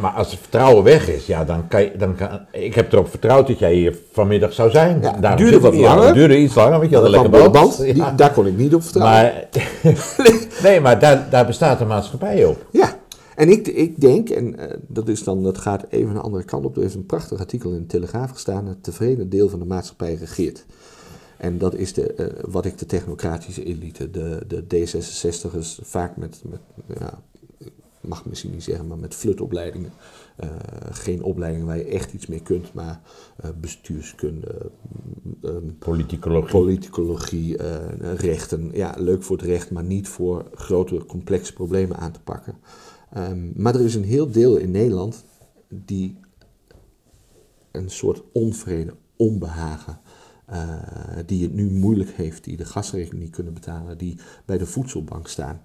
maar 0.00 0.10
als 0.16 0.30
het 0.30 0.40
vertrouwen 0.40 0.84
weg 0.84 1.08
is, 1.08 1.26
ja, 1.26 1.44
dan 1.44 1.68
kan 1.68 1.82
je, 1.82 1.92
dan 1.96 2.14
kan, 2.14 2.28
ik 2.52 2.74
heb 2.74 2.92
erop 2.92 3.10
vertrouwd 3.10 3.46
dat 3.46 3.58
jij 3.58 3.74
hier 3.74 3.98
vanmiddag 4.12 4.52
zou 4.52 4.70
zijn. 4.70 5.00
Ja, 5.02 5.12
Daarom 5.12 5.40
duurde 5.40 5.60
wat 5.60 5.74
langer. 5.74 6.04
Het 6.04 6.14
duurde 6.14 6.38
iets 6.38 6.54
langer, 6.54 6.78
want 6.78 6.90
je 6.90 6.96
had 6.96 7.04
een 7.04 7.10
lekker 7.10 7.50
band. 7.50 7.76
Ja. 7.76 7.92
die, 7.92 8.14
daar 8.16 8.32
kon 8.32 8.46
ik 8.46 8.56
niet 8.56 8.74
op 8.74 8.82
vertrouwen. 8.82 9.32
Maar, 9.32 9.48
nee, 10.62 10.80
maar 10.80 10.98
daar, 10.98 11.26
daar 11.30 11.46
bestaat 11.46 11.78
de 11.78 11.84
maatschappij 11.84 12.44
op. 12.44 12.66
Ja, 12.70 12.96
en 13.34 13.48
ik, 13.48 13.66
ik 13.66 14.00
denk, 14.00 14.28
en 14.28 14.58
eh, 14.58 14.76
dat, 14.86 15.08
is 15.08 15.24
dan, 15.24 15.42
dat 15.42 15.58
gaat 15.58 15.84
even 15.88 16.10
een 16.10 16.20
andere 16.20 16.44
kant 16.44 16.64
op. 16.64 16.76
Er 16.76 16.82
is 16.82 16.94
een 16.94 17.06
prachtig 17.06 17.38
artikel 17.38 17.70
in 17.70 17.80
de 17.80 17.86
Telegraaf 17.86 18.30
gestaan. 18.30 18.66
Het 18.66 18.82
tevreden 18.82 19.28
deel 19.28 19.48
van 19.48 19.58
de 19.58 19.64
maatschappij 19.64 20.14
regeert. 20.14 20.64
En 21.36 21.58
dat 21.58 21.74
is 21.74 21.92
de, 21.92 22.12
eh, 22.12 22.26
wat 22.48 22.64
ik 22.64 22.78
de 22.78 22.86
technocratische 22.86 23.64
elite, 23.64 24.10
de, 24.10 24.40
de 24.46 24.62
D66'ers, 24.62 25.78
vaak 25.82 26.16
met, 26.16 26.42
met 26.44 26.60
ja, 26.98 27.18
ik 28.08 28.14
mag 28.14 28.24
misschien 28.24 28.50
niet 28.50 28.62
zeggen, 28.62 28.86
maar 28.86 28.98
met 28.98 29.14
flutopleidingen. 29.14 29.92
Eh, 30.36 30.48
geen 30.90 31.22
opleidingen 31.22 31.66
waar 31.66 31.76
je 31.76 31.84
echt 31.84 32.12
iets 32.12 32.26
mee 32.26 32.42
kunt, 32.42 32.72
maar 32.72 33.00
eh, 33.36 33.50
bestuurskunde, 33.60 34.70
ehm, 35.42 35.70
Politicologie. 35.78 36.50
politicologie, 36.50 37.56
eh, 37.56 38.14
rechten. 38.14 38.70
Ja, 38.72 38.94
leuk 38.98 39.22
voor 39.22 39.36
het 39.36 39.46
recht, 39.46 39.70
maar 39.70 39.84
niet 39.84 40.08
voor 40.08 40.50
grote, 40.54 41.04
complexe 41.04 41.52
problemen 41.52 41.96
aan 41.96 42.12
te 42.12 42.20
pakken. 42.20 42.54
Ehm, 43.12 43.62
maar 43.62 43.74
er 43.74 43.84
is 43.84 43.94
een 43.94 44.04
heel 44.04 44.30
deel 44.30 44.56
in 44.56 44.70
Nederland 44.70 45.24
die 45.68 46.18
een 47.72 47.90
soort 47.90 48.22
onvrede, 48.32 48.94
onbehagen, 49.16 50.00
eh, 50.46 50.72
die 51.26 51.42
het 51.42 51.54
nu 51.54 51.70
moeilijk 51.70 52.10
heeft, 52.10 52.44
die 52.44 52.56
de 52.56 52.64
gasrekening 52.64 53.22
niet 53.22 53.32
kunnen 53.32 53.54
betalen, 53.54 53.98
die 53.98 54.18
bij 54.44 54.58
de 54.58 54.66
voedselbank 54.66 55.28
staan. 55.28 55.60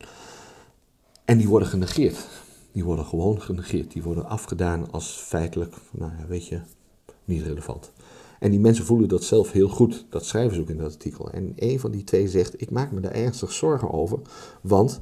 En 1.25 1.37
die 1.37 1.47
worden 1.47 1.67
genegeerd. 1.67 2.27
Die 2.71 2.83
worden 2.83 3.05
gewoon 3.05 3.41
genegeerd. 3.41 3.91
Die 3.91 4.03
worden 4.03 4.25
afgedaan 4.25 4.91
als 4.91 5.07
feitelijk, 5.07 5.75
nou 5.91 6.11
ja, 6.19 6.25
weet 6.27 6.47
je, 6.47 6.61
niet 7.25 7.41
relevant. 7.43 7.91
En 8.39 8.51
die 8.51 8.59
mensen 8.59 8.85
voelen 8.85 9.09
dat 9.09 9.23
zelf 9.23 9.51
heel 9.51 9.69
goed. 9.69 10.05
Dat 10.09 10.25
schrijven 10.25 10.55
ze 10.55 10.61
ook 10.61 10.69
in 10.69 10.77
dat 10.77 10.91
artikel. 10.91 11.31
En 11.31 11.53
een 11.55 11.79
van 11.79 11.91
die 11.91 12.03
twee 12.03 12.27
zegt: 12.27 12.61
Ik 12.61 12.71
maak 12.71 12.91
me 12.91 12.99
daar 12.99 13.11
ernstig 13.11 13.51
zorgen 13.51 13.91
over. 13.91 14.19
Want 14.61 15.01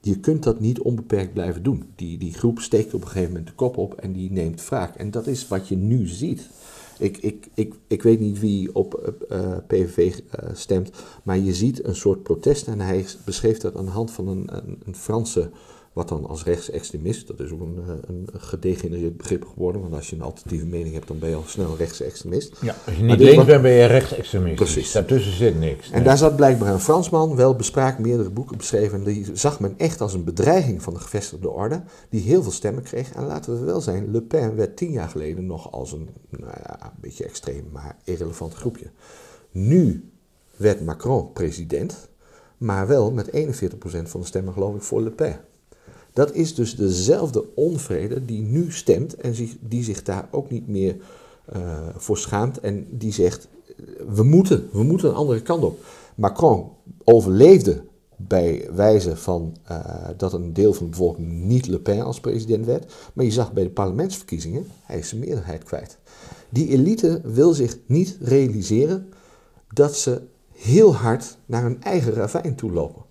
je 0.00 0.20
kunt 0.20 0.42
dat 0.42 0.60
niet 0.60 0.80
onbeperkt 0.80 1.32
blijven 1.32 1.62
doen. 1.62 1.84
Die, 1.94 2.18
die 2.18 2.34
groep 2.34 2.58
steekt 2.58 2.94
op 2.94 3.00
een 3.00 3.06
gegeven 3.06 3.28
moment 3.28 3.46
de 3.46 3.54
kop 3.54 3.76
op 3.76 3.94
en 3.94 4.12
die 4.12 4.32
neemt 4.32 4.68
wraak. 4.68 4.94
En 4.94 5.10
dat 5.10 5.26
is 5.26 5.48
wat 5.48 5.68
je 5.68 5.76
nu 5.76 6.06
ziet. 6.06 6.48
Ik, 6.98 7.16
ik, 7.16 7.46
ik, 7.54 7.74
ik 7.86 8.02
weet 8.02 8.20
niet 8.20 8.40
wie 8.40 8.74
op 8.74 8.94
eh, 9.28 9.56
PVV 9.66 10.18
eh, 10.30 10.48
stemt, 10.52 10.90
maar 11.22 11.38
je 11.38 11.54
ziet 11.54 11.84
een 11.84 11.96
soort 11.96 12.22
protest. 12.22 12.66
En 12.66 12.80
hij 12.80 13.06
beschreef 13.24 13.58
dat 13.58 13.76
aan 13.76 13.84
de 13.84 13.90
hand 13.90 14.10
van 14.10 14.28
een, 14.28 14.48
een, 14.52 14.80
een 14.84 14.96
Franse, 14.96 15.50
wat 15.96 16.08
dan 16.08 16.26
als 16.26 16.44
rechtsextremist, 16.44 17.26
dat 17.26 17.40
is 17.40 17.50
ook 17.50 17.60
een, 17.60 17.78
eh, 17.86 17.94
een 18.06 18.28
gedegenereerd 18.32 19.16
begrip 19.16 19.44
geworden. 19.44 19.80
Want 19.80 19.94
als 19.94 20.10
je 20.10 20.16
een 20.16 20.22
alternatieve 20.22 20.66
mening 20.66 20.94
hebt, 20.94 21.08
dan 21.08 21.18
ben 21.18 21.28
je 21.28 21.34
al 21.34 21.42
snel 21.46 21.76
rechtsextremist. 21.76 22.56
Ja, 22.60 22.76
als 22.86 22.96
je 22.96 23.02
niet 23.02 23.18
links 23.20 23.44
bent, 23.44 23.62
ben 23.62 23.70
je 23.70 23.84
rechtsextremist. 23.84 24.54
Precies. 24.54 24.92
Daartussen 24.92 25.32
zit 25.32 25.58
niks. 25.58 25.90
En 25.90 26.04
daar 26.04 26.16
zat 26.16 26.36
blijkbaar 26.36 26.72
een 26.72 26.80
Fransman, 26.80 27.36
wel 27.36 27.56
bespraakt, 27.56 27.98
meerdere 27.98 28.30
boeken 28.30 28.56
beschreven. 28.56 28.98
En 28.98 29.04
die 29.04 29.26
zag 29.32 29.60
men 29.60 29.74
echt 29.76 30.00
als 30.00 30.14
een 30.14 30.24
bedreiging 30.24 30.82
van 30.82 30.94
de 30.94 31.00
gevestigde 31.00 31.50
orde, 31.50 31.82
die 32.08 32.20
heel 32.20 32.42
veel 32.42 32.52
stemmen 32.52 32.82
kreeg. 32.82 33.12
En 33.12 33.26
laten 33.26 33.58
we 33.58 33.64
wel 33.64 33.80
zijn, 33.80 34.10
Le 34.10 34.22
Pen 34.22 34.56
werd 34.56 34.76
tien 34.76 34.90
jaar 34.90 35.08
geleden 35.08 35.46
nog 35.46 35.72
als 35.72 35.92
een, 35.92 36.08
nou 36.30 36.54
ja, 36.62 36.84
een 36.84 37.00
beetje 37.00 37.24
extreem, 37.24 37.68
maar 37.72 37.96
irrelevant 38.04 38.54
groepje. 38.54 38.90
Nu 39.50 40.10
werd 40.56 40.84
Macron 40.84 41.32
president, 41.32 42.08
maar 42.58 42.86
wel 42.86 43.12
met 43.12 43.30
41% 43.30 44.08
van 44.08 44.20
de 44.20 44.26
stemmen 44.26 44.52
geloof 44.52 44.74
ik 44.74 44.82
voor 44.82 45.02
Le 45.02 45.10
Pen. 45.10 45.40
Dat 46.16 46.34
is 46.34 46.54
dus 46.54 46.76
dezelfde 46.76 47.44
onvrede 47.54 48.24
die 48.24 48.42
nu 48.42 48.72
stemt 48.72 49.14
en 49.14 49.34
die 49.60 49.84
zich 49.84 50.02
daar 50.02 50.28
ook 50.30 50.50
niet 50.50 50.68
meer 50.68 50.96
eh, 51.44 51.88
voor 51.96 52.18
schaamt 52.18 52.60
en 52.60 52.86
die 52.90 53.12
zegt, 53.12 53.48
eh, 53.66 53.74
we 54.08 54.22
moeten, 54.22 54.68
we 54.72 54.82
moeten 54.82 55.08
een 55.08 55.14
andere 55.14 55.42
kant 55.42 55.62
op. 55.62 55.84
Macron 56.14 56.68
overleefde 57.04 57.82
bij 58.16 58.68
wijze 58.74 59.16
van 59.16 59.56
eh, 59.62 60.08
dat 60.16 60.32
een 60.32 60.52
deel 60.52 60.72
van 60.72 60.84
de 60.84 60.90
bevolking 60.90 61.44
niet 61.44 61.66
Le 61.66 61.78
Pen 61.78 62.04
als 62.04 62.20
president 62.20 62.66
werd, 62.66 62.94
maar 63.12 63.24
je 63.24 63.30
zag 63.30 63.52
bij 63.52 63.62
de 63.62 63.70
parlementsverkiezingen, 63.70 64.66
hij 64.82 64.98
is 64.98 65.08
zijn 65.08 65.20
meerderheid 65.20 65.62
kwijt. 65.62 65.98
Die 66.48 66.68
elite 66.68 67.20
wil 67.24 67.52
zich 67.52 67.78
niet 67.86 68.18
realiseren 68.20 69.08
dat 69.72 69.96
ze 69.96 70.22
heel 70.52 70.94
hard 70.94 71.38
naar 71.46 71.62
hun 71.62 71.82
eigen 71.82 72.12
ravijn 72.12 72.54
toe 72.54 72.72
lopen. 72.72 73.05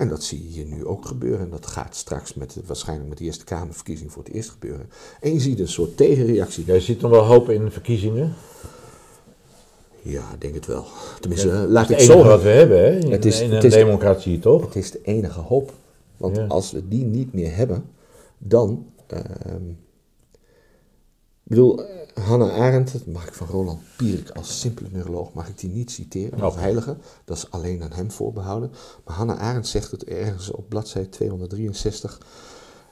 En 0.00 0.08
dat 0.08 0.22
zie 0.22 0.42
je 0.42 0.48
hier 0.48 0.64
nu 0.66 0.86
ook 0.86 1.06
gebeuren. 1.06 1.40
En 1.40 1.50
dat 1.50 1.66
gaat 1.66 1.96
straks 1.96 2.34
met, 2.34 2.56
waarschijnlijk 2.66 3.08
met 3.08 3.18
de 3.18 3.24
Eerste 3.24 3.44
Kamerverkiezing 3.44 4.12
voor 4.12 4.22
het 4.24 4.32
eerst 4.32 4.50
gebeuren. 4.50 4.88
En 5.20 5.32
je 5.32 5.40
ziet 5.40 5.60
een 5.60 5.68
soort 5.68 5.96
tegenreactie. 5.96 6.64
Jij 6.64 6.80
ziet 6.80 7.00
nog 7.00 7.10
wel 7.10 7.24
hoop 7.24 7.50
in 7.50 7.64
de 7.64 7.70
verkiezingen. 7.70 8.32
Ja, 10.02 10.32
ik 10.34 10.40
denk 10.40 10.54
het 10.54 10.66
wel. 10.66 10.84
Tenminste, 11.20 11.48
Ja, 11.48 11.66
laat 11.66 11.82
het 11.88 11.90
ik 11.96 11.98
is 12.02 12.06
het 12.08 12.16
zo 12.16 12.24
wat 12.24 12.42
we 12.42 12.48
hebben 12.48 12.78
hè? 12.78 12.98
in, 12.98 13.10
Het 13.10 13.24
is- 13.24 13.40
in 13.40 13.50
het 13.52 13.62
een 13.64 13.68
is- 13.70 13.74
democratie, 13.74 14.38
toch? 14.38 14.64
Het 14.64 14.76
is 14.76 14.90
de 14.90 15.00
enige 15.02 15.40
hoop. 15.40 15.72
Want 16.16 16.36
Ja. 16.36 16.46
als 16.46 16.72
we 16.72 16.88
die 16.88 17.04
niet 17.04 17.32
meer 17.32 17.56
hebben, 17.56 17.84
dan. 18.38 18.86
ehm, 19.06 19.68
ik 21.42 21.56
bedoel, 21.56 21.80
Hannah 22.20 22.52
Arendt, 22.52 22.92
dat 22.92 23.06
mag 23.06 23.26
ik 23.26 23.34
van 23.34 23.46
Roland 23.46 23.80
Pierik 23.96 24.30
als 24.30 24.60
simpele 24.60 24.88
neuroloog, 24.92 25.32
mag 25.32 25.48
ik 25.48 25.58
die 25.58 25.70
niet 25.70 25.90
citeren 25.90 26.40
als 26.40 26.52
Oké. 26.52 26.62
heilige. 26.62 26.96
Dat 27.24 27.36
is 27.36 27.50
alleen 27.50 27.82
aan 27.82 27.92
hem 27.92 28.10
voorbehouden. 28.10 28.70
Maar 29.04 29.16
Hannah 29.16 29.40
Arendt 29.40 29.68
zegt 29.68 29.90
het 29.90 30.04
ergens 30.04 30.50
op 30.50 30.68
bladzijde 30.68 31.08
263 31.08 32.20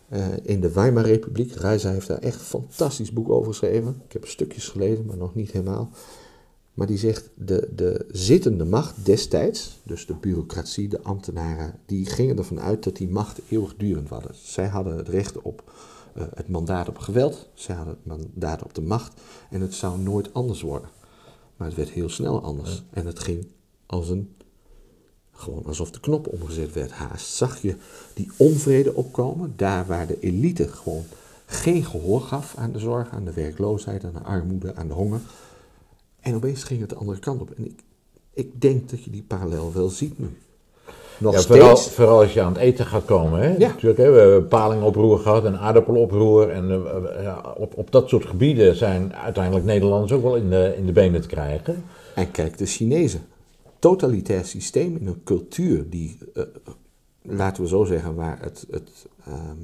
eh, 0.09 0.26
in 0.43 0.61
de 0.61 0.72
Weimar 0.72 1.05
Republiek. 1.05 1.53
Reisa 1.55 1.91
heeft 1.91 2.07
daar 2.07 2.18
echt 2.18 2.39
een 2.39 2.47
fantastisch 2.47 3.12
boek 3.12 3.29
over 3.29 3.51
geschreven. 3.53 4.03
Ik 4.07 4.12
heb 4.12 4.26
stukjes 4.26 4.68
gelezen, 4.68 5.07
maar 5.07 5.16
nog 5.16 5.35
niet 5.35 5.51
helemaal. 5.51 5.91
Maar 6.74 6.87
die 6.87 6.99
zegt, 6.99 7.31
de, 7.35 7.68
de 7.74 8.07
zittende 8.11 8.64
macht 8.64 8.95
destijds, 9.05 9.79
dus 9.83 10.07
de 10.07 10.14
bureaucratie, 10.14 10.89
de 10.89 11.03
ambtenaren, 11.03 11.74
die 11.87 12.07
gingen 12.07 12.39
ervan 12.39 12.61
uit 12.61 12.85
dat 12.85 12.97
die 12.97 13.09
macht 13.09 13.41
eeuwigdurend 13.49 14.09
was. 14.09 14.22
Zij 14.43 14.66
hadden 14.66 14.97
het 14.97 15.09
recht 15.09 15.43
op 15.43 15.72
eh, 16.14 16.24
het 16.34 16.48
mandaat 16.48 16.88
op 16.88 16.98
geweld, 16.98 17.48
zij 17.54 17.74
hadden 17.74 17.94
het 17.94 18.06
mandaat 18.06 18.62
op 18.62 18.74
de 18.74 18.80
macht 18.80 19.20
en 19.50 19.61
het 19.61 19.74
zou 19.74 19.98
nooit 19.98 20.34
anders 20.34 20.61
worden. 20.61 20.88
Maar 21.56 21.66
het 21.66 21.76
werd 21.76 21.90
heel 21.90 22.09
snel 22.09 22.42
anders 22.42 22.82
en 22.90 23.06
het 23.06 23.18
ging 23.18 23.46
als 23.86 24.09
een, 24.09 24.34
gewoon 25.32 25.64
alsof 25.64 25.90
de 25.90 26.00
knop 26.00 26.26
omgezet 26.26 26.72
werd 26.72 26.90
haast. 26.90 27.34
Zag 27.34 27.62
je 27.62 27.76
die 28.14 28.30
onvrede 28.36 28.94
opkomen, 28.94 29.52
daar 29.56 29.86
waar 29.86 30.06
de 30.06 30.20
elite 30.20 30.68
gewoon 30.68 31.04
geen 31.46 31.84
gehoor 31.84 32.20
gaf 32.20 32.54
aan 32.56 32.72
de 32.72 32.78
zorg, 32.78 33.11
aan 33.11 33.24
de 33.24 33.32
werkloosheid, 33.32 34.04
aan 34.04 34.12
de 34.12 34.22
armoede, 34.22 34.74
aan 34.74 34.88
de 34.88 34.94
honger. 34.94 35.20
En 36.20 36.34
opeens 36.34 36.62
ging 36.62 36.80
het 36.80 36.88
de 36.88 36.96
andere 36.96 37.18
kant 37.18 37.40
op. 37.40 37.50
En 37.50 37.64
ik, 37.64 37.80
ik 38.32 38.61
denk 38.61 38.90
dat 38.90 39.04
je 39.04 39.11
die 39.11 39.22
parallel 39.22 39.72
wel 39.72 39.88
ziet 39.88 40.18
nu. 40.18 40.36
Nog 41.19 41.35
Ja, 41.35 41.41
vooral, 41.41 41.77
steeds. 41.77 41.95
vooral 41.95 42.21
als 42.21 42.33
je 42.33 42.43
aan 42.43 42.53
het 42.53 42.62
eten 42.62 42.87
gaat 42.87 43.05
komen. 43.05 43.41
Hè? 43.41 43.49
Ja. 43.49 43.69
Natuurlijk, 43.69 43.99
hè? 43.99 44.11
we 44.11 44.19
hebben 44.19 44.49
palingoproer 44.49 45.19
gehad 45.19 45.45
en 45.45 45.59
aardappeloproer. 45.59 46.51
En 46.51 46.71
eh, 46.71 47.23
ja, 47.23 47.55
op, 47.57 47.77
op 47.77 47.91
dat 47.93 48.09
soort 48.09 48.27
gebieden 48.27 48.77
zijn 48.77 49.14
uiteindelijk 49.14 49.64
Nederlanders 49.64 50.12
ook 50.12 50.23
wel 50.23 50.37
in 50.37 50.51
de, 50.51 50.75
in 50.77 50.87
de 50.87 50.93
benen 50.93 51.21
te 51.21 51.29
krijgen. 51.29 51.85
En 52.14 52.31
kijk, 52.31 52.59
de 52.59 52.66
Chinezen. 52.66 53.21
Totalitair 53.79 54.45
systeem 54.45 54.97
in 54.97 55.07
een 55.07 55.21
cultuur 55.25 55.91
die, 55.91 56.19
eh, 56.35 56.43
laten 57.23 57.62
we 57.62 57.69
zo 57.69 57.85
zeggen, 57.85 58.14
waar 58.14 58.39
het, 58.41 58.66
het, 58.71 58.91
ehm, 59.27 59.57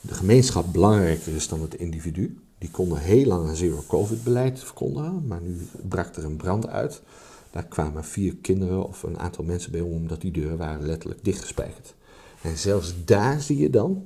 de 0.00 0.14
gemeenschap 0.14 0.72
belangrijker 0.72 1.34
is 1.34 1.48
dan 1.48 1.60
het 1.60 1.74
individu. 1.74 2.38
Die 2.58 2.70
konden 2.70 2.98
heel 2.98 3.24
lang 3.24 3.48
een 3.48 3.56
zero-covid-beleid 3.56 4.60
verkondigen, 4.60 5.26
maar 5.26 5.40
nu 5.40 5.68
brak 5.88 6.14
er 6.16 6.24
een 6.24 6.36
brand 6.36 6.68
uit. 6.68 7.02
Daar 7.50 7.66
kwamen 7.66 8.04
vier 8.04 8.36
kinderen 8.36 8.88
of 8.88 9.02
een 9.02 9.18
aantal 9.18 9.44
mensen 9.44 9.72
bij 9.72 9.80
om, 9.80 9.92
omdat 9.92 10.20
die 10.20 10.32
deuren 10.32 10.56
waren 10.56 10.86
letterlijk 10.86 11.24
dichtgespijkerd. 11.24 11.94
En 12.42 12.56
zelfs 12.56 12.94
daar 13.04 13.40
zie 13.40 13.58
je 13.58 13.70
dan 13.70 14.04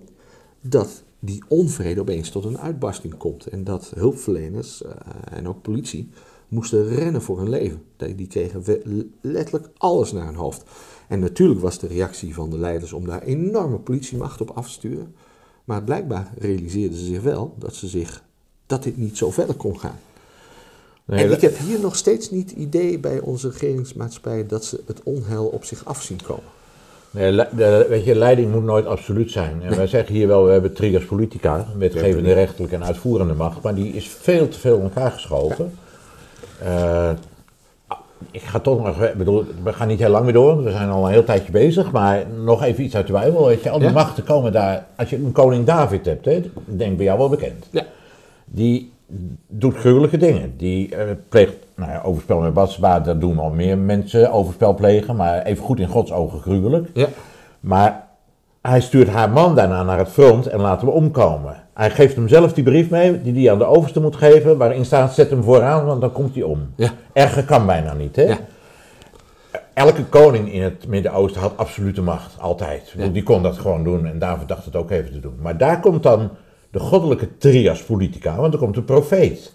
dat 0.60 1.02
die 1.18 1.42
onvrede 1.48 2.00
opeens 2.00 2.30
tot 2.30 2.44
een 2.44 2.58
uitbarsting 2.58 3.16
komt. 3.16 3.46
En 3.46 3.64
dat 3.64 3.92
hulpverleners 3.94 4.82
eh, 4.82 4.92
en 5.30 5.48
ook 5.48 5.62
politie 5.62 6.10
moesten 6.48 6.88
rennen 6.88 7.22
voor 7.22 7.38
hun 7.38 7.48
leven. 7.48 7.82
Die 8.16 8.26
kregen 8.26 8.64
letterlijk 9.20 9.68
alles 9.76 10.12
naar 10.12 10.26
hun 10.26 10.34
hoofd. 10.34 10.64
En 11.08 11.20
natuurlijk 11.20 11.60
was 11.60 11.78
de 11.78 11.86
reactie 11.86 12.34
van 12.34 12.50
de 12.50 12.58
leiders 12.58 12.92
om 12.92 13.06
daar 13.06 13.22
enorme 13.22 13.78
politiemacht 13.78 14.40
op 14.40 14.50
af 14.50 14.66
te 14.66 14.72
sturen. 14.72 15.14
Maar 15.64 15.84
blijkbaar 15.84 16.32
realiseerden 16.38 16.98
ze 16.98 17.04
zich 17.04 17.22
wel 17.22 17.54
dat, 17.58 17.74
ze 17.74 17.88
zich, 17.88 18.24
dat 18.66 18.82
dit 18.82 18.96
niet 18.96 19.16
zo 19.16 19.30
verder 19.30 19.54
kon 19.54 19.78
gaan. 19.78 19.98
En 21.18 21.30
ik 21.32 21.40
heb 21.40 21.58
hier 21.58 21.80
nog 21.80 21.96
steeds 21.96 22.30
niet 22.30 22.50
het 22.50 22.58
idee 22.58 22.98
bij 22.98 23.20
onze 23.20 23.48
regeringsmaatschappij 23.48 24.46
dat 24.46 24.64
ze 24.64 24.80
het 24.86 25.00
onheil 25.02 25.44
op 25.46 25.64
zich 25.64 25.84
af 25.84 26.02
zien 26.02 26.18
komen. 26.26 26.44
Nee, 27.10 27.32
le- 27.32 27.48
de, 27.56 27.86
weet 27.88 28.04
je, 28.04 28.14
leiding 28.14 28.52
moet 28.52 28.64
nooit 28.64 28.86
absoluut 28.86 29.30
zijn. 29.30 29.62
En 29.62 29.76
wij 29.76 29.86
zeggen 29.86 30.14
hier 30.14 30.26
wel, 30.28 30.44
we 30.44 30.52
hebben 30.52 30.72
trias 30.72 31.04
politica, 31.04 31.66
wetgevende, 31.78 32.32
rechterlijke 32.32 32.74
en 32.76 32.84
uitvoerende 32.84 33.34
macht, 33.34 33.62
maar 33.62 33.74
die 33.74 33.92
is 33.92 34.08
veel 34.08 34.48
te 34.48 34.58
veel 34.58 34.76
in 34.76 34.82
elkaar 34.82 35.10
geschoven. 35.10 35.72
Eh, 36.62 37.10
ik 38.30 38.42
ga 38.42 38.58
toch 38.60 38.82
nog, 38.84 39.02
ik 39.02 39.14
bedoel, 39.14 39.44
we 39.62 39.72
gaan 39.72 39.88
niet 39.88 39.98
heel 39.98 40.08
lang 40.10 40.24
meer 40.24 40.32
door, 40.32 40.62
we 40.64 40.70
zijn 40.70 40.90
al 40.90 41.04
een 41.06 41.12
heel 41.12 41.24
tijdje 41.24 41.52
bezig, 41.52 41.90
maar 41.92 42.26
nog 42.44 42.62
even 42.62 42.84
iets 42.84 42.94
uit 42.96 43.06
de 43.06 43.12
Bijbel. 43.12 43.46
Weet 43.46 43.62
je, 43.62 43.70
al 43.70 43.78
die 43.78 43.88
Ja. 43.88 43.92
machten 43.94 44.24
komen 44.24 44.52
daar, 44.52 44.86
als 44.96 45.10
je 45.10 45.16
een 45.16 45.32
koning 45.32 45.64
David 45.66 46.06
hebt, 46.06 46.24
hè, 46.24 46.32
ik 46.32 46.50
denk 46.64 46.96
bij 46.96 47.04
jou 47.06 47.18
wel 47.18 47.28
bekend. 47.28 47.66
Ja. 47.70 47.86
Die 48.44 48.92
doet 49.48 49.76
gruwelijke 49.76 50.16
dingen. 50.16 50.54
Die 50.56 50.96
eh, 50.96 51.10
pleegt, 51.28 51.54
nou 51.74 51.90
ja, 51.90 52.00
overspel 52.04 52.40
met 52.40 52.54
Batsba, 52.54 53.00
dat 53.00 53.20
doen 53.20 53.38
al 53.38 53.50
meer 53.50 53.78
mensen, 53.78 54.32
overspel 54.32 54.74
plegen, 54.74 55.16
maar 55.16 55.42
even 55.42 55.64
goed 55.64 55.80
in 55.80 55.88
Gods 55.88 56.12
ogen 56.12 56.40
gruwelijk. 56.40 56.88
Ja. 56.94 57.06
Maar 57.60 58.06
hij 58.62 58.80
stuurt 58.80 59.08
haar 59.08 59.30
man 59.30 59.54
daarna 59.54 59.82
naar 59.82 59.98
het 59.98 60.08
front 60.08 60.46
en 60.46 60.60
laat 60.60 60.80
hem 60.80 60.90
omkomen. 60.90 61.56
Hij 61.74 61.90
geeft 61.90 62.16
hem 62.16 62.28
zelf 62.28 62.52
die 62.52 62.64
brief 62.64 62.90
mee, 62.90 63.22
die 63.22 63.34
hij 63.34 63.52
aan 63.52 63.58
de 63.58 63.64
overste 63.64 64.00
moet 64.00 64.16
geven, 64.16 64.56
waarin 64.56 64.84
staat, 64.84 65.14
zet 65.14 65.30
hem 65.30 65.42
vooraan, 65.42 65.84
want 65.86 66.00
dan 66.00 66.12
komt 66.12 66.34
hij 66.34 66.42
om. 66.42 66.72
Ja. 66.76 66.90
Erger 67.12 67.44
kan 67.44 67.66
bijna 67.66 67.92
niet, 67.92 68.16
hè? 68.16 68.22
Ja. 68.22 68.38
Elke 69.74 70.04
koning 70.04 70.52
in 70.52 70.62
het 70.62 70.86
Midden-Oosten 70.86 71.40
had 71.40 71.56
absolute 71.56 72.02
macht, 72.02 72.40
altijd. 72.40 72.94
Ja. 72.96 73.06
Die 73.06 73.22
kon 73.22 73.42
dat 73.42 73.58
gewoon 73.58 73.84
doen 73.84 74.06
en 74.06 74.18
David 74.18 74.48
dacht 74.48 74.64
het 74.64 74.76
ook 74.76 74.90
even 74.90 75.12
te 75.12 75.20
doen. 75.20 75.38
Maar 75.42 75.56
daar 75.56 75.80
komt 75.80 76.02
dan 76.02 76.30
de 76.72 76.78
goddelijke 76.78 77.36
trias 77.38 77.82
politica, 77.82 78.36
want 78.36 78.52
er 78.52 78.58
komt 78.58 78.76
een 78.76 78.84
profeet, 78.84 79.52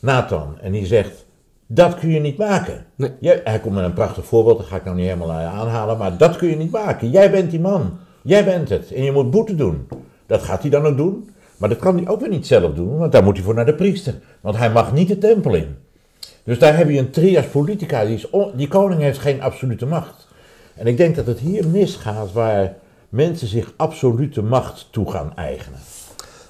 Nathan, 0.00 0.58
en 0.60 0.72
die 0.72 0.86
zegt, 0.86 1.24
dat 1.66 1.98
kun 1.98 2.10
je 2.10 2.20
niet 2.20 2.36
maken. 2.36 2.86
Nee. 2.94 3.10
Jij- 3.20 3.40
hij 3.44 3.60
komt 3.60 3.74
met 3.74 3.84
een 3.84 3.92
prachtig 3.92 4.24
voorbeeld, 4.24 4.58
dat 4.58 4.66
ga 4.66 4.76
ik 4.76 4.84
nou 4.84 4.96
niet 4.96 5.04
helemaal 5.06 5.30
eh, 5.30 5.58
aanhalen, 5.60 5.98
maar 5.98 6.16
dat 6.16 6.36
kun 6.36 6.48
je 6.48 6.56
niet 6.56 6.70
maken. 6.70 7.10
Jij 7.10 7.30
bent 7.30 7.50
die 7.50 7.60
man, 7.60 7.98
jij 8.22 8.44
bent 8.44 8.68
het 8.68 8.92
en 8.92 9.02
je 9.02 9.12
moet 9.12 9.30
boete 9.30 9.54
doen. 9.54 9.88
Dat 10.26 10.42
gaat 10.42 10.60
hij 10.60 10.70
dan 10.70 10.86
ook 10.86 10.96
doen, 10.96 11.30
maar 11.56 11.68
dat 11.68 11.78
kan 11.78 11.96
hij 11.96 12.08
ook 12.08 12.20
weer 12.20 12.28
niet 12.28 12.46
zelf 12.46 12.74
doen, 12.74 12.98
want 12.98 13.12
daar 13.12 13.22
moet 13.24 13.34
hij 13.36 13.44
voor 13.44 13.54
naar 13.54 13.66
de 13.66 13.74
priester. 13.74 14.14
Want 14.40 14.56
hij 14.56 14.70
mag 14.70 14.92
niet 14.92 15.08
de 15.08 15.18
tempel 15.18 15.54
in. 15.54 15.76
Dus 16.44 16.58
daar 16.58 16.76
heb 16.76 16.90
je 16.90 16.98
een 16.98 17.10
trias 17.10 17.46
politica, 17.46 18.04
die, 18.04 18.14
is 18.14 18.30
on- 18.30 18.50
die 18.54 18.68
koning 18.68 19.00
heeft 19.00 19.18
geen 19.18 19.42
absolute 19.42 19.86
macht. 19.86 20.26
En 20.74 20.86
ik 20.86 20.96
denk 20.96 21.16
dat 21.16 21.26
het 21.26 21.38
hier 21.38 21.68
misgaat 21.68 22.32
waar 22.32 22.74
mensen 23.08 23.46
zich 23.48 23.72
absolute 23.76 24.42
macht 24.42 24.88
toe 24.90 25.10
gaan 25.10 25.36
eigenen. 25.36 25.78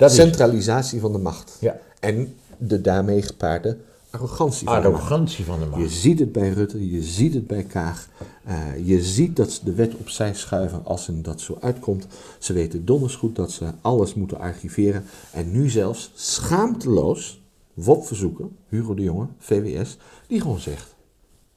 Dat 0.04 0.18
is 0.18 0.24
Centralisatie 0.24 1.00
van 1.00 1.12
de 1.12 1.18
macht. 1.18 1.56
Ja. 1.60 1.76
En 2.00 2.34
de 2.58 2.80
daarmee 2.80 3.22
gepaarde 3.22 3.76
arrogantie 4.10 4.66
van 4.66 4.82
de 4.82 4.88
macht. 4.88 4.94
arrogantie 5.02 5.44
van 5.44 5.58
de 5.58 5.64
Je 5.64 5.70
macht. 5.70 5.90
ziet 5.92 6.18
het 6.18 6.32
bij 6.32 6.48
Rutte, 6.48 6.90
je 6.90 7.02
ziet 7.02 7.34
het 7.34 7.46
bij 7.46 7.62
Kaag. 7.62 8.08
Eh, 8.44 8.56
je 8.84 9.02
ziet 9.02 9.36
dat 9.36 9.50
ze 9.50 9.60
de 9.64 9.72
wet 9.74 9.94
opzij 9.94 10.34
schuiven 10.34 10.80
als 10.84 11.06
hen 11.06 11.22
dat 11.22 11.40
zo 11.40 11.56
uitkomt. 11.60 12.06
Ze 12.38 12.52
weten 12.52 12.84
donders 12.84 13.14
goed 13.14 13.36
dat 13.36 13.50
ze 13.50 13.64
alles 13.80 14.14
moeten 14.14 14.38
archiveren. 14.38 15.04
En 15.32 15.52
nu 15.52 15.68
zelfs 15.70 16.10
schaamteloos 16.14 17.42
WOP-verzoeken, 17.74 18.56
Hugo 18.68 18.94
de 18.94 19.02
Jonge, 19.02 19.26
VWS, 19.38 19.96
die 20.26 20.40
gewoon 20.40 20.60
zegt, 20.60 20.94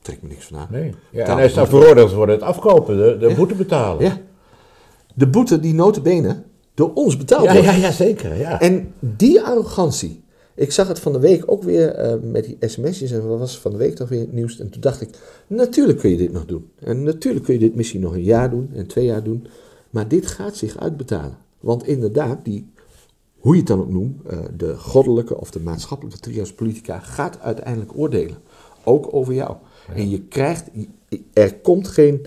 trek 0.01 0.21
me 0.21 0.27
niks 0.27 0.45
van 0.45 0.57
aan. 0.57 0.67
Nee. 0.71 0.95
Ja, 1.11 1.25
en 1.25 1.37
hij 1.37 1.49
staat 1.49 1.69
boete. 1.69 1.79
veroordeeld 1.85 2.13
worden 2.13 2.35
het 2.35 2.43
afkopen, 2.43 2.97
de, 2.97 3.17
de 3.19 3.27
Ja. 3.29 3.35
boete 3.35 3.55
betalen. 3.55 4.03
Ja. 4.03 4.17
De 5.13 5.27
boete 5.27 5.59
die 5.59 5.73
notabene 5.73 6.43
door 6.78 6.93
ons 6.93 7.17
betaald 7.17 7.43
ja, 7.43 7.53
wordt. 7.53 7.67
ja, 7.67 7.75
ja, 7.75 7.91
zeker. 7.91 8.36
Ja. 8.38 8.61
En 8.61 8.93
die 8.99 9.41
arrogantie. 9.41 10.23
Ik 10.55 10.71
zag 10.71 10.88
het 10.88 10.99
van 10.99 11.13
de 11.13 11.19
week 11.19 11.43
ook 11.45 11.63
weer 11.63 11.89
eh, 11.89 12.13
met 12.21 12.43
die 12.43 12.57
sms'jes 12.59 13.11
en 13.11 13.28
wat 13.28 13.39
was 13.39 13.51
het 13.51 13.61
van 13.61 13.71
de 13.71 13.78
week 13.78 13.95
toch 13.95 14.09
weer 14.09 14.19
het 14.19 14.34
nieuws. 14.34 14.59
En 14.59 14.69
toen 14.69 14.82
dacht 14.82 15.01
ik, 15.01 15.09
natuurlijk 15.47 15.99
kun 15.99 16.09
je 16.09 16.17
dit 16.17 16.32
nog 16.32 16.45
doen. 16.45 16.69
En 16.80 17.03
natuurlijk 17.03 17.45
kun 17.45 17.53
je 17.53 17.59
dit 17.59 17.75
misschien 17.75 18.01
nog 18.01 18.13
een 18.13 18.23
jaar 18.23 18.49
doen 18.49 18.69
en 18.73 18.88
twee 18.88 19.05
jaar 19.05 19.23
doen. 19.23 19.47
Maar 19.89 20.07
dit 20.07 20.28
gaat 20.28 20.55
zich 20.55 20.78
uitbetalen. 20.80 21.38
Want 21.59 21.88
inderdaad, 21.88 22.45
die, 22.45 22.71
hoe 23.38 23.53
je 23.53 23.59
het 23.59 23.67
dan 23.67 23.80
ook 23.80 23.89
noemt, 23.89 24.25
eh, 24.28 24.39
de 24.57 24.78
goddelijke 24.78 25.39
of 25.39 25.51
de 25.51 25.59
maatschappelijke 25.59 26.19
trias 26.19 26.53
politica 26.53 26.99
gaat 26.99 27.39
uiteindelijk 27.39 27.97
oordelen. 27.97 28.38
Ook 28.84 29.13
over 29.13 29.34
jou. 29.34 29.55
En 29.93 30.09
je 30.09 30.21
krijgt, 30.21 30.69
er 31.34 31.55
komt 31.55 31.88
geen 31.88 32.25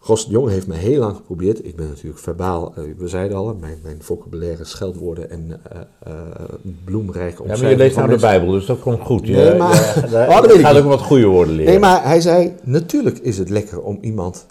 Gos 0.00 0.24
de 0.26 0.30
Jong 0.30 0.48
heeft 0.48 0.66
me 0.66 0.74
heel 0.74 0.98
lang 1.00 1.16
geprobeerd. 1.16 1.64
Ik 1.64 1.76
ben 1.76 1.88
natuurlijk 1.88 2.18
verbaal, 2.18 2.72
eh, 2.76 2.84
we 2.96 3.08
zeiden 3.08 3.36
al, 3.36 3.54
mijn, 3.60 3.78
mijn 3.82 4.02
vocabulaire 4.02 4.64
scheldwoorden 4.64 5.30
en 5.30 5.60
eh 5.70 5.80
eh 6.02 6.48
bloemrijke 6.84 7.42
ja, 7.42 7.48
maar 7.48 7.70
je 7.70 7.76
leest 7.76 7.96
nou 7.96 8.08
de 8.08 8.16
Bijbel, 8.16 8.50
dus 8.50 8.66
dat 8.66 8.80
komt 8.80 9.00
goed. 9.00 9.26
Je, 9.26 9.32
Nee, 9.34 9.54
maar- 9.54 9.74
je- 10.04 10.10
daar- 10.10 10.28
Oh, 10.28 10.34
dat 10.36 10.46
weet 10.46 10.58
ik 10.58 10.64
gaat 10.64 10.76
ook 10.76 10.84
wat 10.84 11.00
goede 11.00 11.26
woorden 11.26 11.54
leren. 11.54 11.70
Nee, 11.70 11.80
maar 11.80 12.04
hij 12.04 12.20
zei, 12.20 12.54
natuurlijk 12.62 13.18
is 13.18 13.38
het 13.38 13.48
lekker 13.50 13.80
om 13.82 13.98
iemand, 14.00 14.46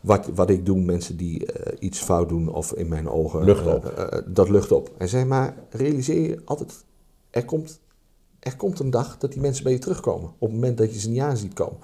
wat, 0.00 0.28
wat 0.34 0.50
ik 0.50 0.66
doe, 0.66 0.78
mensen 0.80 1.16
die 1.16 1.46
iets 1.78 1.98
fout 1.98 2.28
doen 2.28 2.48
of 2.52 2.72
in 2.72 2.88
mijn 2.88 3.08
ogen... 3.08 3.44
Lucht 3.44 3.66
op. 3.66 4.10
dat 4.26 4.48
lucht 4.48 4.72
op. 4.72 4.90
Hij 4.98 5.08
zei, 5.08 5.24
maar 5.24 5.54
realiseer 5.70 6.20
je 6.28 6.38
altijd, 6.44 6.72
er 7.30 7.44
komt, 7.44 7.80
er 8.40 8.56
komt 8.56 8.78
een 8.80 8.90
dag 8.90 9.18
dat 9.18 9.32
die 9.32 9.40
mensen 9.40 9.64
bij 9.64 9.72
je 9.72 9.78
terugkomen. 9.78 10.28
Op 10.38 10.48
het 10.48 10.52
moment 10.52 10.78
dat 10.78 10.94
je 10.94 11.00
ze 11.00 11.10
niet 11.10 11.20
aan 11.20 11.36
ziet 11.36 11.52
komen. 11.54 11.76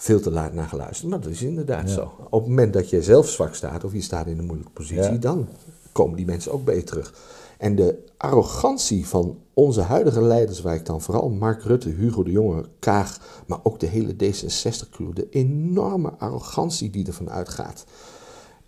Veel 0.00 0.20
te 0.20 0.30
laat 0.30 0.52
naar 0.52 0.68
geluisterd, 0.68 1.10
maar 1.10 1.20
dat 1.20 1.30
is 1.30 1.42
inderdaad 1.42 1.88
Ja. 1.88 1.94
zo. 1.94 2.12
Op 2.30 2.40
het 2.40 2.48
moment 2.48 2.72
dat 2.72 2.90
je 2.90 3.02
zelf 3.02 3.28
zwak 3.28 3.54
staat 3.54 3.84
of 3.84 3.92
je 3.92 4.00
staat 4.00 4.26
in 4.26 4.38
een 4.38 4.44
moeilijke 4.44 4.72
positie, 4.72 5.12
Ja. 5.12 5.18
dan 5.18 5.48
komen 5.92 6.16
die 6.16 6.26
mensen 6.26 6.52
ook 6.52 6.64
bij 6.64 6.74
je 6.76 6.84
terug. 6.84 7.14
En 7.58 7.74
de 7.74 8.04
arrogantie 8.16 9.06
van 9.06 9.38
onze 9.54 9.80
huidige 9.80 10.22
leiders, 10.22 10.60
waar 10.60 10.74
ik 10.74 10.86
dan 10.86 11.00
vooral 11.00 11.28
Mark 11.28 11.62
Rutte, 11.62 11.88
Hugo 11.88 12.22
de 12.22 12.30
Jonge, 12.30 12.64
Kaag, 12.78 13.42
maar 13.46 13.58
ook 13.62 13.80
de 13.80 13.86
hele 13.86 14.12
D66-crew, 14.14 15.14
de 15.14 15.28
enorme 15.30 16.10
arrogantie 16.18 16.90
die 16.90 17.06
ervan 17.06 17.30
uitgaat. 17.30 17.84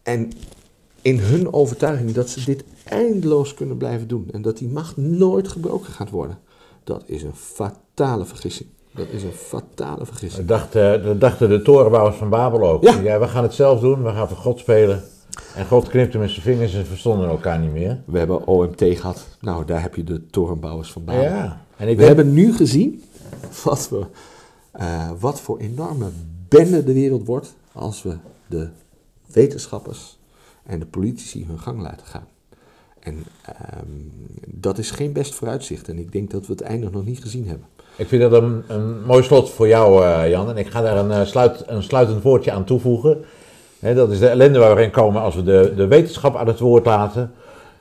En 0.03 0.33
in 1.03 1.19
hun 1.19 1.53
overtuiging 1.53 2.13
dat 2.13 2.29
ze 2.29 2.45
dit 2.45 2.65
eindeloos 2.85 3.55
kunnen 3.55 3.77
blijven 3.77 4.09
doen 4.09 4.29
en 4.33 4.43
dat 4.43 4.59
die 4.59 4.69
macht 4.69 4.97
nooit 4.97 5.49
gebroken 5.49 5.93
gaat 5.93 6.11
worden, 6.11 6.39
dat 6.85 7.03
is 7.07 7.23
een 7.23 7.35
fatale 7.37 8.25
vergissing. 8.25 8.69
Dat 8.95 9.09
is 9.11 9.23
een 9.23 9.33
fatale 9.33 10.07
vergissing. 10.07 10.47
Dat 10.47 10.59
dachten, 10.59 11.05
dat 11.05 11.21
dachten 11.21 11.49
de 11.49 11.63
torenbouwers 11.63 12.17
van 12.17 12.29
Babel 12.29 12.69
ook. 12.69 12.83
Ja. 12.83 13.19
we 13.19 13.29
gaan 13.29 13.43
het 13.43 13.55
zelf 13.55 13.81
doen, 13.81 14.03
we 14.03 14.11
gaan 14.11 14.29
voor 14.29 14.37
God 14.37 14.59
spelen. 14.59 15.03
En 15.55 15.67
God 15.67 15.89
knipte 15.89 16.19
met 16.19 16.31
zijn 16.31 16.43
vingers 16.43 16.75
en 16.75 16.87
verstonden 16.87 17.29
elkaar 17.29 17.59
niet 17.59 17.73
meer. 17.73 18.03
We 18.05 18.19
hebben 18.19 18.47
OMT 18.47 18.83
gehad. 18.83 19.27
Nou, 19.41 19.65
daar 19.65 19.83
heb 19.83 19.95
je 19.95 20.05
de 20.05 20.27
torenbouwers 20.27 20.93
van 20.93 21.05
Babel. 21.05 21.23
Ja. 21.23 21.61
En 21.77 21.89
ik 21.89 21.97
We 21.97 22.03
denk, 22.03 22.17
hebben 22.17 22.35
nu 22.35 22.53
gezien 22.53 23.03
wat, 23.65 23.89
we, 23.89 24.07
eh, 24.73 25.11
wat 25.19 25.41
voor 25.41 25.59
enorme 25.59 26.09
bende 26.49 26.85
de 26.85 26.93
wereld 26.93 27.27
wordt 27.27 27.55
als 27.73 28.03
we 28.03 28.17
de 28.47 28.69
wetenschappers 29.27 30.19
en 30.65 30.79
de 30.79 30.87
politici 30.87 31.45
hun 31.47 31.59
gang 31.59 31.81
laten 31.81 32.07
gaan. 32.07 32.27
En 33.01 33.25
ehm, 33.45 33.87
dat 34.47 34.79
is 34.79 34.91
geen 34.91 35.13
best 35.13 35.35
vooruitzicht. 35.35 35.89
En 35.89 35.99
ik 35.99 36.13
denk 36.13 36.31
dat 36.31 36.47
we 36.47 36.53
het 36.53 36.63
einde 36.63 36.89
nog 36.91 37.05
niet 37.05 37.23
gezien 37.23 37.47
hebben. 37.47 37.67
ik 37.97 38.09
vind 38.09 38.23
dat 38.23 38.43
een, 38.43 38.63
een 38.69 39.05
mooi 39.05 39.23
slot 39.23 39.51
voor 39.51 39.69
jou, 39.69 40.05
eh, 40.05 40.31
Jan. 40.31 40.51
En 40.51 40.57
ik 40.57 40.71
ga 40.71 40.83
daar 40.83 40.97
een, 40.97 41.11
eh, 41.11 41.25
sluit, 41.25 41.63
een 41.67 41.83
sluitend 41.83 42.23
woordje 42.23 42.53
aan 42.53 42.65
toevoegen. 42.65 43.25
Dat 43.79 44.11
is 44.11 44.19
de 44.19 44.29
ellende 44.29 44.59
waar 44.59 44.77
we 44.77 44.83
in 44.83 44.91
komen 44.91 45.23
als 45.23 45.35
we 45.35 45.43
de, 45.43 45.73
de 45.77 45.87
wetenschap 45.87 46.37
aan 46.37 46.47
het 46.47 46.59
woord 46.59 46.87
laten. 46.87 47.33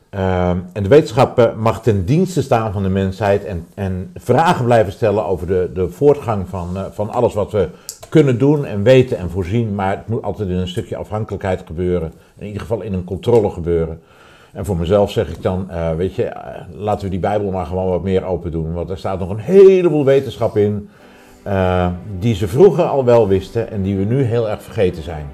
Ehm, 0.10 0.58
en 0.74 0.84
de 0.84 0.90
wetenschap 0.90 1.40
eh, 1.40 1.56
mag 1.56 1.82
ten 1.82 2.06
dienste 2.06 2.42
staan 2.42 2.72
van 2.72 2.84
de 2.84 2.90
mensheid 2.90 3.46
en, 3.46 3.68
en 3.74 4.12
vragen 4.16 4.66
blijven 4.66 4.94
stellen 4.94 5.26
over 5.26 5.48
de, 5.48 5.70
de 5.74 5.90
voortgang 5.90 6.48
van, 6.50 6.78
van 6.92 7.10
alles 7.10 7.34
wat 7.34 7.52
we 7.52 7.70
kunnen 8.10 8.38
doen 8.38 8.66
en 8.66 8.84
weten 8.84 9.18
en 9.18 9.30
voorzien. 9.30 9.76
Maar 9.76 9.98
het 9.98 10.08
moet 10.08 10.24
altijd 10.24 10.50
in 10.50 10.56
een 10.56 10.68
stukje 10.68 10.98
afhankelijkheid 10.98 11.64
gebeuren. 11.66 12.14
In 12.38 12.46
ieder 12.46 12.62
geval 12.62 12.82
in 12.82 12.94
een 12.94 13.04
controle 13.04 13.50
gebeuren. 13.50 14.02
En 14.54 14.66
voor 14.66 14.78
mezelf 14.78 15.12
zeg 15.12 15.30
ik 15.30 15.42
dan, 15.42 15.70
eh, 15.70 15.96
weet 15.96 16.16
je, 16.16 16.24
eh, 16.24 16.62
laten 16.72 17.04
we 17.04 17.10
die 17.10 17.20
Bijbel 17.20 17.52
maar 17.52 17.66
gewoon 17.66 17.90
wat 17.90 18.04
meer 18.04 18.26
open 18.26 18.52
doen. 18.52 18.74
Want 18.74 18.90
er 18.90 18.98
staat 18.98 19.20
nog 19.20 19.30
een 19.30 19.40
heleboel 19.40 20.06
wetenschap 20.06 20.58
in, 20.58 20.90
eh, 21.44 21.88
die 22.20 22.36
ze 22.36 22.48
vroeger 22.48 22.84
al 22.84 23.06
wel 23.06 23.28
wisten 23.28 23.72
en 23.72 23.82
die 23.82 23.98
we 23.98 24.04
nu 24.04 24.24
heel 24.24 24.50
erg 24.50 24.62
vergeten 24.62 25.04
zijn. 25.04 25.26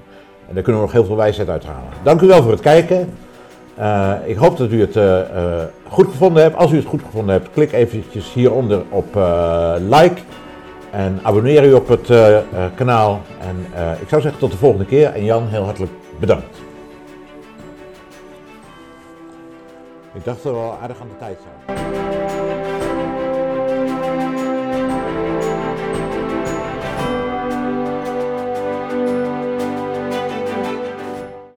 En 0.48 0.54
daar 0.54 0.64
kunnen 0.64 0.82
we 0.82 0.88
nog 0.88 0.96
heel 0.96 1.06
veel 1.06 1.16
wijsheid 1.16 1.50
uithalen. 1.50 1.90
Dank 2.04 2.22
u 2.22 2.28
wel 2.28 2.42
voor 2.42 2.52
het 2.52 2.62
kijken. 2.62 3.10
Ik 4.26 4.36
hoop 4.36 4.58
dat 4.58 4.72
u 4.72 4.82
het 4.82 5.00
goed 5.88 6.08
gevonden 6.08 6.44
hebt. 6.44 6.56
Als 6.56 6.72
u 6.72 6.76
het 6.76 6.86
goed 6.86 7.02
gevonden 7.02 7.34
hebt, 7.34 7.50
klik 7.54 7.72
eventjes 7.72 8.34
hieronder 8.34 8.82
op 8.90 9.16
like. 9.90 10.22
En 10.92 11.20
abonneer 11.22 11.66
u 11.66 11.74
op 11.74 11.88
het 11.88 12.12
kanaal. 12.76 13.22
En 13.40 13.56
ik 14.02 14.10
zou 14.10 14.22
zeggen 14.22 14.40
tot 14.40 14.52
de 14.52 14.58
volgende 14.58 14.86
keer. 14.86 15.10
En 15.10 15.24
Jan, 15.24 15.48
heel 15.48 15.64
hartelijk 15.64 15.92
bedankt. 16.20 16.65
Ik 20.16 20.24
dacht 20.24 20.44
we 20.44 20.52
wel 20.52 20.78
aardig 20.82 21.02
aan 21.02 21.08
de 21.08 21.18
tijd 21.18 21.40
zijn. 21.42 22.05